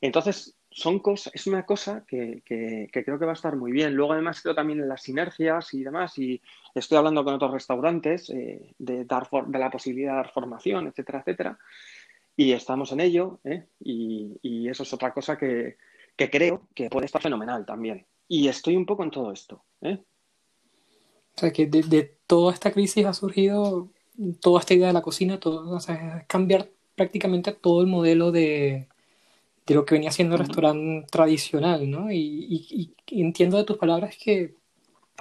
Entonces, 0.00 0.56
son 0.70 1.00
cosas, 1.00 1.34
es 1.34 1.46
una 1.46 1.66
cosa 1.66 2.04
que, 2.06 2.42
creo 2.44 3.18
que 3.18 3.24
va 3.24 3.32
a 3.32 3.34
estar 3.34 3.56
muy 3.56 3.72
bien. 3.72 3.94
Luego, 3.94 4.12
además, 4.12 4.40
creo 4.40 4.54
también 4.54 4.80
en 4.80 4.88
las 4.88 5.02
sinergias 5.02 5.74
y 5.74 5.82
demás, 5.82 6.16
y 6.18 6.40
estoy 6.74 6.96
hablando 6.96 7.24
con 7.24 7.34
otros 7.34 7.52
restaurantes 7.52 8.30
eh, 8.30 8.74
de, 8.78 9.04
dar 9.04 9.28
de 9.30 9.58
la 9.58 9.70
posibilidad 9.70 10.12
de 10.12 10.16
dar 10.16 10.32
formación, 10.32 10.86
etcétera, 10.86 11.20
etcétera. 11.20 11.58
Y 12.36 12.52
estamos 12.52 12.92
en 12.92 13.00
ello, 13.00 13.40
¿eh? 13.44 13.66
y, 13.80 14.68
eso 14.68 14.84
es 14.84 14.92
otra 14.92 15.12
cosa 15.12 15.36
que, 15.36 15.76
creo 16.16 16.68
que 16.74 16.88
puede 16.88 17.06
estar 17.06 17.20
fenomenal 17.20 17.66
también. 17.66 18.06
Y 18.28 18.46
estoy 18.46 18.76
un 18.76 18.86
poco 18.86 19.02
en 19.02 19.10
todo 19.10 19.32
esto. 19.32 19.64
¿eh? 19.80 19.98
O 21.34 21.40
sea, 21.40 21.52
que 21.52 21.66
de, 21.66 21.82
de 21.82 22.18
toda 22.26 22.52
esta 22.54 22.70
crisis 22.70 23.04
ha 23.04 23.12
surgido 23.12 23.90
toda 24.40 24.60
esta 24.60 24.74
idea 24.74 24.86
de 24.88 24.92
la 24.92 25.02
cocina, 25.02 25.40
todo, 25.40 25.68
o 25.74 25.80
sea, 25.80 26.24
cambiar 26.28 26.70
prácticamente 26.94 27.52
todo 27.52 27.80
el 27.80 27.88
modelo 27.88 28.30
de, 28.30 28.89
de 29.70 29.76
lo 29.76 29.84
que 29.84 29.94
venía 29.94 30.10
siendo 30.10 30.34
el 30.34 30.40
restaurante 30.40 31.06
tradicional, 31.12 31.88
¿no? 31.88 32.10
Y, 32.10 32.92
entiendo 33.06 33.56
de 33.56 33.64
tus 33.64 33.76
palabras 33.76 34.16
que, 34.20 34.56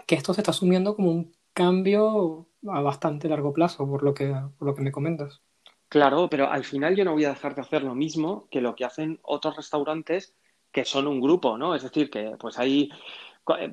que, 0.08 0.16
esto 0.16 0.34
se 0.34 0.42
está 0.42 0.50
asumiendo 0.50 0.96
como 0.96 1.12
un 1.12 1.32
cambio 1.54 2.48
a 2.68 2.82
bastante 2.82 3.30
largo 3.30 3.54
plazo, 3.54 3.88
por 3.88 4.02
lo 4.02 4.16
que, 4.16 4.34
por 4.58 4.68
lo 4.68 4.74
que 4.74 4.82
me 4.82 4.92
comentas. 4.92 5.42
Claro, 5.88 6.30
pero 6.32 6.50
al 6.50 6.64
final 6.64 6.96
yo 6.96 7.06
no 7.06 7.14
voy 7.14 7.26
a 7.26 7.30
dejar 7.30 7.54
de 7.54 7.62
hacer 7.62 7.84
lo 7.84 7.94
mismo 7.94 8.48
que 8.50 8.60
lo 8.60 8.76
que 8.76 8.86
hacen 8.86 9.20
otros 9.22 9.56
restaurantes 9.56 10.36
que 10.72 10.84
son 10.84 11.06
un 11.06 11.22
grupo, 11.22 11.58
¿no? 11.58 11.76
Es 11.76 11.84
decir, 11.84 12.10
que 12.10 12.36
pues 12.40 12.58
hay 12.58 12.90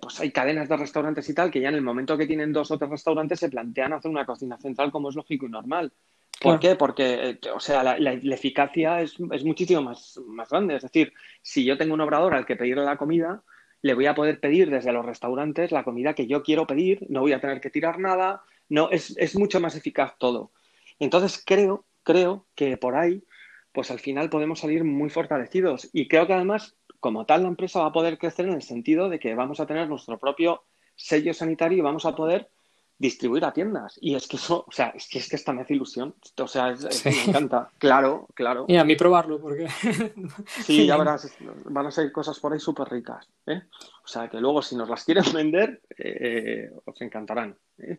pues 0.00 0.20
hay 0.20 0.30
cadenas 0.30 0.68
de 0.68 0.76
restaurantes 0.76 1.28
y 1.28 1.34
tal 1.34 1.50
que 1.50 1.60
ya 1.60 1.68
en 1.68 1.74
el 1.74 1.82
momento 1.82 2.16
que 2.16 2.26
tienen 2.26 2.52
dos 2.52 2.70
o 2.70 2.78
tres 2.78 2.90
restaurantes 2.90 3.40
se 3.40 3.50
plantean 3.50 3.92
hacer 3.92 4.10
una 4.10 4.24
cocina 4.24 4.56
central 4.58 4.90
como 4.90 5.08
es 5.10 5.16
lógico 5.16 5.46
y 5.46 5.50
normal. 5.50 5.92
¿Por 6.40 6.60
qué? 6.60 6.76
Porque, 6.76 7.30
eh, 7.30 7.50
o 7.54 7.60
sea, 7.60 7.82
la, 7.82 8.12
eficacia 8.12 9.00
es, 9.00 9.18
muchísimo 9.18 9.82
más, 9.82 10.20
más, 10.26 10.48
grande. 10.48 10.76
Es 10.76 10.82
decir, 10.82 11.12
si 11.42 11.64
yo 11.64 11.78
tengo 11.78 11.94
un 11.94 12.00
obrador 12.00 12.34
al 12.34 12.46
que 12.46 12.56
pedirle 12.56 12.84
la 12.84 12.98
comida, 12.98 13.42
le 13.82 13.94
voy 13.94 14.06
a 14.06 14.14
poder 14.14 14.40
pedir 14.40 14.70
desde 14.70 14.92
los 14.92 15.06
restaurantes 15.06 15.72
la 15.72 15.84
comida 15.84 16.14
que 16.14 16.26
yo 16.26 16.42
quiero 16.42 16.66
pedir, 16.66 17.06
no 17.08 17.20
voy 17.20 17.32
a 17.32 17.40
tener 17.40 17.60
que 17.60 17.70
tirar 17.70 17.98
nada, 17.98 18.42
no, 18.68 18.90
es, 18.90 19.16
es 19.16 19.36
mucho 19.36 19.60
más 19.60 19.76
eficaz 19.76 20.18
todo. 20.18 20.52
Entonces 20.98 21.42
creo, 21.44 21.86
creo 22.02 22.46
que 22.54 22.76
por 22.76 22.96
ahí, 22.96 23.24
pues 23.72 23.90
al 23.90 23.98
final 23.98 24.30
podemos 24.30 24.60
salir 24.60 24.84
muy 24.84 25.10
fortalecidos. 25.10 25.88
Y 25.92 26.08
creo 26.08 26.26
que 26.26 26.34
además, 26.34 26.76
como 27.00 27.26
tal, 27.26 27.42
la 27.42 27.48
empresa 27.48 27.80
va 27.80 27.86
a 27.86 27.92
poder 27.92 28.18
crecer 28.18 28.46
en 28.46 28.54
el 28.54 28.62
sentido 28.62 29.08
de 29.08 29.18
que 29.18 29.34
vamos 29.34 29.60
a 29.60 29.66
tener 29.66 29.88
nuestro 29.88 30.18
propio 30.18 30.64
sello 30.94 31.34
sanitario 31.34 31.78
y 31.78 31.82
vamos 31.82 32.06
a 32.06 32.16
poder 32.16 32.50
distribuir 32.98 33.44
a 33.44 33.52
tiendas. 33.52 33.98
Y 34.00 34.14
es 34.14 34.26
que 34.26 34.36
eso, 34.36 34.64
o 34.66 34.72
sea, 34.72 34.88
es 34.88 35.08
que, 35.08 35.18
es 35.18 35.28
que 35.28 35.36
esta 35.36 35.52
me 35.52 35.62
hace 35.62 35.74
ilusión. 35.74 36.14
O 36.38 36.48
sea, 36.48 36.74
me 37.04 37.22
encanta. 37.26 37.70
Claro, 37.78 38.28
claro. 38.34 38.64
Y 38.68 38.76
a 38.76 38.84
mí 38.84 38.96
probarlo, 38.96 39.40
porque. 39.40 39.68
sí, 40.46 40.86
ya 40.86 40.96
verás, 40.96 41.30
van 41.64 41.86
a 41.86 41.90
ser 41.90 42.10
cosas 42.12 42.38
por 42.40 42.52
ahí 42.52 42.60
súper 42.60 42.88
ricas. 42.88 43.28
¿eh? 43.46 43.62
O 44.04 44.08
sea, 44.08 44.28
que 44.28 44.40
luego 44.40 44.62
si 44.62 44.76
nos 44.76 44.88
las 44.88 45.04
quieren 45.04 45.24
vender, 45.34 45.82
eh, 45.98 46.70
os 46.84 47.00
encantarán. 47.00 47.56
¿eh? 47.78 47.98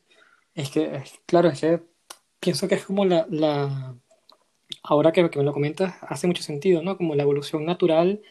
Es 0.54 0.70
que, 0.72 1.04
claro, 1.26 1.50
es 1.50 1.62
que 1.62 1.82
pienso 2.40 2.68
que 2.68 2.76
es 2.76 2.86
como 2.86 3.06
la. 3.06 3.26
la... 3.30 3.96
Ahora 4.84 5.12
que, 5.12 5.24
me 5.24 5.44
lo 5.44 5.54
comentas, 5.54 5.96
hace 6.02 6.28
mucho 6.28 6.44
sentido, 6.44 6.82
¿no? 6.82 6.98
Como 6.98 7.16
la 7.16 7.24
evolución 7.24 7.66
natural 7.66 8.22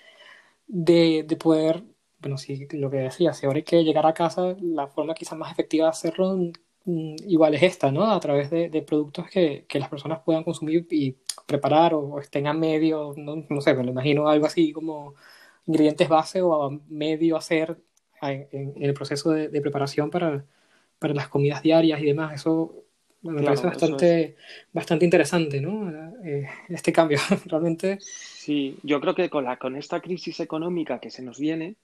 de, 0.67 1.25
de 1.27 1.37
poder 1.37 1.83
bueno, 2.19 2.39
sí, 2.39 2.67
lo 2.73 2.91
que 2.91 2.99
decía, 2.99 3.33
si 3.33 3.47
ahora 3.47 3.59
hay 3.59 3.65
que 3.65 3.85
llegar 3.85 4.07
a 4.07 4.15
casa, 4.15 4.57
la 4.61 4.89
forma 4.89 5.15
quizás 5.15 5.39
más 5.39 5.53
efectiva 5.53 5.87
de 5.87 5.91
hacerlo 5.91 6.37
mm, 6.85 7.17
igual 7.27 7.55
es 7.55 7.63
esta, 7.63 7.91
¿no? 7.93 8.11
A 8.11 8.21
través 8.21 8.51
de, 8.51 8.83
productos 8.83 9.29
que, 9.29 9.67
que, 9.69 9.79
las 9.79 9.89
personas 9.89 10.21
puedan 10.25 10.45
consumir 10.45 10.87
y 10.91 11.17
preparar 11.47 11.95
o, 11.95 12.19
estén 12.21 12.47
a 12.47 12.53
medio, 12.55 13.15
no, 13.17 13.45
no, 13.49 13.61
sé, 13.61 13.75
me 13.75 13.85
lo 13.85 13.91
imagino 13.91 14.29
algo 14.29 14.47
así 14.47 14.73
como 14.73 15.15
ingredientes 15.67 16.09
base 16.09 16.43
o 16.43 16.65
a 16.65 16.71
medio 16.89 17.37
hacer 17.37 17.79
en, 18.23 18.75
el 18.77 18.95
proceso 18.95 19.31
de, 19.31 19.61
preparación 19.61 20.11
para, 20.11 20.45
para, 20.99 21.15
las 21.15 21.29
comidas 21.29 21.63
diarias 21.63 22.01
y 22.01 22.07
demás. 22.07 22.35
Eso 22.35 22.85
me 23.23 23.43
parece 23.43 23.67
bastante, 23.67 24.37
bastante 24.73 25.05
interesante, 25.05 25.61
¿no? 25.61 25.91
Eh, 26.25 26.49
este 26.69 26.93
cambio, 26.93 27.19
realmente. 27.47 27.99
Sí, 28.01 28.79
yo 28.83 29.01
creo 29.01 29.15
que 29.15 29.29
con, 29.29 29.45
la, 29.45 29.59
con 29.59 29.77
esta 29.77 30.01
crisis 30.01 30.41
económica 30.41 30.99
que 30.99 31.11
se 31.11 31.23
nos 31.23 31.39
viene, 31.39 31.77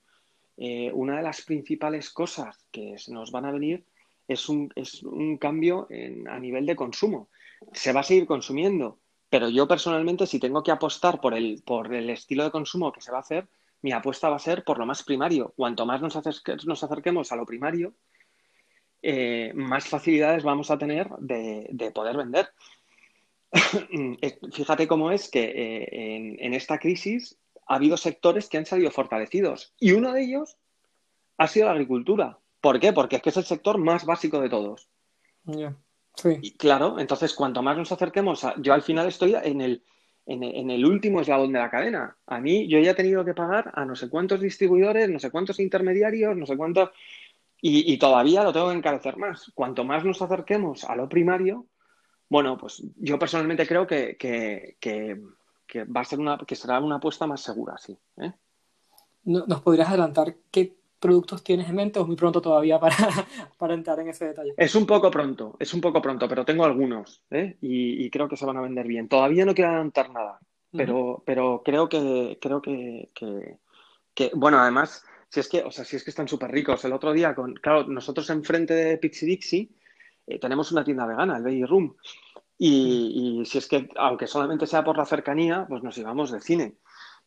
eh, 0.65 0.93
una 0.95 1.17
de 1.17 1.25
las 1.25 1.43
principales 1.43 2.11
cosas 2.11 2.57
que 2.71 2.95
nos 3.09 3.33
van 3.33 3.47
a 3.47 3.51
venir 3.51 3.85
es 4.29 4.49
un, 4.49 4.73
es 4.77 5.03
un 5.03 5.37
cambio 5.37 5.89
a 6.31 6.39
nivel 6.39 6.67
de 6.67 6.77
consumo. 6.77 7.31
Se 7.73 7.93
va 7.93 7.99
a 7.99 8.05
seguir 8.05 8.27
consumiendo, 8.27 9.01
pero 9.29 9.49
yo 9.49 9.67
personalmente, 9.67 10.25
si 10.25 10.39
tengo 10.39 10.63
que 10.63 10.71
apostar 10.71 11.21
por 11.21 11.35
el, 11.35 11.65
por 11.67 11.93
el 11.93 12.09
estilo 12.11 12.45
de 12.45 12.53
consumo 12.53 12.93
que 12.93 13.01
se 13.01 13.11
va 13.11 13.19
a 13.19 13.23
hacer, 13.23 13.49
mi 13.81 13.91
apuesta 13.91 14.29
va 14.29 14.37
a 14.37 14.39
ser 14.39 14.63
por 14.63 14.79
lo 14.79 14.87
más 14.87 15.03
primario. 15.03 15.53
Cuanto 15.57 15.85
más 15.85 16.01
nos, 16.01 16.15
acerquemos 16.15 17.33
a 17.33 17.37
lo 17.37 17.45
primario, 17.45 17.95
eh, 19.03 19.51
más 19.57 19.89
facilidades 19.89 20.45
vamos 20.45 20.71
a 20.71 20.79
tener 20.79 21.09
de, 21.19 21.91
poder 21.93 22.17
vender. 22.17 22.49
Eh, 24.23 24.39
fíjate 24.53 24.87
cómo 24.87 25.11
es 25.11 25.29
que 25.29 26.37
en, 26.39 26.55
esta 26.55 26.79
crisis 26.79 27.37
ha 27.73 27.77
habido 27.77 27.97
sectores 27.97 28.49
que 28.49 28.59
han 28.59 28.67
salido 28.67 28.91
fortalecidos 28.91 29.73
y 29.81 29.93
uno 29.93 30.13
de 30.13 30.25
ellos 30.25 30.59
ha 31.39 31.49
sido 31.49 31.67
la 31.67 31.73
agricultura. 31.73 32.39
¿Por 32.61 32.79
qué? 32.79 32.93
Porque 32.93 33.17
es 33.17 33.23
que 33.23 33.31
es 33.31 33.37
el 33.39 33.45
sector 33.45 33.79
más 33.79 34.05
básico 34.05 34.41
de 34.41 34.51
todos. 34.51 34.89
Sí. 36.15 36.39
Y 36.43 36.53
claro, 36.57 36.99
entonces 36.99 37.33
cuanto 37.35 37.63
más 37.63 37.77
nos 37.77 37.91
acerquemos, 37.91 38.45
a, 38.45 38.55
yo 38.59 38.75
al 38.75 38.83
final 38.83 39.09
estoy 39.09 39.35
en 39.43 39.63
el, 39.63 39.83
en, 40.27 40.71
el 40.71 40.85
último 40.85 41.21
eslabón 41.23 41.53
de 41.53 41.61
la 41.61 41.71
cadena. 41.71 42.17
A 42.27 42.41
mí 42.41 42.69
yo 42.69 42.79
ya 42.79 42.91
he 42.91 42.95
tenido 42.95 43.25
que 43.25 43.33
pagar 43.33 43.73
a 43.75 43.87
no 43.87 43.97
sé 43.97 44.11
cuántos 44.11 44.41
distribuidores, 44.41 45.09
no 45.09 45.19
sé 45.19 45.31
cuántos 45.31 45.59
intermediarios, 45.59 46.37
no 46.37 46.47
sé 46.47 46.57
cuántos... 46.57 46.91
Y, 47.65 47.97
todavía 47.97 48.43
lo 48.43 48.53
tengo 48.53 48.71
que 48.71 48.77
encarecer 48.77 49.17
más. 49.17 49.53
Cuanto 49.55 49.85
más 49.85 50.05
nos 50.05 50.21
acerquemos 50.21 50.83
a 50.83 50.97
lo 50.97 51.09
primario, 51.09 51.67
bueno, 52.29 52.59
pues 52.59 52.83
yo 52.97 53.21
personalmente 53.21 53.69
creo 53.69 53.87
que, 53.87 54.17
que 54.19 55.21
va 55.81 56.01
a 56.01 56.05
ser 56.05 56.19
una, 56.19 56.39
que 56.39 56.57
será 56.57 56.81
una 56.81 56.97
apuesta 56.97 57.27
más 57.27 57.41
segura, 57.41 57.77
sí. 57.79 57.99
¿eh? 58.19 58.33
¿Nos 59.25 59.61
podrías 59.63 59.89
adelantar 59.89 60.35
qué 60.51 60.75
productos 60.99 61.43
tienes 61.43 61.69
en 61.69 61.75
mente 61.75 61.99
o 61.99 62.03
es 62.03 62.09
muy 62.09 62.17
pronto 62.17 62.41
todavía 62.41 62.79
para, 62.79 62.97
para 63.59 63.75
entrar 63.75 63.99
en 64.01 64.09
ese 64.09 64.27
detalle? 64.27 64.55
Es 64.57 64.75
un 64.75 64.87
poco 64.87 65.11
pronto, 65.11 65.57
es 65.59 65.73
un 65.75 65.81
poco 65.81 66.01
pronto, 66.01 66.29
pero 66.29 66.45
tengo 66.45 66.65
algunos 66.65 67.23
¿eh? 67.31 67.57
y, 67.61 68.09
creo 68.11 68.29
que 68.29 68.37
se 68.37 68.47
van 68.47 68.57
a 68.57 68.63
vender 68.63 68.87
bien. 68.87 69.09
Todavía 69.09 69.45
no 69.45 69.55
quiero 69.55 69.71
adelantar 69.71 70.11
nada, 70.11 70.39
pero, 70.71 71.23
pero 71.27 71.63
creo 71.65 71.89
que, 71.89 72.39
creo 72.41 72.63
que, 72.63 73.11
que, 74.15 74.31
bueno, 74.35 74.59
además, 74.59 75.05
si 75.29 75.41
es 75.41 75.49
que, 75.49 75.63
o 75.63 75.71
sea, 75.71 75.85
si 75.85 75.97
es 75.97 76.05
que 76.05 76.11
están 76.11 76.29
súper 76.29 76.51
ricos. 76.51 76.85
El 76.85 76.93
otro 76.93 77.13
día, 77.13 77.35
con, 77.35 77.55
claro, 77.55 77.85
nosotros 77.89 78.29
enfrente 78.31 78.75
de 78.75 78.99
Pixie 78.99 79.29
Dixie 79.29 79.71
eh, 80.27 80.39
tenemos 80.39 80.71
una 80.73 80.85
tienda 80.85 81.07
vegana, 81.07 81.37
el 81.37 81.43
Baby 81.43 81.65
Room. 81.65 81.97
Y, 82.65 83.43
si 83.45 83.59
es 83.59 83.67
que, 83.67 83.89
aunque 83.97 84.29
solamente 84.29 84.69
sea 84.69 84.85
por 84.85 84.97
la 84.97 85.05
cercanía, 85.05 85.67
pues 85.69 85.83
nos 85.83 85.99
íbamos 85.99 86.31
de 86.31 86.41
cine. 86.41 86.77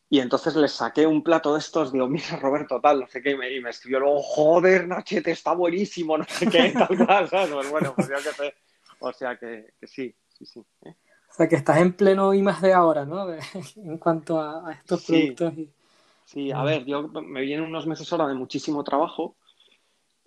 Y 0.08 0.20
entonces 0.20 0.56
les 0.56 0.72
saqué 0.72 1.06
un 1.06 1.22
plato 1.22 1.52
de 1.52 1.58
estos, 1.58 1.92
digo, 1.92 2.08
mira, 2.08 2.38
Roberto, 2.40 2.80
tal, 2.80 3.00
no 3.00 3.06
sé 3.06 3.20
qué, 3.20 3.32
y 3.32 3.60
me, 3.60 3.68
escribió 3.68 4.00
luego, 4.00 4.22
joder, 4.22 4.88
Nachete, 4.88 5.32
está 5.32 5.52
buenísimo, 5.52 6.16
no 6.16 6.24
sé 6.26 6.46
qué, 6.46 6.70
tal 6.88 6.88
cual, 7.04 7.28
¿sabes? 7.28 7.50
Pues 7.50 7.70
bueno, 7.70 7.92
pues 7.94 8.08
yo 8.08 8.16
que 8.16 8.34
sé. 8.34 8.54
O 8.98 9.12
sea 9.12 9.36
que, 9.36 9.74
sí, 9.82 10.16
sí, 10.26 10.46
sí. 10.46 10.64
¿eh? 10.86 10.94
O 11.30 11.34
sea 11.34 11.46
que 11.46 11.56
estás 11.56 11.82
en 11.82 11.92
pleno 11.92 12.32
y 12.32 12.40
más 12.40 12.62
de 12.62 12.72
ahora, 12.72 13.04
¿no? 13.04 13.26
en 13.76 13.98
cuanto 13.98 14.40
a, 14.40 14.72
estos 14.72 15.04
productos. 15.04 15.52
Sí, 16.24 16.50
a 16.50 16.62
ver, 16.62 16.86
yo 16.86 17.08
me 17.08 17.42
vienen 17.42 17.66
unos 17.66 17.86
meses 17.86 18.10
ahora 18.10 18.26
de 18.26 18.34
muchísimo 18.34 18.82
trabajo 18.82 19.36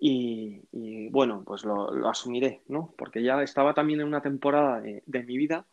y, 0.02 1.08
bueno, 1.10 1.42
pues 1.44 1.64
lo, 1.64 2.08
asumiré, 2.08 2.62
¿no? 2.68 2.94
Porque 2.96 3.22
ya 3.22 3.40
estaba 3.42 3.74
también 3.74 4.00
en 4.00 4.06
una 4.06 4.22
temporada 4.22 4.80
de, 4.80 5.22
mi 5.24 5.36
vida 5.36 5.66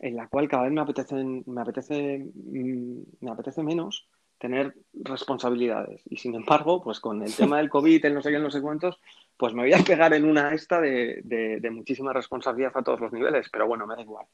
en 0.00 0.16
la 0.16 0.26
cual 0.26 0.48
cada 0.48 0.64
vez 0.64 0.72
me 0.72 0.80
apetece, 0.80 1.14
me 1.14 1.60
apetece, 1.60 2.26
mm, 2.34 3.02
me 3.20 3.30
apetece 3.30 3.62
menos 3.62 4.08
tener 4.38 4.74
responsabilidades. 4.94 6.02
Y 6.06 6.16
sin 6.16 6.34
embargo, 6.34 6.82
pues 6.82 6.98
con 6.98 7.22
el 7.22 7.32
tema 7.34 7.58
del 7.58 7.70
COVID, 7.70 8.04
el 8.04 8.14
no 8.14 8.22
sé 8.22 8.32
qué, 8.32 8.40
no 8.40 8.50
sé 8.50 8.60
cuántos, 8.60 8.98
pues 9.36 9.54
me 9.54 9.62
voy 9.62 9.72
a 9.72 9.84
pegar 9.84 10.12
en 10.14 10.24
una 10.24 10.52
esta 10.52 10.80
de, 10.80 11.20
de, 11.22 11.70
muchísima 11.70 12.12
responsabilidad 12.12 12.72
a 12.74 12.82
todos 12.82 13.00
los 13.00 13.12
niveles. 13.12 13.48
Pero 13.52 13.68
bueno, 13.68 13.86
me 13.86 13.94
da 13.94 14.02
igual. 14.02 14.26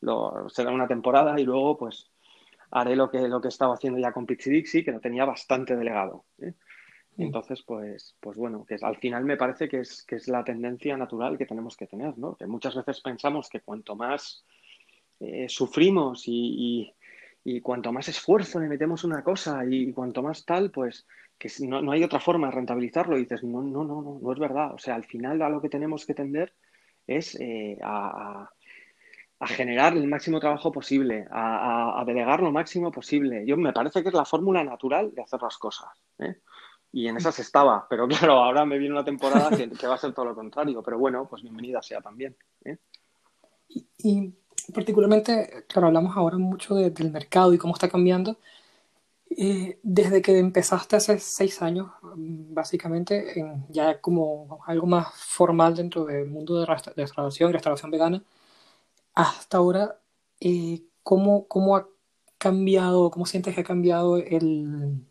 Lo, 0.00 0.48
será 0.48 0.72
una 0.72 0.88
temporada 0.88 1.38
y 1.38 1.44
luego 1.44 1.78
pues 1.78 2.10
haré 2.72 2.96
lo 2.96 3.08
que, 3.08 3.28
lo 3.28 3.40
que 3.40 3.48
estaba 3.48 3.74
haciendo 3.74 4.00
ya 4.00 4.12
con 4.12 4.26
Pixie 4.26 4.84
que 4.84 4.90
lo 4.90 4.98
tenía 4.98 5.24
bastante 5.24 5.76
delegado. 5.76 6.24
¿eh? 6.40 6.54
Entonces, 7.18 7.62
pues, 7.62 8.14
pues 8.20 8.36
bueno, 8.36 8.64
que 8.66 8.76
al 8.80 8.96
final 8.96 9.24
me 9.24 9.36
parece 9.36 9.68
que 9.68 9.80
es, 9.80 10.04
que 10.04 10.16
es 10.16 10.28
la 10.28 10.44
tendencia 10.44 10.96
natural 10.96 11.38
que 11.38 11.46
tenemos 11.46 11.76
que 11.76 11.86
tener, 11.86 12.18
¿no? 12.18 12.36
Que 12.36 12.46
muchas 12.46 12.74
veces 12.74 13.00
pensamos 13.00 13.48
que 13.48 13.60
cuanto 13.60 13.96
más 13.96 14.44
eh, 15.20 15.46
sufrimos 15.48 16.24
y, 16.26 16.92
cuanto 17.62 17.92
más 17.92 18.08
esfuerzo 18.08 18.60
le 18.60 18.68
metemos 18.68 19.04
una 19.04 19.22
cosa 19.22 19.64
y, 19.68 19.92
cuanto 19.92 20.22
más 20.22 20.44
tal, 20.44 20.70
pues 20.70 21.06
que 21.38 21.48
no, 21.60 21.80
no, 21.80 21.92
hay 21.92 22.04
otra 22.04 22.20
forma 22.20 22.48
de 22.48 22.54
rentabilizarlo. 22.54 23.16
Y 23.16 23.22
dices, 23.22 23.42
no, 23.44 23.62
no, 23.62 23.84
no, 23.84 24.02
no, 24.02 24.18
no 24.20 24.32
es 24.32 24.38
verdad. 24.38 24.74
O 24.74 24.78
sea, 24.78 24.94
al 24.94 25.04
final 25.04 25.40
a 25.40 25.48
lo 25.48 25.62
que 25.62 25.70
tenemos 25.70 26.04
que 26.04 26.14
tender 26.14 26.52
es 27.06 27.34
eh, 27.40 27.78
a, 27.82 28.50
a, 29.38 29.46
generar 29.46 29.96
el 29.96 30.06
máximo 30.08 30.40
trabajo 30.40 30.72
posible, 30.72 31.26
a, 31.30 32.00
a, 32.00 32.04
delegar 32.04 32.42
lo 32.42 32.52
máximo 32.52 32.90
posible. 32.90 33.46
Yo 33.46 33.56
me 33.56 33.72
parece 33.72 34.02
que 34.02 34.08
es 34.08 34.14
la 34.14 34.24
fórmula 34.24 34.64
natural 34.64 35.14
de 35.14 35.22
hacer 35.22 35.40
las 35.40 35.56
cosas. 35.56 35.88
¿eh? 36.18 36.36
Y 36.96 37.08
en 37.08 37.18
esas 37.18 37.38
estaba, 37.40 37.86
pero 37.90 38.08
claro, 38.08 38.42
ahora 38.42 38.64
me 38.64 38.78
viene 38.78 38.94
una 38.94 39.04
temporada 39.04 39.50
que, 39.54 39.86
va 39.86 39.96
a 39.96 39.98
ser 39.98 40.14
todo 40.14 40.24
lo 40.24 40.34
contrario, 40.34 40.82
pero 40.82 40.98
bueno, 40.98 41.28
pues 41.28 41.42
bienvenida 41.42 41.82
sea 41.82 42.00
también. 42.00 42.34
¿eh? 42.64 42.78
Y, 43.98 44.32
particularmente, 44.72 45.66
claro, 45.68 45.88
hablamos 45.88 46.16
ahora 46.16 46.38
mucho 46.38 46.74
del 46.74 47.12
mercado 47.12 47.52
y 47.52 47.58
cómo 47.58 47.74
está 47.74 47.90
cambiando. 47.90 48.38
Eh, 49.28 49.78
desde 49.82 50.22
que 50.22 50.38
empezaste 50.38 50.96
hace 50.96 51.18
seis 51.18 51.60
años, 51.60 51.88
básicamente, 52.02 53.44
ya 53.68 54.00
como 54.00 54.60
algo 54.66 54.86
más 54.86 55.08
formal 55.16 55.76
dentro 55.76 56.06
del 56.06 56.26
mundo 56.30 56.60
de, 56.60 56.64
restauración 56.64 57.50
y 57.50 57.52
restauración 57.52 57.90
vegana, 57.90 58.24
hasta 59.12 59.58
ahora, 59.58 59.98
eh, 60.40 60.82
¿cómo, 61.02 61.46
cómo 61.46 61.76
ha 61.76 61.86
cambiado, 62.38 63.10
cómo 63.10 63.26
sientes 63.26 63.54
que 63.54 63.60
ha 63.60 63.64
cambiado 63.64 64.16
el, 64.16 65.04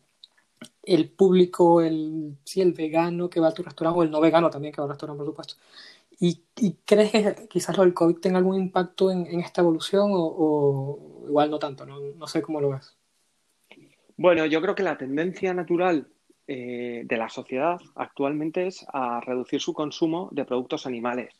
el 0.85 1.09
público, 1.09 1.81
el, 1.81 2.37
sí, 2.43 2.61
el 2.61 2.73
vegano 2.73 3.29
que 3.29 3.39
va 3.39 3.49
a 3.49 3.53
tu 3.53 3.63
restaurante 3.63 3.99
o 3.99 4.03
el 4.03 4.11
no 4.11 4.21
vegano 4.21 4.49
también 4.49 4.73
que 4.73 4.81
va 4.81 4.85
al 4.85 4.91
restaurante, 4.91 5.19
por 5.19 5.27
supuesto? 5.27 5.55
¿Y, 6.19 6.41
crees 6.85 7.11
que 7.11 7.47
quizás 7.49 7.75
lo 7.75 7.83
del 7.83 7.93
COVID 7.93 8.17
tenga 8.17 8.37
algún 8.37 8.55
impacto 8.55 9.11
en, 9.11 9.39
esta 9.39 9.61
evolución 9.61 10.11
o, 10.13 11.25
igual 11.27 11.49
no 11.49 11.59
tanto? 11.59 11.85
No, 11.85 11.99
no, 11.99 12.27
sé 12.27 12.41
cómo 12.41 12.61
lo 12.61 12.69
ves. 12.69 12.95
Bueno, 14.15 14.45
yo 14.45 14.61
creo 14.61 14.75
que 14.75 14.83
la 14.83 14.97
tendencia 14.97 15.53
natural 15.53 16.07
eh, 16.47 17.01
de 17.05 17.17
la 17.17 17.27
sociedad 17.27 17.79
actualmente 17.95 18.67
es 18.67 18.85
a 18.93 19.19
reducir 19.19 19.59
su 19.59 19.73
consumo 19.73 20.29
de 20.31 20.45
productos 20.45 20.85
animales. 20.85 21.33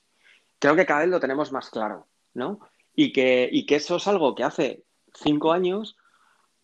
Creo 0.59 0.75
que 0.75 0.85
cada 0.85 1.01
vez 1.01 1.09
lo 1.09 1.19
tenemos 1.19 1.51
más 1.51 1.69
claro, 1.69 2.07
¿no? 2.33 2.59
Y 2.95 3.13
que, 3.13 3.47
y 3.51 3.65
que 3.65 3.75
eso 3.75 3.97
es 3.97 4.07
algo 4.07 4.35
que 4.35 4.43
hace 4.43 4.83
cinco 5.13 5.53
años 5.53 5.95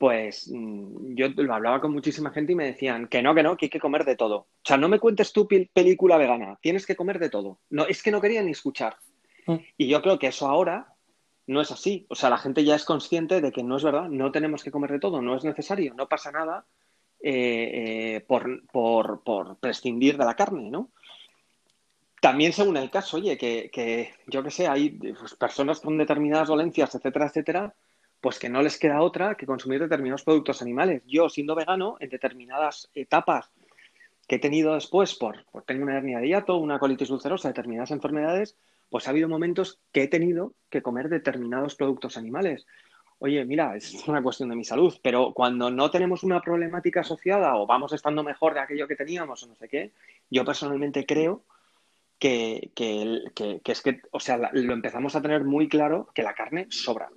pues 0.01 0.49
mm, 0.51 1.13
yo 1.13 1.27
lo 1.27 1.53
hablaba 1.53 1.79
con 1.79 1.93
muchísima 1.93 2.31
gente 2.31 2.53
y 2.53 2.55
me 2.55 2.65
decían 2.65 3.07
que 3.07 3.21
no, 3.21 3.35
que 3.35 3.43
no, 3.43 3.55
que 3.55 3.67
hay 3.67 3.69
que 3.69 3.79
comer 3.79 4.03
de 4.03 4.15
todo. 4.15 4.35
O 4.35 4.47
sea, 4.63 4.75
no 4.75 4.89
me 4.89 4.97
cuentes 4.97 5.31
tu 5.31 5.47
película 5.47 6.17
vegana, 6.17 6.57
tienes 6.59 6.87
que 6.87 6.95
comer 6.95 7.19
de 7.19 7.29
todo. 7.29 7.59
No, 7.69 7.85
es 7.85 8.01
que 8.01 8.09
no 8.09 8.19
querían 8.19 8.45
ni 8.45 8.51
escuchar. 8.53 8.97
Mm. 9.45 9.57
Y 9.77 9.87
yo 9.87 10.01
creo 10.01 10.17
que 10.17 10.25
eso 10.25 10.47
ahora 10.47 10.95
no 11.45 11.61
es 11.61 11.69
así. 11.69 12.07
O 12.09 12.15
sea, 12.15 12.31
la 12.31 12.39
gente 12.39 12.63
ya 12.63 12.73
es 12.73 12.83
consciente 12.83 13.41
de 13.41 13.51
que 13.51 13.61
no 13.61 13.77
es 13.77 13.83
verdad, 13.83 14.09
no 14.09 14.31
tenemos 14.31 14.63
que 14.63 14.71
comer 14.71 14.91
de 14.91 14.99
todo, 14.99 15.21
no 15.21 15.37
es 15.37 15.43
necesario, 15.43 15.93
no 15.93 16.09
pasa 16.09 16.31
nada 16.31 16.65
eh, 17.21 18.15
eh, 18.15 18.21
por, 18.21 18.65
por, 18.71 19.57
prescindir 19.59 20.17
de 20.17 20.25
la 20.25 20.35
carne, 20.35 20.71
¿no? 20.71 20.89
También 22.19 22.53
según 22.53 22.77
el 22.77 22.89
caso, 22.89 23.17
oye, 23.17 23.37
que, 23.37 23.69
que 23.71 24.13
yo 24.25 24.41
qué 24.41 24.49
sé, 24.49 24.67
hay 24.67 24.89
pues, 24.89 25.35
personas 25.35 25.79
con 25.79 25.95
determinadas 25.99 26.47
dolencias, 26.47 26.95
etcétera, 26.95 27.27
etcétera, 27.27 27.75
pues 28.21 28.37
que 28.37 28.49
no 28.49 28.61
les 28.61 28.77
queda 28.77 29.01
otra 29.01 29.35
que 29.35 29.47
consumir 29.47 29.81
determinados 29.81 30.23
productos 30.23 30.61
animales. 30.61 31.01
Yo, 31.07 31.27
siendo 31.27 31.55
vegano, 31.55 31.97
en 31.99 32.09
determinadas 32.09 32.89
etapas 32.93 33.49
que 34.27 34.35
he 34.35 34.39
tenido 34.39 34.75
después 34.75 35.15
por, 35.15 35.43
por 35.51 35.63
tengo 35.63 35.83
una 35.83 35.97
hernia 35.97 36.19
de 36.19 36.27
hiato, 36.27 36.57
una 36.57 36.79
colitis 36.79 37.09
ulcerosa, 37.09 37.49
determinadas 37.49 37.91
enfermedades, 37.91 38.55
pues 38.89 39.07
ha 39.07 39.09
habido 39.09 39.27
momentos 39.27 39.79
que 39.91 40.03
he 40.03 40.07
tenido 40.07 40.53
que 40.69 40.83
comer 40.83 41.09
determinados 41.09 41.75
productos 41.75 42.15
animales. 42.15 42.67
Oye, 43.17 43.43
mira, 43.43 43.75
es 43.75 44.07
una 44.07 44.21
cuestión 44.21 44.49
de 44.49 44.55
mi 44.55 44.63
salud, 44.63 44.95
pero 45.01 45.33
cuando 45.33 45.71
no 45.71 45.89
tenemos 45.89 46.23
una 46.23 46.41
problemática 46.41 47.01
asociada 47.01 47.55
o 47.57 47.65
vamos 47.65 47.91
estando 47.93 48.23
mejor 48.23 48.53
de 48.53 48.61
aquello 48.61 48.87
que 48.87 48.95
teníamos 48.95 49.43
o 49.43 49.47
no 49.47 49.55
sé 49.55 49.67
qué, 49.67 49.91
yo 50.29 50.45
personalmente 50.45 51.05
creo 51.05 51.43
que, 52.19 52.71
que, 52.75 53.23
que, 53.33 53.61
que 53.63 53.71
es 53.71 53.81
que, 53.81 54.01
o 54.11 54.19
sea, 54.19 54.37
lo 54.53 54.73
empezamos 54.73 55.15
a 55.15 55.21
tener 55.21 55.43
muy 55.43 55.67
claro 55.67 56.09
que 56.13 56.23
la 56.23 56.35
carne 56.35 56.67
sobra 56.69 57.09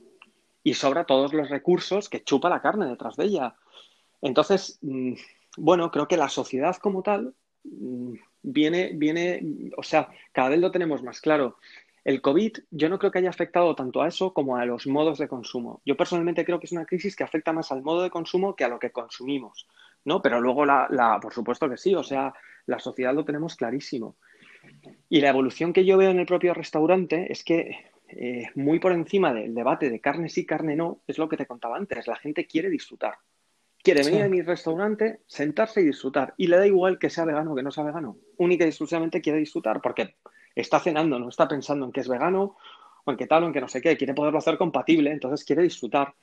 y 0.65 0.75
sobra 0.75 1.05
todos 1.05 1.33
los 1.35 1.51
recursos 1.51 2.09
que 2.09 2.25
chupa 2.25 2.49
la 2.49 2.62
carne 2.62 2.87
detrás 2.87 3.17
de 3.17 3.27
ella. 3.27 3.55
Entonces, 4.23 4.79
mm, 4.83 5.12
bueno, 5.59 5.91
creo 5.91 6.09
que 6.09 6.17
la 6.17 6.31
sociedad 6.31 6.75
como 6.77 7.03
tal 7.03 7.35
mm, 7.62 8.15
viene, 8.43 8.93
viene, 8.95 9.71
o 9.77 9.83
sea, 9.83 10.09
cada 10.33 10.49
vez 10.49 10.59
lo 10.59 10.73
tenemos 10.73 11.03
más 11.03 11.21
claro. 11.21 11.59
El 12.03 12.21
COVID 12.23 12.59
yo 12.71 12.89
no 12.89 12.99
creo 12.99 13.12
que 13.12 13.19
haya 13.19 13.31
afectado 13.31 13.75
tanto 13.75 14.03
a 14.03 14.09
eso 14.09 14.33
como 14.33 14.57
a 14.57 14.65
los 14.65 14.87
modos 14.87 15.19
de 15.19 15.29
consumo. 15.29 15.83
Yo 15.85 15.97
personalmente 15.97 16.45
creo 16.45 16.59
que 16.59 16.67
es 16.67 16.73
una 16.73 16.87
crisis 16.87 17.15
que 17.15 17.25
afecta 17.25 17.53
más 17.53 17.71
al 17.71 17.83
modo 17.83 18.03
de 18.03 18.11
consumo 18.11 18.57
que 18.57 18.65
a 18.65 18.69
lo 18.69 18.79
que 18.79 18.91
consumimos, 18.91 19.69
¿no? 20.05 20.23
Pero 20.23 20.41
luego, 20.41 20.65
la, 20.65 20.87
la, 20.91 21.21
por 21.21 21.33
supuesto 21.33 21.69
que 21.69 21.77
sí, 21.77 21.95
o 21.95 22.03
sea, 22.03 22.33
la 22.67 22.79
sociedad 22.79 23.15
lo 23.15 23.25
tenemos 23.25 23.55
clarísimo. 23.55 24.17
Y 25.11 25.21
la 25.21 25.29
evolución 25.29 25.75
que 25.75 25.85
yo 25.85 25.99
veo 25.99 26.11
en 26.11 26.19
el 26.19 26.27
propio 26.27 26.55
restaurante 26.55 27.31
es 27.31 27.45
que 27.45 27.93
eh, 28.09 28.51
muy 28.55 28.79
por 28.79 28.93
encima 28.93 29.33
del 29.33 29.55
debate 29.55 29.91
de 29.91 30.01
carne 30.01 30.29
sí, 30.29 30.45
carne 30.45 30.77
no, 30.77 31.03
es 31.07 31.19
lo 31.19 31.29
que 31.29 31.37
te 31.37 31.47
contaba 31.47 31.77
antes. 31.77 32.07
La 32.07 32.17
gente 32.17 32.47
quiere 32.47 32.69
disfrutar. 32.69 33.15
Quiere 33.83 34.03
venir 34.03 34.23
a 34.23 34.29
mi 34.29 34.41
restaurante, 34.41 35.21
sentarse 35.27 35.83
y 35.83 35.87
disfrutar. 35.87 36.35
Y 36.39 36.47
le 36.47 36.57
da 36.57 36.67
igual 36.67 36.99
que 36.99 37.11
sea 37.11 37.25
vegano 37.25 37.53
o 37.53 37.55
que 37.55 37.63
no 37.63 37.71
sea 37.71 37.85
vegano. 37.85 38.19
Única 38.39 38.65
y 38.65 38.69
exclusivamente 38.69 39.21
quiere 39.21 39.39
disfrutar 39.39 39.81
porque 39.83 40.17
está 40.55 40.81
cenando, 40.81 41.19
no 41.19 41.29
está 41.29 41.47
pensando 41.49 41.85
en 41.85 41.93
que 41.93 42.01
es 42.01 42.09
vegano 42.09 42.57
o 43.05 43.11
en 43.11 43.17
qué 43.17 43.27
tal 43.27 43.45
o 43.45 43.47
en 43.47 43.53
que 43.53 43.61
no 43.61 43.69
sé 43.69 43.83
qué. 43.83 43.97
Quiere 43.97 44.15
poderlo 44.15 44.39
hacer 44.39 44.57
compatible, 44.57 45.11
entonces 45.11 45.45
quiere 45.45 45.63
disfrutar. 45.63 46.15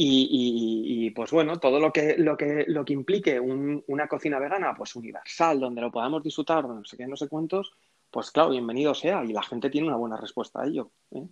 Y, 0.00 1.10
pues 1.10 1.32
bueno, 1.32 1.58
todo 1.58 1.80
lo 1.80 1.92
que, 1.92 2.16
lo 2.18 2.36
que, 2.36 2.64
lo 2.68 2.84
que 2.84 2.92
implique 2.92 3.40
una 3.40 4.06
cocina 4.06 4.38
vegana, 4.38 4.72
pues 4.76 4.94
universal, 4.94 5.58
donde 5.58 5.80
lo 5.80 5.90
podamos 5.90 6.22
disfrutar, 6.22 6.68
no 6.68 6.84
sé 6.84 6.96
qué, 6.96 7.08
no 7.08 7.16
sé 7.16 7.26
cuántos, 7.26 7.72
pues 8.10 8.30
claro, 8.30 8.50
bienvenido 8.50 8.94
sea 8.94 9.24
y 9.24 9.32
la 9.32 9.42
gente 9.42 9.70
tiene 9.70 9.88
una 9.88 9.96
buena 9.96 10.16
respuesta 10.16 10.62
a 10.62 10.66
ello. 10.66 10.90
¿eh? 11.10 11.26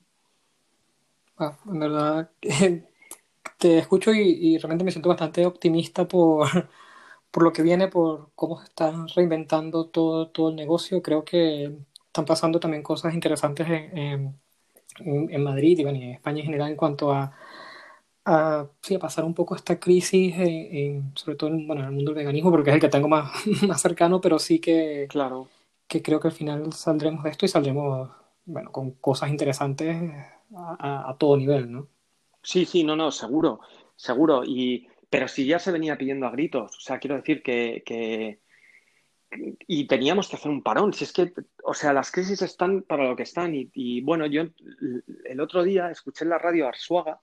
Ah, 1.38 1.56
en 1.66 1.78
verdad, 1.78 2.30
te 3.58 3.78
escucho 3.78 4.12
y, 4.12 4.58
realmente 4.58 4.84
me 4.84 4.90
siento 4.90 5.08
bastante 5.08 5.46
optimista 5.46 6.06
por, 6.06 6.48
por 7.30 7.42
lo 7.42 7.52
que 7.52 7.62
viene, 7.62 7.88
por 7.88 8.30
cómo 8.34 8.58
se 8.58 8.64
está 8.64 8.92
reinventando 9.14 9.86
todo, 9.86 10.28
todo 10.28 10.50
el 10.50 10.56
negocio. 10.56 11.02
Creo 11.02 11.24
que 11.24 11.72
están 12.06 12.24
pasando 12.24 12.60
también 12.60 12.82
cosas 12.82 13.14
interesantes 13.14 13.66
en, 13.68 14.38
en, 14.98 15.42
Madrid 15.42 15.78
y, 15.78 15.82
en 15.82 15.96
España 15.96 16.40
en 16.40 16.46
general 16.46 16.70
en 16.70 16.76
cuanto 16.76 17.12
a, 17.12 17.32
a, 18.24 18.66
sí, 18.82 18.94
a 18.94 18.98
pasar 18.98 19.24
un 19.24 19.34
poco 19.34 19.54
esta 19.56 19.78
crisis, 19.78 20.34
sobre 21.14 21.36
todo 21.36 21.50
en, 21.50 21.66
bueno, 21.66 21.82
en 21.82 21.88
el 21.88 21.94
mundo 21.94 22.12
del 22.12 22.18
veganismo, 22.18 22.50
porque 22.50 22.70
es 22.70 22.74
el 22.74 22.80
que 22.80 22.88
tengo 22.88 23.08
más, 23.08 23.30
más 23.66 23.80
cercano, 23.80 24.20
pero 24.20 24.38
sí 24.38 24.58
que... 24.58 25.06
Claro 25.10 25.48
que 25.88 26.02
creo 26.02 26.20
que 26.20 26.28
al 26.28 26.34
final 26.34 26.72
saldremos 26.72 27.24
de 27.24 27.30
esto 27.30 27.46
y 27.46 27.48
saldremos, 27.48 28.10
bueno, 28.44 28.72
con 28.72 28.92
cosas 28.92 29.30
interesantes 29.30 30.12
a, 30.54 31.14
todo 31.18 31.36
nivel, 31.36 31.70
¿no? 31.70 31.88
Sí, 32.42 32.64
sí, 32.64 32.84
no, 32.84 32.96
no, 32.96 33.10
seguro, 33.10 33.60
seguro. 33.94 34.42
Y, 34.44 34.88
pero 35.10 35.28
si 35.28 35.46
ya 35.46 35.58
se 35.58 35.72
venía 35.72 35.98
pidiendo 35.98 36.26
a 36.26 36.30
gritos, 36.30 36.76
o 36.76 36.80
sea, 36.80 36.98
quiero 36.98 37.16
decir 37.16 37.42
que, 37.42 38.40
y 39.66 39.86
teníamos 39.86 40.28
que 40.28 40.36
hacer 40.36 40.50
un 40.50 40.62
parón. 40.62 40.92
Si 40.92 41.04
es 41.04 41.12
que, 41.12 41.32
o 41.64 41.74
sea, 41.74 41.92
las 41.92 42.10
crisis 42.10 42.42
están 42.42 42.82
para 42.82 43.08
lo 43.08 43.16
que 43.16 43.24
están. 43.24 43.54
Y, 43.54 43.70
y, 43.74 44.00
bueno, 44.00 44.26
yo 44.26 44.44
el 45.24 45.40
otro 45.40 45.62
día 45.64 45.90
escuché 45.90 46.24
en 46.24 46.30
la 46.30 46.38
radio 46.38 46.66
a 46.66 46.68
Arsuaga 46.68 47.20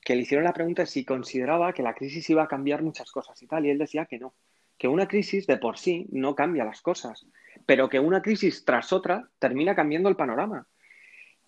que 0.00 0.14
le 0.14 0.22
hicieron 0.22 0.44
la 0.44 0.52
pregunta 0.52 0.86
si 0.86 1.04
consideraba 1.04 1.72
que 1.72 1.82
la 1.82 1.94
crisis 1.94 2.30
iba 2.30 2.42
a 2.42 2.48
cambiar 2.48 2.82
muchas 2.82 3.10
cosas 3.10 3.40
y 3.42 3.46
tal. 3.46 3.66
Y 3.66 3.70
él 3.70 3.78
decía 3.78 4.06
que 4.06 4.18
no, 4.18 4.34
que 4.76 4.88
una 4.88 5.08
crisis 5.08 5.46
de 5.46 5.58
por 5.58 5.78
sí 5.78 6.06
no 6.10 6.34
cambia 6.34 6.64
las 6.64 6.80
cosas 6.80 7.26
pero 7.68 7.90
que 7.90 8.00
una 8.00 8.22
crisis 8.22 8.64
tras 8.64 8.94
otra 8.94 9.28
termina 9.38 9.74
cambiando 9.74 10.08
el 10.08 10.16
panorama. 10.16 10.66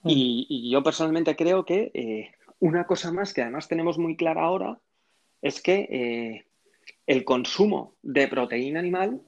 Mm. 0.02 0.08
Y, 0.10 0.70
yo 0.70 0.82
personalmente 0.82 1.34
creo 1.34 1.64
que 1.64 1.90
eh, 1.94 2.32
una 2.58 2.86
cosa 2.86 3.10
más 3.10 3.32
que 3.32 3.40
además 3.40 3.68
tenemos 3.68 3.96
muy 3.96 4.18
clara 4.18 4.42
ahora 4.42 4.78
es 5.40 5.62
que 5.62 5.88
eh, 5.90 6.46
el 7.06 7.24
consumo 7.24 7.94
de 8.02 8.28
proteína 8.28 8.80
animal 8.80 9.22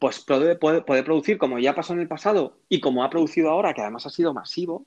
pues 0.00 0.24
puede, 0.24 0.56
puede, 0.56 1.02
producir, 1.02 1.36
como 1.36 1.58
ya 1.58 1.74
pasó 1.74 1.92
en 1.92 2.00
el 2.00 2.08
pasado 2.08 2.56
y 2.70 2.80
como 2.80 3.04
ha 3.04 3.10
producido 3.10 3.50
ahora, 3.50 3.74
que 3.74 3.82
además 3.82 4.06
ha 4.06 4.10
sido 4.10 4.32
masivo, 4.32 4.86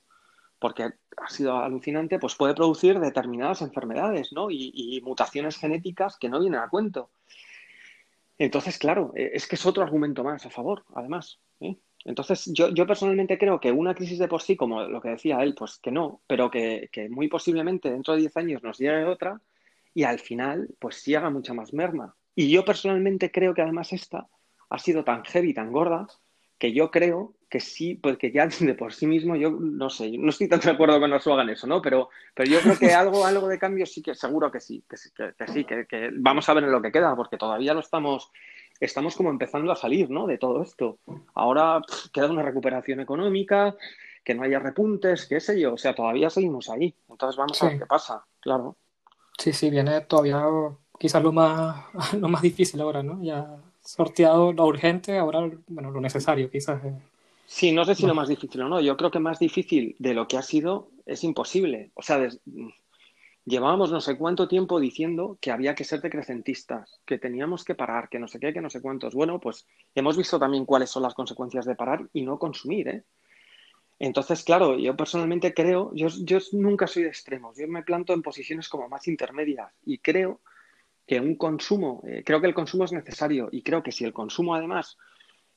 porque 0.58 0.86
ha 1.18 1.30
sido 1.30 1.56
alucinante, 1.60 2.18
pues 2.18 2.34
puede 2.34 2.56
producir 2.56 3.00
determinadas 3.00 3.62
enfermedades 3.62 4.34
¿no? 4.34 4.50
y, 4.50 4.72
y 4.74 5.02
mutaciones 5.02 5.58
genéticas 5.58 6.18
que 6.18 6.30
no 6.30 6.40
vienen 6.40 6.62
a 6.62 6.70
cuento. 6.70 7.12
Entonces, 8.38 8.78
claro, 8.78 9.12
e, 9.16 9.32
es 9.34 9.48
que 9.48 9.56
es 9.56 9.66
otro 9.66 9.84
argumento 9.84 10.24
más 10.24 10.46
a 10.46 10.50
favor, 10.50 10.86
además. 10.94 11.40
¿eh? 11.60 11.78
Entonces, 12.06 12.50
yo, 12.54 12.70
yo, 12.70 12.86
personalmente 12.86 13.38
creo 13.38 13.60
que 13.60 13.72
una 13.72 13.96
crisis 13.96 14.20
de 14.20 14.28
por 14.28 14.42
sí, 14.42 14.56
como 14.56 14.84
lo 14.84 15.02
que 15.02 15.10
decía 15.10 15.42
él, 15.44 15.56
pues 15.56 15.80
que 15.80 15.92
no, 15.92 16.22
pero 16.28 16.50
que, 16.50 16.90
que 16.92 17.10
muy 17.10 17.28
posiblemente 17.28 17.92
dentro 17.92 18.14
de 18.14 18.22
10 18.22 18.38
años 18.38 18.64
nos 18.64 18.78
llegue 18.78 19.06
otra 19.06 19.42
y 19.94 20.04
al 20.04 20.20
final, 20.20 20.70
pues 20.80 20.98
sí 20.98 21.16
haga 21.16 21.30
mucha 21.30 21.54
más 21.54 21.74
merma. 21.74 22.16
Y 22.36 22.52
yo 22.52 22.64
personalmente 22.64 23.32
creo 23.32 23.54
que 23.54 23.64
además 23.64 23.94
esta 23.94 24.28
ha 24.70 24.80
sido 24.80 25.04
tan 25.04 25.24
heavy, 25.24 25.54
tan 25.54 25.72
gorda, 25.72 26.08
que 26.58 26.74
yo 26.74 26.92
creo 26.92 27.34
que 27.50 27.60
sí, 27.60 27.96
porque 27.96 28.32
ya 28.32 28.48
de 28.60 28.74
por 28.74 28.94
sí 28.94 29.08
mismo, 29.08 29.36
yo 29.36 29.52
no 29.52 29.90
sé, 29.90 30.18
no 30.18 30.30
estoy 30.30 30.50
tan 30.50 30.60
de 30.60 30.72
acuerdo 30.72 31.00
con 31.00 31.12
que 31.12 31.32
hagan 31.32 31.50
eso, 31.50 31.68
¿no? 31.68 31.82
Pero, 31.82 32.10
pero 32.34 32.50
yo 32.50 32.60
creo 32.60 32.78
que 32.78 32.92
algo, 32.94 33.26
algo 33.26 33.48
de 33.48 33.60
cambio 33.60 33.86
sí 33.86 34.02
que 34.02 34.16
seguro 34.16 34.52
que 34.52 34.60
sí, 34.60 34.84
que, 34.90 34.98
sí, 34.98 35.64
que, 35.66 36.10
vamos 36.14 36.48
a 36.50 36.54
ver 36.54 36.66
en 36.66 36.72
lo 36.72 36.82
que 36.82 36.92
queda, 36.92 37.16
porque 37.16 37.38
todavía 37.38 37.74
lo 37.74 37.80
estamos, 37.80 38.32
estamos 38.80 39.16
como 39.16 39.30
empezando 39.30 39.72
a 39.72 39.76
salir, 39.76 40.10
¿no? 40.10 40.28
De 40.28 40.38
todo 40.38 40.62
esto. 40.62 41.00
Ahora 41.34 41.82
queda 42.12 42.30
una 42.30 42.44
recuperación 42.44 43.00
económica, 43.00 43.76
que 44.24 44.36
no 44.36 44.44
haya 44.44 44.60
repuntes, 44.60 45.26
qué 45.26 45.40
sé 45.40 45.60
yo, 45.60 45.74
o 45.74 45.78
sea, 45.78 45.96
todavía 45.96 46.30
seguimos 46.30 46.70
ahí. 46.70 46.94
Entonces 47.10 47.38
vamos 47.38 47.62
a 47.64 47.68
ver 47.68 47.80
qué 47.80 47.86
pasa, 47.86 48.26
claro. 48.42 48.76
Sí, 49.38 49.54
sí, 49.54 49.70
viene 49.70 50.02
todavía 50.02 50.44
quizás 51.00 51.24
lo 51.24 51.32
más, 51.32 51.86
lo 52.20 52.28
más 52.28 52.42
difícil 52.42 52.82
ahora, 52.82 53.04
¿no? 53.04 53.24
Ya 53.24 53.58
sorteado 53.88 54.52
lo 54.52 54.66
urgente, 54.66 55.18
ahora, 55.18 55.50
bueno, 55.68 55.92
lo 55.92 56.02
necesario 56.02 56.50
quizás. 56.50 56.84
Eh. 56.84 56.94
Sí, 57.46 57.72
no 57.72 57.86
sé 57.86 57.96
si 57.96 58.06
lo 58.06 58.14
más 58.14 58.28
difícil 58.28 58.62
o 58.62 58.68
no. 58.68 58.82
Yo 58.82 58.98
creo 58.98 59.10
que 59.10 59.20
más 59.20 59.40
difícil 59.40 59.96
de 60.00 60.14
lo 60.14 60.28
que 60.28 60.38
ha 60.38 60.42
sido 60.42 60.90
es 61.06 61.24
imposible. 61.24 61.92
O 61.94 62.02
sea, 62.02 62.28
llevábamos 63.46 63.90
no 63.90 64.02
sé 64.02 64.18
cuánto 64.18 64.50
tiempo 64.50 64.82
diciendo 64.82 65.38
que 65.40 65.52
había 65.52 65.74
que 65.74 65.86
ser 65.86 66.02
decrecentistas, 66.02 67.00
que 67.06 67.18
teníamos 67.18 67.64
que 67.64 67.76
parar, 67.76 68.10
que 68.10 68.20
no 68.20 68.28
sé 68.28 68.42
qué, 68.42 68.52
que 68.52 68.60
no 68.60 68.70
sé 68.70 68.82
cuántos. 68.82 69.16
Bueno, 69.16 69.40
pues 69.40 69.66
hemos 69.96 70.18
visto 70.18 70.38
también 70.38 70.66
cuáles 70.66 70.90
son 70.90 71.04
las 71.04 71.14
consecuencias 71.14 71.66
de 71.66 71.76
parar 71.76 72.06
y 72.12 72.24
no 72.24 72.38
consumir, 72.38 72.90
¿eh? 72.90 73.04
Entonces, 74.00 74.44
claro, 74.44 74.78
yo 74.78 74.96
personalmente 74.96 75.54
creo, 75.54 75.92
yo, 75.96 76.08
yo 76.10 76.38
nunca 76.52 76.86
soy 76.86 77.04
de 77.04 77.10
extremos, 77.10 77.58
yo 77.58 77.68
me 77.68 77.82
planto 77.82 78.14
en 78.14 78.22
posiciones 78.22 78.70
como 78.70 78.88
más 78.90 79.08
intermedias 79.08 79.74
y 79.86 79.98
creo 79.98 80.42
que 81.08 81.20
un 81.22 81.36
consumo, 81.36 82.04
eh, 82.06 82.22
creo 82.26 82.42
que 82.42 82.48
el 82.48 82.54
consumo 82.54 82.84
es 82.84 82.92
necesario 82.92 83.48
y 83.52 83.64
creo 83.64 83.82
que 83.82 83.94
si 83.94 84.04
el 84.04 84.14
consumo 84.14 84.54
además 84.54 84.98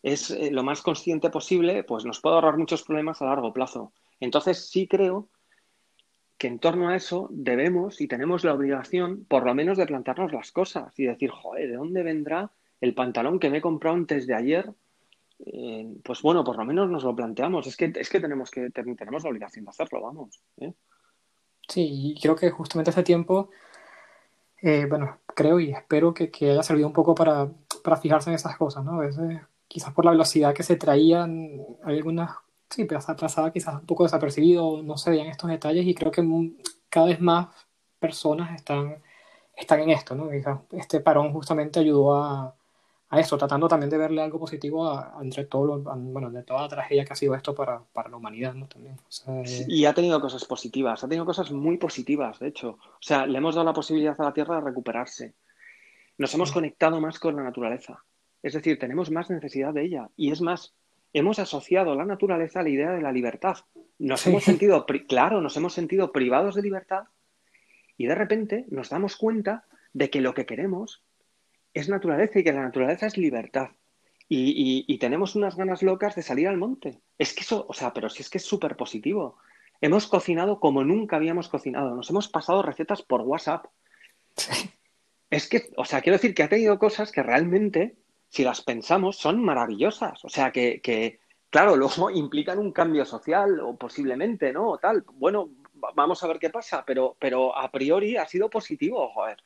es 0.03 0.30
eh, 0.30 0.51
lo 0.51 0.62
más 0.62 0.80
consciente 0.80 1.28
posible, 1.28 1.82
pues 1.84 2.05
nos 2.05 2.20
puede 2.20 2.36
ahorrar 2.36 2.57
muchos 2.57 2.84
problemas 2.84 3.20
a 3.20 3.26
largo 3.26 3.53
plazo. 3.53 3.92
Entonces 4.20 4.70
sí 4.70 4.86
creo 4.86 5.28
que 6.38 6.46
en 6.46 6.59
torno 6.59 6.88
a 6.88 6.96
eso 6.96 7.28
debemos 7.30 8.01
y 8.01 8.07
tenemos 8.07 8.44
la 8.44 8.55
obligación, 8.55 9.26
por 9.26 9.44
lo 9.44 9.55
menos, 9.55 9.76
de 9.76 9.86
plantearnos 9.86 10.32
las 10.32 10.53
cosas 10.53 10.98
y 10.98 11.05
decir, 11.05 11.30
joder, 11.30 11.68
¿de 11.68 11.76
dónde 11.76 12.03
vendrá 12.03 12.51
el 12.80 12.94
pantalón 12.94 13.38
que 13.38 13.51
me 13.51 13.59
he 13.59 13.61
comprado 13.61 13.96
antes 13.96 14.26
de 14.26 14.34
ayer? 14.34 14.72
Eh, 15.44 15.86
pues 16.03 16.22
bueno, 16.22 16.44
por 16.44 16.57
lo 16.57 16.64
menos 16.64 16.88
nos 16.88 17.03
lo 17.03 17.14
planteamos. 17.14 17.66
Es 17.66 17.76
que, 17.76 17.92
es 17.94 18.09
que 18.09 18.20
tenemos 18.20 18.51
que 18.51 18.70
tenemos 18.70 19.24
la 19.24 19.30
obligación 19.30 19.64
de 19.64 19.70
hacerlo, 19.70 20.01
vamos. 20.01 20.40
Sí, 21.68 22.14
y 22.14 22.20
creo 22.20 22.36
que 22.36 22.51
justamente 22.51 22.90
hace 22.90 23.03
tiempo 23.03 23.51
eh, 24.62 24.86
bueno, 24.88 25.18
creo 25.34 25.61
y 25.61 25.72
espero 25.72 26.12
que, 26.14 26.30
que, 26.30 26.50
haya 26.50 26.62
servido 26.62 26.86
un 26.86 26.92
poco 26.92 27.14
para, 27.14 27.48
para 27.82 27.96
fijarse 27.96 28.30
en 28.30 28.36
esas 28.36 28.56
cosas, 28.56 28.84
¿no? 28.84 28.94
A 28.94 29.06
veces, 29.06 29.40
quizás 29.68 29.92
por 29.92 30.04
la 30.04 30.11
velocidad 30.12 30.54
que 30.54 30.62
se 30.62 30.76
traían, 30.76 31.61
hay 31.84 31.96
algunas, 31.96 32.30
sí, 32.68 32.84
pasaba 32.84 33.52
quizás 33.52 33.74
un 33.76 33.86
poco 33.86 34.04
desapercibido, 34.04 34.82
no 34.82 34.96
se 34.96 35.11
veían 35.11 35.28
estos 35.28 35.50
detalles 35.50 35.86
y 35.86 35.94
creo 35.94 36.12
que 36.12 36.22
cada 36.88 37.06
vez 37.06 37.20
más 37.20 37.48
personas 37.98 38.54
están, 38.54 39.02
están 39.56 39.80
en 39.80 39.90
esto, 39.90 40.14
¿no? 40.14 40.30
Este 40.72 41.00
parón 41.00 41.32
justamente 41.32 41.80
ayudó 41.80 42.14
a, 42.14 42.54
a 43.12 43.18
eso, 43.18 43.36
tratando 43.36 43.66
también 43.66 43.90
de 43.90 43.98
verle 43.98 44.22
algo 44.22 44.38
positivo 44.38 44.88
a, 44.88 45.18
entre 45.20 45.44
todo 45.44 45.80
bueno, 45.80 46.30
de 46.30 46.44
toda 46.44 46.62
la 46.62 46.68
tragedia 46.68 47.04
que 47.04 47.12
ha 47.12 47.16
sido 47.16 47.34
esto 47.34 47.54
para, 47.54 47.82
para 47.92 48.08
la 48.08 48.16
humanidad, 48.16 48.54
¿no? 48.54 48.68
También. 48.68 48.96
Eh, 49.26 49.64
y 49.66 49.84
ha 49.84 49.92
tenido 49.92 50.20
cosas 50.20 50.44
positivas, 50.44 51.02
ha 51.02 51.08
tenido 51.08 51.26
cosas 51.26 51.50
muy 51.50 51.76
positivas, 51.76 52.38
de 52.38 52.48
hecho. 52.48 52.78
O 52.80 53.02
sea, 53.02 53.26
le 53.26 53.36
hemos 53.38 53.56
dado 53.56 53.66
la 53.66 53.72
posibilidad 53.72 54.14
a 54.16 54.24
la 54.24 54.32
Tierra 54.32 54.56
de 54.56 54.61
recuperarse. 54.61 55.34
Nos 56.18 56.32
hemos 56.34 56.52
conectado 56.52 57.00
más 57.00 57.18
con 57.18 57.34
la 57.34 57.42
naturaleza. 57.42 58.04
Es 58.44 58.54
decir, 58.54 58.78
tenemos 58.78 59.11
más 59.11 59.28
necesidad 59.28 59.74
de 59.74 59.84
ella. 59.84 60.08
Y 60.16 60.30
es 60.30 60.40
más, 60.40 60.72
hemos 61.12 61.40
asociado 61.40 61.96
la 61.96 62.04
naturaleza 62.04 62.61
a 62.61 62.62
la 62.62 62.68
idea 62.68 62.92
de 62.92 63.02
la 63.02 63.11
libertad. 63.11 63.56
Nos 63.98 64.24
hemos 64.28 64.44
sentido, 64.44 64.86
claro, 65.08 65.40
nos 65.40 65.56
hemos 65.56 65.74
sentido 65.74 66.12
privados 66.12 66.54
de 66.54 66.62
libertad 66.62 67.04
y 67.96 68.06
de 68.06 68.14
repente 68.14 68.66
nos 68.68 68.88
damos 68.88 69.16
cuenta 69.16 69.64
de 69.92 70.11
que 70.11 70.20
lo 70.20 70.32
que 70.32 70.46
queremos 70.46 71.02
es 71.74 71.88
naturaleza 71.88 72.38
y 72.38 72.44
que 72.44 72.52
la 72.52 72.62
naturaleza 72.62 73.06
es 73.06 73.16
libertad. 73.16 73.70
Y, 74.32 74.96
tenemos 74.98 75.34
unas 75.34 75.56
ganas 75.56 75.82
locas 75.82 76.14
de 76.14 76.22
salir 76.22 76.46
al 76.46 76.56
monte. 76.56 77.00
Es 77.18 77.34
que 77.34 77.40
eso, 77.40 77.66
o 77.68 77.72
sea, 77.72 77.92
pero 77.92 78.08
si 78.08 78.22
es 78.22 78.30
que 78.30 78.38
es 78.38 78.44
súper 78.44 78.76
positivo. 78.76 79.38
Hemos 79.80 80.06
cocinado 80.06 80.60
como 80.60 80.84
nunca 80.84 81.16
habíamos 81.16 81.48
cocinado. 81.48 81.96
Nos 81.96 82.10
hemos 82.10 82.28
pasado 82.28 82.62
recetas 82.62 83.02
por 83.02 83.22
WhatsApp. 83.22 83.66
Es 85.30 85.48
que, 85.48 85.72
o 85.76 85.84
sea, 85.84 86.00
quiero 86.00 86.16
decir 86.16 86.34
que 86.34 86.44
ha 86.44 86.48
tenido 86.48 86.78
cosas 86.78 87.10
que 87.10 87.24
realmente, 87.24 87.96
si 88.28 88.44
las 88.44 88.62
pensamos, 88.62 89.16
son 89.16 89.42
maravillosas. 89.42 90.24
O 90.24 90.28
sea, 90.28 90.52
que, 90.52 90.80
que 90.80 91.18
claro, 91.50 91.74
luego 91.74 92.10
implican 92.10 92.60
un 92.60 92.70
cambio 92.70 93.04
social 93.04 93.58
o 93.60 93.76
posiblemente, 93.76 94.52
¿no? 94.52 94.70
O 94.70 94.78
tal. 94.78 95.04
Bueno, 95.14 95.50
vamos 95.94 96.22
a 96.22 96.28
ver 96.28 96.38
qué 96.38 96.50
pasa, 96.50 96.84
pero, 96.86 97.16
pero 97.18 97.56
a 97.56 97.70
priori 97.72 98.16
ha 98.16 98.26
sido 98.26 98.48
positivo, 98.48 99.08
joder. 99.08 99.38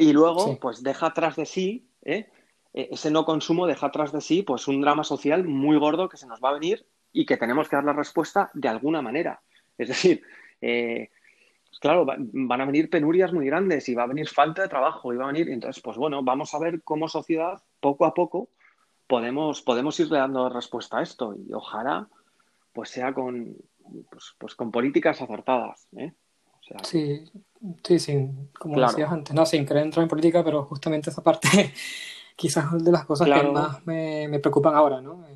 Y 0.00 0.12
luego, 0.12 0.60
pues 0.60 0.84
deja 0.84 1.06
atrás 1.06 1.34
de 1.34 1.44
sí, 1.44 1.90
¿eh? 2.04 2.30
E, 2.72 2.88
ese 2.92 3.10
no 3.10 3.24
consumo 3.24 3.66
deja 3.66 3.86
atrás 3.86 4.12
de 4.12 4.20
sí, 4.20 4.42
pues 4.44 4.68
un 4.68 4.80
drama 4.80 5.02
social 5.02 5.42
muy 5.42 5.76
gordo 5.76 6.08
que 6.08 6.16
se 6.16 6.28
nos 6.28 6.40
va 6.40 6.50
a 6.50 6.52
venir 6.52 6.86
y 7.12 7.26
que 7.26 7.36
tenemos 7.36 7.68
que 7.68 7.74
dar 7.74 7.84
la 7.84 7.92
respuesta 7.92 8.48
de 8.54 8.68
alguna 8.68 9.02
manera. 9.02 9.42
Es 9.76 9.88
decir, 9.88 10.22
eh, 10.60 11.10
pues 11.68 11.80
claro, 11.80 12.06
van 12.06 12.60
a 12.60 12.64
venir 12.64 12.90
penurias 12.90 13.32
muy 13.32 13.46
grandes 13.46 13.88
y 13.88 13.96
va 13.96 14.04
a 14.04 14.06
venir 14.06 14.28
falta 14.28 14.62
de 14.62 14.68
trabajo 14.68 15.12
y 15.12 15.16
va 15.16 15.24
a 15.24 15.32
venir. 15.32 15.50
Entonces, 15.50 15.82
pues 15.82 15.96
bueno, 15.96 16.22
vamos 16.22 16.54
a 16.54 16.60
ver 16.60 16.80
cómo 16.84 17.08
sociedad, 17.08 17.60
poco 17.80 18.06
a 18.06 18.14
poco, 18.14 18.50
podemos, 19.08 19.62
podemos 19.62 19.98
ir 19.98 20.10
dando 20.10 20.48
respuesta 20.48 20.98
a 20.98 21.02
esto 21.02 21.34
y 21.34 21.52
ojalá 21.52 22.08
pues 22.72 22.90
sea 22.90 23.12
con, 23.12 23.56
pues, 24.12 24.36
pues 24.38 24.54
con 24.54 24.70
políticas 24.70 25.20
acertadas. 25.20 25.88
¿eh? 25.96 26.12
sí, 26.84 27.24
sí, 27.82 27.98
sí, 27.98 28.28
como 28.58 28.80
decías 28.80 29.10
antes, 29.10 29.34
no, 29.34 29.46
sin 29.46 29.66
querer 29.66 29.84
entrar 29.84 30.02
en 30.02 30.08
política, 30.08 30.44
pero 30.44 30.64
justamente 30.64 31.10
esa 31.10 31.22
parte 31.22 31.48
quizás 32.36 32.72
es 32.74 32.84
de 32.84 32.92
las 32.92 33.04
cosas 33.04 33.28
que 33.28 33.48
más 33.48 33.84
me, 33.86 34.28
me, 34.28 34.38
preocupan 34.38 34.74
ahora, 34.74 35.00
¿no? 35.00 35.26
Eh, 35.26 35.34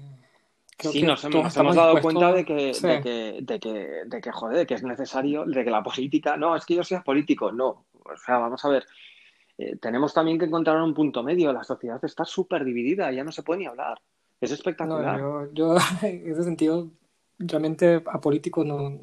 sí, 0.78 1.02
nos, 1.02 1.24
hemos, 1.24 1.76
dado 1.76 2.00
cuenta 2.00 2.32
de 2.32 2.44
que, 2.44 2.54
de, 2.54 3.00
que, 3.00 3.38
de, 3.42 3.60
que, 3.60 4.02
de 4.06 4.20
que, 4.20 4.32
joder, 4.32 4.58
de 4.58 4.66
que 4.66 4.74
es 4.74 4.82
necesario, 4.82 5.44
de 5.44 5.64
que 5.64 5.70
la 5.70 5.82
política, 5.82 6.36
no, 6.36 6.56
es 6.56 6.64
que 6.64 6.74
yo 6.74 6.84
sea 6.84 7.02
político, 7.02 7.52
no, 7.52 7.86
o 7.92 8.16
sea, 8.24 8.38
vamos 8.38 8.64
a 8.64 8.68
ver, 8.68 8.86
eh, 9.58 9.76
tenemos 9.76 10.14
también 10.14 10.38
que 10.38 10.44
encontrar 10.46 10.80
un 10.80 10.94
punto 10.94 11.22
medio, 11.22 11.52
la 11.52 11.64
sociedad 11.64 12.02
está 12.04 12.24
súper 12.24 12.64
dividida, 12.64 13.10
ya 13.12 13.24
no 13.24 13.32
se 13.32 13.42
puede 13.42 13.60
ni 13.60 13.66
hablar, 13.66 14.00
es 14.40 14.50
espectacular. 14.50 15.18
yo, 15.18 15.52
yo, 15.52 15.76
en 16.02 16.30
ese 16.30 16.44
sentido, 16.44 16.90
realmente 17.38 18.02
a 18.06 18.20
políticos 18.20 18.64
no, 18.64 19.00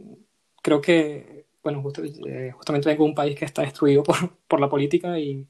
creo 0.61 0.81
que 0.81 1.38
bueno, 1.63 1.83
eh, 2.27 2.51
justamente 2.55 2.89
vengo 2.89 3.03
de 3.03 3.09
un 3.09 3.15
país 3.15 3.37
que 3.37 3.45
está 3.45 3.61
destruido 3.61 4.03
por, 4.03 4.15
por 4.47 4.59
la 4.59 4.69
política 4.69 5.17
y... 5.19 5.45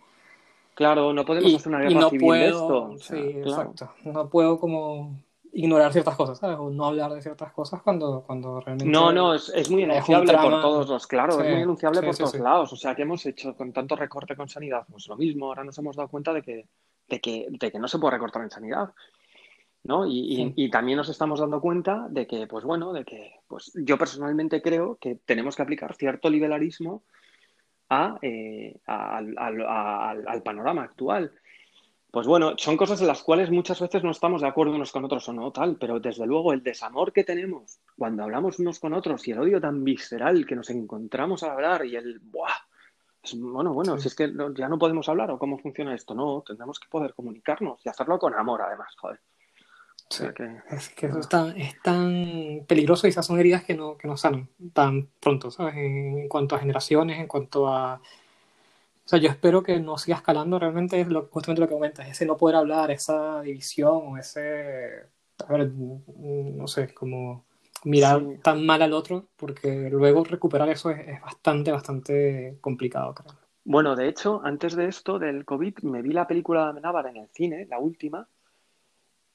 Claro, 0.73 1.11
no 1.11 1.25
podemos 1.25 1.53
hacer 1.53 1.67
una 1.67 1.81
guerra 1.81 2.09
civil 2.09 2.31
de 2.31 2.47
esto. 2.47 2.95
sí, 2.99 3.17
exacto. 3.17 3.91
No 4.05 4.29
puedo 4.29 4.57
como 4.59 5.19
ignorar 5.51 5.91
ciertas 5.91 6.15
cosas, 6.15 6.37
¿sabes? 6.37 6.57
O 6.57 6.69
no 6.69 6.85
hablar 6.85 7.11
de 7.13 7.21
ciertas 7.21 7.51
cosas 7.51 7.81
cuando, 7.81 8.23
cuando 8.25 8.61
realmente... 8.61 8.89
No, 8.89 9.11
no, 9.11 9.33
es, 9.33 9.51
es 9.53 9.69
muy 9.69 9.83
enunciable 9.83 10.33
por 10.33 10.61
todos 10.61 10.87
los, 10.87 11.07
claro, 11.07 11.41
es 11.41 11.51
muy 11.51 11.63
enunciable 11.63 12.01
por 12.01 12.15
todos 12.15 12.39
lados. 12.39 12.71
O 12.71 12.75
sea, 12.75 12.95
¿qué 12.95 13.01
hemos 13.01 13.25
hecho 13.25 13.55
con 13.55 13.73
tanto 13.73 13.95
recorte 13.95 14.35
con 14.35 14.47
sanidad? 14.47 14.85
Pues 14.89 15.07
lo 15.07 15.17
mismo, 15.17 15.47
ahora 15.47 15.63
nos 15.63 15.77
hemos 15.77 15.95
dado 15.95 16.07
cuenta 16.07 16.33
de 16.33 16.41
que, 16.41 16.67
de 17.07 17.19
que, 17.19 17.47
de 17.49 17.71
que 17.71 17.79
no 17.79 17.87
se 17.87 17.99
puede 17.99 18.13
recortar 18.13 18.43
en 18.43 18.51
sanidad. 18.51 18.91
¿No? 19.83 20.05
Y, 20.07 20.69
también 20.69 20.97
nos 20.97 21.09
estamos 21.09 21.39
dando 21.39 21.61
cuenta 21.61 22.07
de 22.09 22.27
que, 22.27 22.47
pues 22.47 22.63
bueno, 22.63 22.93
de 22.93 23.05
que 23.05 23.39
pues 23.47 23.71
yo 23.75 23.97
personalmente 23.97 24.61
creo 24.61 24.97
que 24.97 25.15
tenemos 25.15 25.55
que 25.55 25.61
aplicar 25.61 25.95
cierto 25.95 26.29
liberalismo 26.29 27.03
eh, 28.21 28.79
al, 28.85 30.41
panorama 30.43 30.83
actual. 30.83 31.31
Pues 32.11 32.25
bueno, 32.25 32.53
son 32.57 32.75
cosas 32.75 33.01
en 33.01 33.07
las 33.07 33.21
cuales 33.21 33.51
muchas 33.51 33.79
veces 33.79 34.03
no 34.03 34.11
estamos 34.11 34.41
de 34.41 34.47
acuerdo 34.47 34.73
unos 34.73 34.91
con 34.91 35.05
otros 35.05 35.29
o 35.29 35.33
no 35.33 35.51
tal, 35.51 35.77
pero 35.77 35.99
desde 35.99 36.25
luego 36.25 36.53
el 36.53 36.63
desamor 36.63 37.13
que 37.13 37.23
tenemos 37.23 37.79
cuando 37.95 38.23
hablamos 38.23 38.57
unos 38.57 38.79
con 38.79 38.93
otros 38.93 39.27
y 39.27 39.31
el 39.31 39.39
odio 39.39 39.61
tan 39.61 39.83
visceral 39.83 40.45
que 40.47 40.55
nos 40.55 40.71
encontramos 40.71 41.43
al 41.43 41.51
hablar 41.51 41.85
y 41.85 41.95
el 41.95 42.19
¡buah! 42.19 42.49
bueno, 43.35 43.73
bueno, 43.73 43.99
si 43.99 44.07
es 44.07 44.15
que 44.15 44.31
ya 44.55 44.69
no 44.69 44.79
podemos 44.79 45.07
hablar 45.09 45.29
o 45.29 45.37
cómo 45.37 45.59
funciona 45.59 45.93
esto, 45.93 46.15
no, 46.15 46.43
tendremos 46.45 46.79
que 46.79 46.87
poder 46.89 47.13
comunicarnos 47.13 47.85
y 47.85 47.89
hacerlo 47.89 48.17
con 48.17 48.33
amor 48.33 48.61
además, 48.61 48.95
joder. 48.97 49.19
Es 50.09 50.89
que 50.89 51.05
eso 51.05 51.19
es 51.19 51.29
tan, 51.29 51.55
es 51.55 51.79
tan 51.83 52.65
peligroso 52.67 53.05
y 53.05 53.11
esas 53.11 53.25
son 53.25 53.39
heridas 53.39 53.63
que 53.63 53.75
no, 53.75 53.95
que 53.95 54.07
no 54.07 54.17
sanan 54.17 54.49
tan 54.73 55.07
pronto, 55.19 55.51
¿sabes? 55.51 55.75
En, 55.77 56.27
cuanto 56.27 56.55
a 56.55 56.59
generaciones, 56.59 57.19
en 57.19 57.27
cuanto 57.27 57.67
a... 57.67 57.95
O 57.95 59.09
sea, 59.09 59.19
yo 59.19 59.29
espero 59.29 59.61
que 59.61 59.79
no 59.79 59.97
siga 59.97 60.17
escalando 60.17 60.57
realmente 60.57 61.03
lo, 61.05 61.27
justamente 61.27 61.61
lo 61.61 61.67
que 61.67 61.73
comentas, 61.75 62.07
ese 62.07 62.25
no 62.25 62.37
poder 62.37 62.55
hablar, 62.55 62.89
esa 62.91 63.41
división 63.41 64.01
o 64.07 64.17
ese... 64.17 65.07
A 65.47 65.53
ver, 65.53 65.71
no 65.71 66.67
sé, 66.67 66.93
como 66.93 67.45
mirar 67.85 68.21
tan 68.43 68.65
mal 68.65 68.81
al 68.81 68.93
otro, 68.93 69.27
porque 69.37 69.89
luego 69.89 70.23
recuperar 70.23 70.69
eso 70.69 70.89
es, 70.89 71.07
es 71.07 71.21
bastante, 71.21 71.71
bastante 71.71 72.57
complicado, 72.61 73.13
creo. 73.13 73.33
Bueno, 73.63 73.95
de 73.95 74.07
hecho, 74.07 74.41
antes 74.43 74.75
de 74.75 74.87
esto, 74.87 75.19
del 75.19 75.45
COVID, 75.45 75.79
me 75.83 76.01
vi 76.01 76.11
la 76.11 76.27
película 76.27 76.63
de 76.63 76.69
Amenábar 76.71 77.05
en 77.07 77.17
el 77.17 77.29
cine, 77.29 77.67
la 77.69 77.77
última, 77.79 78.27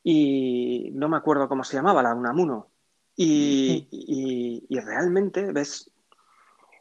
y 0.06 0.90
no 0.92 1.08
me 1.08 1.16
acuerdo 1.16 1.48
cómo 1.48 1.64
se 1.64 1.76
llamaba, 1.76 2.02
la 2.02 2.14
Unamuno. 2.14 2.68
Y, 3.16 3.88
y, 4.68 4.80
realmente 4.80 5.50
ves 5.52 5.90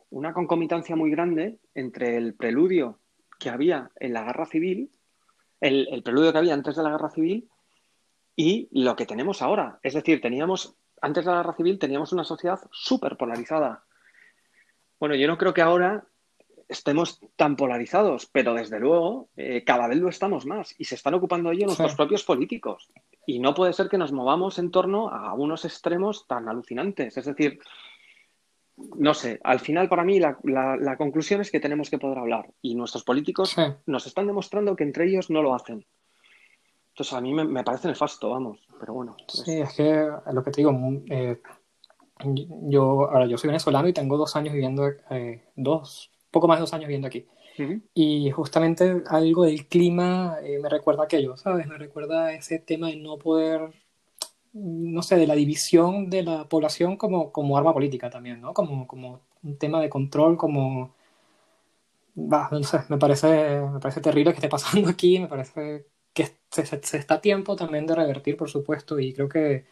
una 0.09 0.33
concomitancia 0.33 0.95
muy 0.95 1.09
grande 1.09 1.59
entre 1.73 2.17
el 2.17 2.33
preludio 2.33 2.99
que 3.39 3.49
había 3.49 3.91
en 3.95 4.13
la 4.13 4.23
guerra 4.23 4.45
civil, 4.45 4.91
el, 5.61 5.87
el, 5.91 6.03
preludio 6.03 6.33
que 6.33 6.39
había 6.39 6.53
antes 6.53 6.75
de 6.75 6.83
la 6.83 6.89
guerra 6.89 7.11
civil 7.11 7.49
y 8.35 8.67
lo 8.71 8.95
que 8.95 9.05
tenemos 9.05 9.41
ahora. 9.41 9.79
Es 9.83 9.93
decir, 9.93 10.19
teníamos, 10.19 10.75
antes 11.01 11.23
de 11.23 11.31
la 11.31 11.37
guerra 11.37 11.55
civil 11.55 11.79
teníamos 11.79 12.11
una 12.11 12.25
sociedad 12.25 12.59
súper 12.71 13.15
polarizada. 13.15 13.85
Bueno, 14.99 15.15
yo 15.15 15.27
no 15.27 15.37
creo 15.37 15.53
que 15.53 15.61
ahora 15.61 16.07
estemos 16.73 17.19
tan 17.35 17.55
polarizados, 17.55 18.25
pero 18.25 18.53
desde 18.53 18.79
luego 18.79 19.29
eh, 19.37 19.63
cada 19.65 19.87
vez 19.87 19.97
lo 19.97 20.09
estamos 20.09 20.45
más 20.45 20.75
y 20.77 20.85
se 20.85 20.95
están 20.95 21.13
ocupando 21.13 21.51
ello 21.51 21.65
nuestros 21.65 21.95
propios 21.95 22.23
políticos. 22.23 22.89
Y 23.25 23.39
no 23.39 23.53
puede 23.53 23.73
ser 23.73 23.87
que 23.89 23.97
nos 23.97 24.11
movamos 24.11 24.59
en 24.59 24.71
torno 24.71 25.09
a 25.09 25.33
unos 25.33 25.65
extremos 25.65 26.27
tan 26.27 26.49
alucinantes. 26.49 27.17
Es 27.17 27.25
decir, 27.25 27.59
no 28.75 29.13
sé, 29.13 29.39
al 29.43 29.59
final 29.59 29.87
para 29.87 30.03
mí 30.03 30.19
la, 30.19 30.95
conclusión 30.97 31.41
es 31.41 31.51
que 31.51 31.59
tenemos 31.59 31.89
que 31.89 31.99
poder 31.99 32.17
hablar 32.17 32.49
y 32.61 32.75
nuestros 32.75 33.03
políticos 33.03 33.55
nos 33.85 34.07
están 34.07 34.27
demostrando 34.27 34.75
que 34.75 34.83
entre 34.83 35.05
ellos 35.05 35.29
no 35.29 35.41
lo 35.41 35.55
hacen. 35.55 35.85
Entonces 36.89 37.13
a 37.13 37.21
mí 37.21 37.33
me, 37.33 37.63
parece 37.63 37.87
nefasto, 37.87 38.29
vamos, 38.29 38.59
pero 38.79 38.93
bueno. 38.93 39.15
Sí, 39.27 39.59
es 39.59 39.73
que 39.73 40.07
lo 40.31 40.43
que 40.43 40.51
te 40.51 40.61
digo, 40.61 40.71
eh, 41.09 41.41
yo, 42.23 43.09
ahora 43.09 43.25
yo 43.25 43.37
soy 43.37 43.47
venezolano 43.47 43.87
y 43.87 43.93
tengo 43.93 44.17
dos 44.17 44.35
años 44.35 44.53
viviendo, 44.53 44.87
eh, 45.09 45.43
dos, 45.55 46.11
poco 46.33 46.47
más 46.47 46.57
de 46.57 46.61
dos 46.61 46.73
años 46.73 46.87
viviendo 46.87 47.07
aquí. 47.07 47.25
Y 47.93 48.31
justamente 48.31 49.03
algo 49.07 49.45
del 49.45 49.67
clima 49.67 50.37
eh, 50.43 50.59
me 50.59 50.69
recuerda 50.69 51.03
aquello, 51.03 51.37
¿sabes? 51.37 51.67
Me 51.67 51.77
recuerda 51.77 52.33
ese 52.33 52.57
tema 52.57 52.87
de 52.87 52.95
no 52.95 53.17
poder, 53.19 53.71
no 54.53 55.03
sé, 55.03 55.17
de 55.17 55.27
la 55.27 55.35
división 55.35 56.09
de 56.09 56.23
la 56.23 56.49
población 56.49 56.97
como, 56.97 57.31
como 57.31 57.57
arma 57.57 57.73
política 57.73 58.09
también, 58.09 58.41
¿no? 58.41 58.53
Como, 58.53 58.87
como 58.87 59.21
un 59.43 59.57
tema 59.57 59.79
de 59.79 59.89
control, 59.89 60.35
como... 60.35 60.93
Bah, 62.15 62.49
no 62.51 62.63
sé, 62.63 62.79
me 62.89 62.97
parece, 62.97 63.61
me 63.61 63.79
parece 63.79 64.01
terrible 64.01 64.31
que 64.31 64.37
esté 64.37 64.49
pasando 64.49 64.89
aquí, 64.89 65.19
me 65.19 65.27
parece 65.27 65.85
que 66.13 66.29
se, 66.49 66.65
se, 66.65 66.97
está 66.97 67.15
a 67.15 67.21
tiempo 67.21 67.55
también 67.55 67.87
de 67.87 67.95
revertir, 67.95 68.37
por 68.37 68.49
supuesto, 68.49 68.99
y 68.99 69.13
creo 69.13 69.29
que 69.29 69.65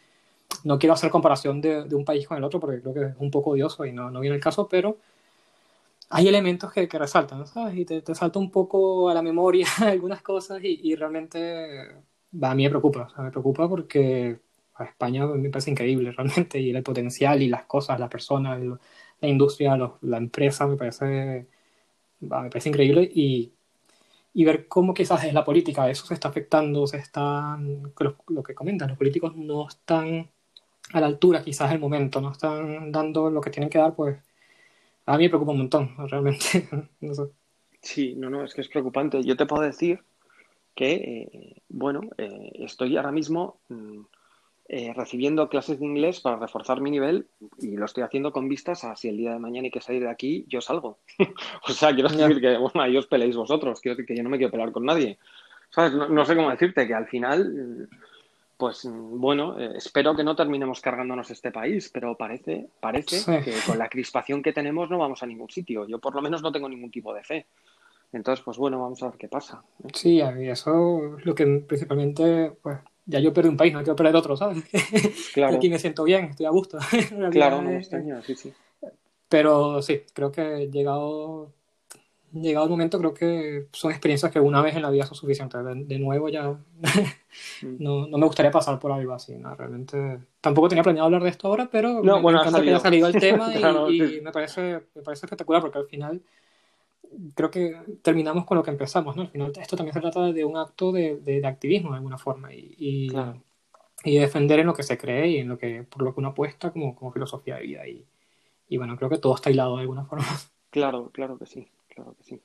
no 0.64 0.78
quiero 0.78 0.94
hacer 0.94 1.10
comparación 1.10 1.60
de, 1.60 1.84
de, 1.84 1.94
un 1.94 2.04
país 2.04 2.26
con 2.26 2.36
el 2.36 2.44
otro 2.44 2.60
porque 2.60 2.80
creo 2.80 2.94
que 2.94 3.04
es 3.06 3.16
un 3.18 3.30
poco 3.30 3.50
odioso 3.50 3.86
y 3.86 3.92
no, 3.92 4.10
no 4.10 4.20
viene 4.20 4.36
el 4.36 4.42
caso, 4.42 4.68
pero 4.68 4.98
hay 6.12 6.28
elementos 6.28 6.72
que, 6.72 6.86
resaltan, 6.86 7.46
¿sabes? 7.46 7.76
Y 7.76 7.84
te, 7.84 8.02
te, 8.02 8.14
salta 8.14 8.38
un 8.38 8.50
poco 8.50 9.08
a 9.10 9.14
la 9.14 9.22
memoria 9.22 9.66
algunas 9.80 10.22
cosas 10.22 10.60
y, 10.62 10.94
realmente 10.94 11.90
a 12.40 12.54
mí 12.54 12.64
me 12.64 12.70
preocupa, 12.70 13.08
o 13.16 13.22
me 13.22 13.30
preocupa 13.30 13.68
porque 13.68 14.40
a 14.74 14.84
España 14.84 15.26
me 15.26 15.50
parece 15.50 15.70
increíble 15.70 16.12
realmente 16.16 16.60
y 16.60 16.70
el 16.70 16.82
potencial 16.82 17.42
y 17.42 17.48
las 17.48 17.64
cosas, 17.64 17.98
las 18.00 18.10
personas, 18.10 18.60
la 19.20 19.28
industria, 19.28 19.76
la 20.02 20.16
empresa, 20.18 20.66
me 20.66 20.76
parece, 20.76 21.46
me 22.20 22.28
parece 22.50 22.68
increíble 22.68 23.10
y 23.12 23.52
y 24.34 24.44
ver 24.44 24.68
cómo 24.68 24.94
quizás 24.94 25.24
es 25.24 25.34
la 25.34 25.44
política 25.44 25.90
eso 25.90 26.06
se 26.06 26.14
está 26.14 26.28
afectando, 26.28 26.86
se 26.86 26.98
están, 26.98 27.92
lo, 27.98 28.16
lo 28.28 28.42
que 28.42 28.54
comentan, 28.54 28.88
los 28.88 28.98
políticos 28.98 29.36
no 29.36 29.68
están 29.68 30.30
a 30.92 31.00
la 31.00 31.06
altura 31.06 31.42
quizás 31.44 31.70
del 31.70 31.80
momento, 31.80 32.20
no 32.20 32.32
están 32.32 32.92
dando 32.92 33.30
lo 33.30 33.40
que 33.40 33.50
tienen 33.50 33.70
que 33.70 33.78
dar, 33.78 33.94
pues 33.94 34.18
a 35.06 35.16
mí 35.16 35.24
me 35.24 35.28
preocupa 35.28 35.52
un 35.52 35.58
montón, 35.58 35.94
realmente. 36.08 36.68
no 37.00 37.14
sé. 37.14 37.22
Sí, 37.80 38.14
no, 38.16 38.30
no, 38.30 38.44
es 38.44 38.54
que 38.54 38.60
es 38.60 38.68
preocupante. 38.68 39.22
Yo 39.22 39.36
te 39.36 39.46
puedo 39.46 39.62
decir 39.62 40.00
que, 40.74 40.92
eh, 40.94 41.62
bueno, 41.68 42.02
eh, 42.16 42.52
estoy 42.54 42.96
ahora 42.96 43.10
mismo 43.10 43.60
mm, 43.68 44.00
eh, 44.68 44.92
recibiendo 44.94 45.48
clases 45.48 45.80
de 45.80 45.86
inglés 45.86 46.20
para 46.20 46.36
reforzar 46.36 46.80
mi 46.80 46.90
nivel 46.90 47.26
y 47.58 47.76
lo 47.76 47.84
estoy 47.84 48.04
haciendo 48.04 48.32
con 48.32 48.48
vistas 48.48 48.84
a 48.84 48.94
si 48.94 49.08
el 49.08 49.16
día 49.16 49.32
de 49.32 49.40
mañana 49.40 49.66
hay 49.66 49.70
que 49.70 49.80
salir 49.80 50.02
de 50.02 50.10
aquí, 50.10 50.44
yo 50.48 50.60
salgo. 50.60 51.00
o 51.68 51.72
sea, 51.72 51.92
quiero 51.92 52.08
decir 52.08 52.40
que, 52.40 52.56
bueno, 52.56 52.80
ahí 52.80 52.96
os 52.96 53.06
peleéis 53.06 53.36
vosotros, 53.36 53.80
quiero 53.80 53.96
decir 53.96 54.06
que 54.06 54.16
yo 54.16 54.22
no 54.22 54.30
me 54.30 54.38
quiero 54.38 54.52
pelear 54.52 54.72
con 54.72 54.84
nadie. 54.84 55.18
¿Sabes? 55.70 55.94
No, 55.94 56.08
no 56.08 56.24
sé 56.24 56.36
cómo 56.36 56.50
decirte, 56.50 56.86
que 56.86 56.94
al 56.94 57.08
final 57.08 57.88
pues 58.62 58.88
bueno, 58.88 59.58
eh, 59.58 59.72
espero 59.74 60.14
que 60.14 60.22
no 60.22 60.36
terminemos 60.36 60.80
cargándonos 60.80 61.28
este 61.32 61.50
país, 61.50 61.90
pero 61.92 62.16
parece, 62.16 62.68
parece 62.78 63.18
sí. 63.18 63.32
que 63.44 63.56
con 63.66 63.76
la 63.76 63.88
crispación 63.88 64.40
que 64.40 64.52
tenemos 64.52 64.88
no 64.88 64.98
vamos 64.98 65.20
a 65.20 65.26
ningún 65.26 65.50
sitio. 65.50 65.84
Yo 65.84 65.98
por 65.98 66.14
lo 66.14 66.22
menos 66.22 66.42
no 66.42 66.52
tengo 66.52 66.68
ningún 66.68 66.92
tipo 66.92 67.12
de 67.12 67.24
fe. 67.24 67.46
Entonces, 68.12 68.44
pues 68.44 68.58
bueno, 68.58 68.80
vamos 68.80 69.02
a 69.02 69.08
ver 69.08 69.18
qué 69.18 69.26
pasa. 69.26 69.64
¿eh? 69.82 69.88
Sí, 69.92 70.22
y 70.38 70.48
eso 70.48 71.16
es 71.18 71.26
lo 71.26 71.34
que 71.34 71.44
principalmente, 71.66 72.52
pues 72.62 72.78
ya 73.04 73.18
yo 73.18 73.32
perdí 73.32 73.48
un 73.48 73.56
país, 73.56 73.72
no 73.72 73.80
quiero 73.80 73.96
perder 73.96 74.14
otro, 74.14 74.36
¿sabes? 74.36 74.62
Claro. 75.34 75.56
Aquí 75.56 75.68
me 75.68 75.80
siento 75.80 76.04
bien, 76.04 76.26
estoy 76.26 76.46
a 76.46 76.50
gusto. 76.50 76.78
claro, 77.32 77.62
no 77.62 77.70
me 77.70 77.78
extraña, 77.78 78.22
sí, 78.22 78.36
sí. 78.36 78.52
Pero 79.28 79.82
sí, 79.82 80.02
creo 80.12 80.30
que 80.30 80.40
he 80.40 80.70
llegado 80.70 81.50
llegado 82.32 82.64
el 82.64 82.70
momento, 82.70 82.98
creo 82.98 83.14
que 83.14 83.68
son 83.72 83.90
experiencias 83.90 84.32
que 84.32 84.40
una 84.40 84.62
vez 84.62 84.74
en 84.74 84.82
la 84.82 84.90
vida 84.90 85.04
son 85.04 85.16
suficientes. 85.16 85.64
De, 85.64 85.74
de 85.84 85.98
nuevo 85.98 86.28
ya 86.28 86.50
mm. 86.50 86.58
no, 87.78 88.06
no, 88.06 88.18
me 88.18 88.26
gustaría 88.26 88.50
pasar 88.50 88.78
por 88.78 88.92
algo 88.92 89.12
así, 89.12 89.36
¿no? 89.36 89.54
Realmente 89.54 90.20
tampoco 90.40 90.68
tenía 90.68 90.82
planeado 90.82 91.06
hablar 91.06 91.22
de 91.22 91.30
esto 91.30 91.48
ahora, 91.48 91.68
pero 91.70 92.02
no, 92.02 92.16
me, 92.16 92.22
bueno, 92.22 92.38
me 92.38 92.42
encanta 92.42 92.62
que 92.62 92.68
haya 92.70 92.80
salido 92.80 93.08
el 93.08 93.14
tema 93.14 93.50
y, 93.54 93.58
claro, 93.58 93.90
y 93.90 94.00
sí. 94.00 94.20
me, 94.22 94.32
parece, 94.32 94.82
me 94.94 95.02
parece 95.02 95.26
espectacular 95.26 95.60
porque 95.60 95.78
al 95.78 95.86
final 95.86 96.22
creo 97.34 97.50
que 97.50 97.76
terminamos 98.00 98.46
con 98.46 98.56
lo 98.56 98.62
que 98.62 98.70
empezamos, 98.70 99.14
¿no? 99.16 99.22
Al 99.22 99.28
final 99.28 99.52
esto 99.58 99.76
también 99.76 99.94
se 99.94 100.00
trata 100.00 100.32
de 100.32 100.44
un 100.44 100.56
acto 100.56 100.92
de, 100.92 101.16
de, 101.16 101.40
de 101.40 101.46
activismo 101.46 101.90
de 101.90 101.96
alguna 101.96 102.16
forma 102.16 102.54
y, 102.54 102.74
y, 102.78 103.08
claro. 103.08 103.42
y, 104.04 104.16
defender 104.16 104.60
en 104.60 104.66
lo 104.66 104.74
que 104.74 104.82
se 104.82 104.96
cree 104.96 105.28
y 105.28 105.38
en 105.38 105.48
lo 105.48 105.58
que, 105.58 105.82
por 105.82 106.02
lo 106.02 106.14
que 106.14 106.20
uno 106.20 106.30
apuesta 106.30 106.70
como, 106.70 106.96
como 106.96 107.12
filosofía 107.12 107.56
de 107.56 107.62
vida 107.62 107.86
y, 107.86 108.06
y 108.68 108.78
bueno, 108.78 108.96
creo 108.96 109.10
que 109.10 109.18
todo 109.18 109.34
está 109.34 109.50
hilado 109.50 109.76
de 109.76 109.82
alguna 109.82 110.06
forma. 110.06 110.24
Claro, 110.70 111.10
claro 111.12 111.36
que 111.38 111.44
sí 111.44 111.68
claro 111.94 112.14
que 112.14 112.24
sí. 112.24 112.40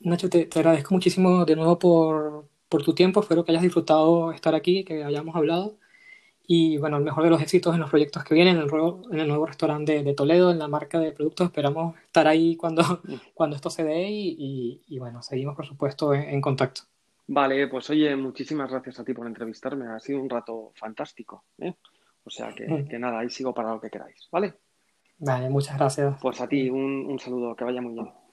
Nacho, 0.00 0.28
te, 0.28 0.46
te 0.46 0.58
agradezco 0.58 0.94
muchísimo 0.94 1.44
de 1.44 1.56
nuevo 1.56 1.78
por, 1.78 2.48
por, 2.68 2.82
tu 2.82 2.94
tiempo. 2.94 3.20
Espero 3.20 3.44
que 3.44 3.52
hayas 3.52 3.62
disfrutado 3.62 4.32
estar 4.32 4.54
aquí, 4.54 4.84
que 4.84 5.02
hayamos 5.02 5.34
hablado. 5.34 5.78
Y 6.46 6.76
bueno, 6.76 6.98
el 6.98 7.04
mejor 7.04 7.24
de 7.24 7.30
los 7.30 7.40
éxitos 7.40 7.74
en 7.74 7.80
los 7.80 7.88
proyectos 7.88 8.22
que 8.22 8.34
vienen, 8.34 8.56
en 8.56 8.62
el, 8.62 8.68
nuevo, 8.68 9.02
en 9.10 9.18
el 9.18 9.28
nuevo 9.28 9.46
restaurante 9.46 9.92
de, 9.92 10.02
de, 10.02 10.14
Toledo, 10.14 10.50
en 10.50 10.58
la 10.58 10.68
marca 10.68 11.00
de 11.00 11.12
productos. 11.12 11.46
Esperamos 11.46 11.96
estar 12.04 12.26
ahí 12.26 12.54
cuando, 12.56 12.82
cuando 13.34 13.56
esto 13.56 13.70
se 13.70 13.82
dé 13.82 14.10
y, 14.10 14.36
y, 14.38 14.82
y 14.94 14.98
bueno, 14.98 15.22
seguimos 15.22 15.56
por 15.56 15.64
supuesto 15.64 16.12
en, 16.12 16.24
en, 16.24 16.40
contacto. 16.42 16.82
Vale, 17.26 17.66
pues 17.68 17.88
oye, 17.88 18.14
muchísimas 18.14 18.70
gracias 18.70 19.00
a 19.00 19.04
ti 19.04 19.14
por 19.14 19.26
entrevistarme. 19.26 19.86
Ha 19.86 19.98
sido 20.00 20.20
un 20.20 20.28
rato 20.28 20.72
fantástico. 20.74 21.44
¿eh? 21.58 21.74
O 22.24 22.30
sea 22.30 22.52
que, 22.54 22.68
mm. 22.68 22.88
que 22.88 22.98
nada, 22.98 23.20
ahí 23.20 23.30
sigo 23.30 23.54
para 23.54 23.70
lo 23.70 23.80
que 23.80 23.88
queráis. 23.88 24.28
¿Vale? 24.30 24.54
Vale, 25.16 25.48
muchas 25.48 25.78
gracias. 25.78 26.18
Pues 26.20 26.42
a 26.42 26.48
ti 26.48 26.68
un, 26.68 27.06
un 27.06 27.18
saludo, 27.18 27.56
que 27.56 27.64
vaya 27.64 27.80
muy 27.80 27.94
bien. 27.94 28.23